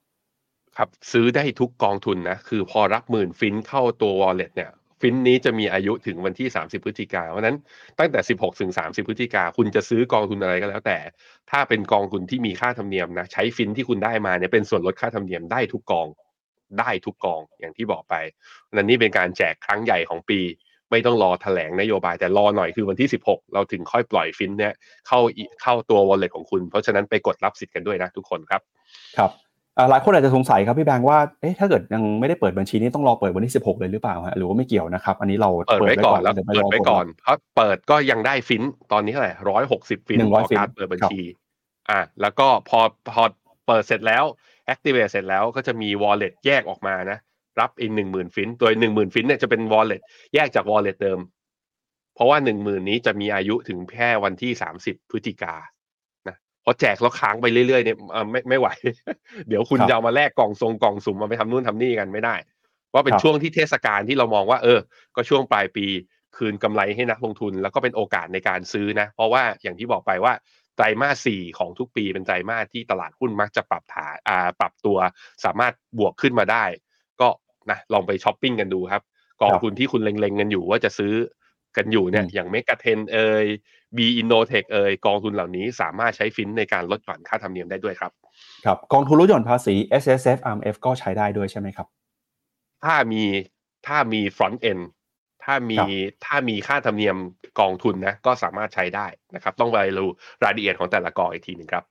[0.78, 4.70] ครับซื้อได้ทุกกองทุนนะคือพอรับหมื่นฟินเข้าตัว wallet เนี่ย
[5.00, 7.56] ฟินนี้จะมีอายุถึงวันที่ 30 พฤศจิกาเพราะนั้น
[7.98, 10.98] ตั้งแต่ 16 ถึง 30 พฤศจิกาคุณจะซื้อกองทุนอะไรก็แล้วแต่
[11.50, 16.08] ถ้าเป็นกองทุนที่มีค่าธรรมเนียมนะใช้ฟินที่คุณได้มาเนี่ยเป็นส่วนลดค่าธรรมเนียมได้ทุกกอง
[16.78, 18.14] ได้ทุกกองอย่างที่บอกไป
[18.74, 20.40] นั่นนี่เป็นการแจกครั้งใหญ่ของปี
[20.90, 24.74] ไม่ต้องรอแถลงนโยบายแต่รอหน่อยคือวันที่ 16 เราถึงค่อยปล่อยฟินเนี่ย
[25.08, 25.20] เข้า
[25.62, 28.62] เข้าตัว wallet ของคุณ เพราะฉะนั้นไปกดรับสิทธิ์กันด้วยนะทุกคนครับ
[29.18, 29.30] ครับ
[29.90, 38.62] หลายคนอาจจะสงสัยครับพี่แบงค์ว่าเอ๊ะถ้าเกิดยังไม่ได้เปิดบัญชีนี้ต้องรอเปิดวันที่ 16 เลยหรือเปล่าฮะหรือว่าไม่เกี่ยวนะครับอันนี้เราเปิดไว้ก่อนแล้วเปิดไว้ก่อนเพราะเปิดก็ยังได้ฟิน
[38.92, 41.22] ตอนนี้เท่าไหร่ร้อยหกสิบฟินต่อการเปิดบัญชี
[41.90, 42.80] อะแล้วก็พอ
[43.12, 43.22] พอ
[43.66, 44.24] เปิดเสร็จแล้ว
[44.72, 47.18] activate เสร็จแล้วก็จะมี wallet แยกออกมานะ
[47.60, 50.02] รับอีกหนึ่งหมื่นฟินตัวหนึ่งหมื่นฟินเนี่ยจะเป็น wallet
[50.34, 51.18] แยกจาก wallet เดิม
[52.14, 55.73] เพราะว่าหนึ่งหมื่นนี้จะมีอายุถึงแค่วันที่สามสิบพฤศจิกานะ
[56.64, 57.96] พอแจกแล้วค้างไปเรื่อยๆเนี่ย
[58.30, 58.68] ไม่ไม่ไหว
[59.48, 62.34] เดี๋ยวคุณจะเอามาแลกกล่องทรงกล่องสุ่มมาไปทำนู่นทำนี่กันไม่ได้
[62.92, 64.78] ว่าเป็นช่วงที่เทศกาลที่เรามองว่า เออ
[65.16, 65.86] ก็ช่วงปลายปี
[66.36, 70.32] คืนกำไรให้นักลงทุน แล้วก็เป็นโอกาสในการซื้อนะ เพราะว่าอย่างที่บอกไปว่า
[70.76, 74.98] ไตรมาสสี่ของทุกปีเป็นไตรมาสที่ตลาดหุ้นมักจะปรับฐานอ่าปรับตัว
[75.44, 76.64] สามารถบวกขึ้นมาได้
[77.20, 77.28] ก็
[77.70, 79.02] นะลองไปช้อปปิ้งกันดูครับ
[79.42, 81.12] กองทุนที่คุณเล็งๆกันอยู่ว่าจะซื้อ
[81.76, 83.44] กันอยู่เนี่ยอย่าง MEGA10 เอย
[83.96, 88.12] B-INNOTECH เอยกองทุนเหล่านี้สามารถใช้ฟินในการลดหย่อนค่าธรรมเนียมได้ด้วยครับ
[88.66, 91.86] ครับ กองทุนลดหย่อนภาษี S S F R M F ก็ใช้ได้ด้วยใช่ไหมครับ
[92.84, 93.22] ถ้ามี
[93.86, 94.82] ถ้ามี front end
[95.44, 95.78] ถ้ามี
[96.24, 97.16] ถ้ามีค่าธรรมเนียม
[97.60, 100.04] กองทุนนะก็สามารถใช้ได้นะครับ ต้องไปดู
[100.44, 101.84] รายละเอียดของแต่ละกองอีกทีหนึ่งครับ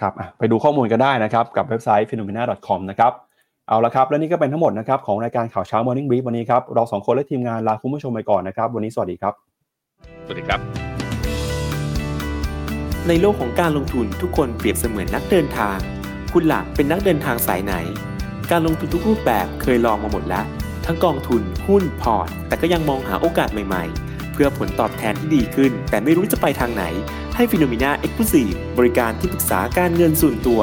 [0.00, 3.12] ครับไปดูข้อมูลกันได้นะครับ กับเว็บไซต์ phenomena.com นะครับ
[3.72, 9.34] เอาละครับ และนี่ก็เป็นทั้งหมดนะครับของรายการข่าวเช้า Morning Brief วันนี้ครับ เราสองคนและทีมงานลาคุณผู้ชมไปก่อนนะครับ วันนี้สวัสดีครับ
[10.26, 10.60] สวัสดีครับ
[13.08, 15.78] ในโลกของการลงทุนทุกคนเปรียบเสมือนนักเดินทาง
[16.32, 17.74] คุณล่ะเป็นนักเดินทางสายไหน
[18.50, 20.44] การลงทุนทุกรูปแบบเคยลองมาหมดแล้ว
[20.86, 26.84] ทั้งกองทุนหุ้นพอร์ต แต่ก็ยังมองหาโอกาสใหม่ๆ เพื่อผลตอบแทนที่ดีขึ้น แต่ไม่รู้จะไปทางไหน
[27.36, 30.62] ให้ Finnomena Exclusive บริการที่ปรึกษาการเงินส่วนตัว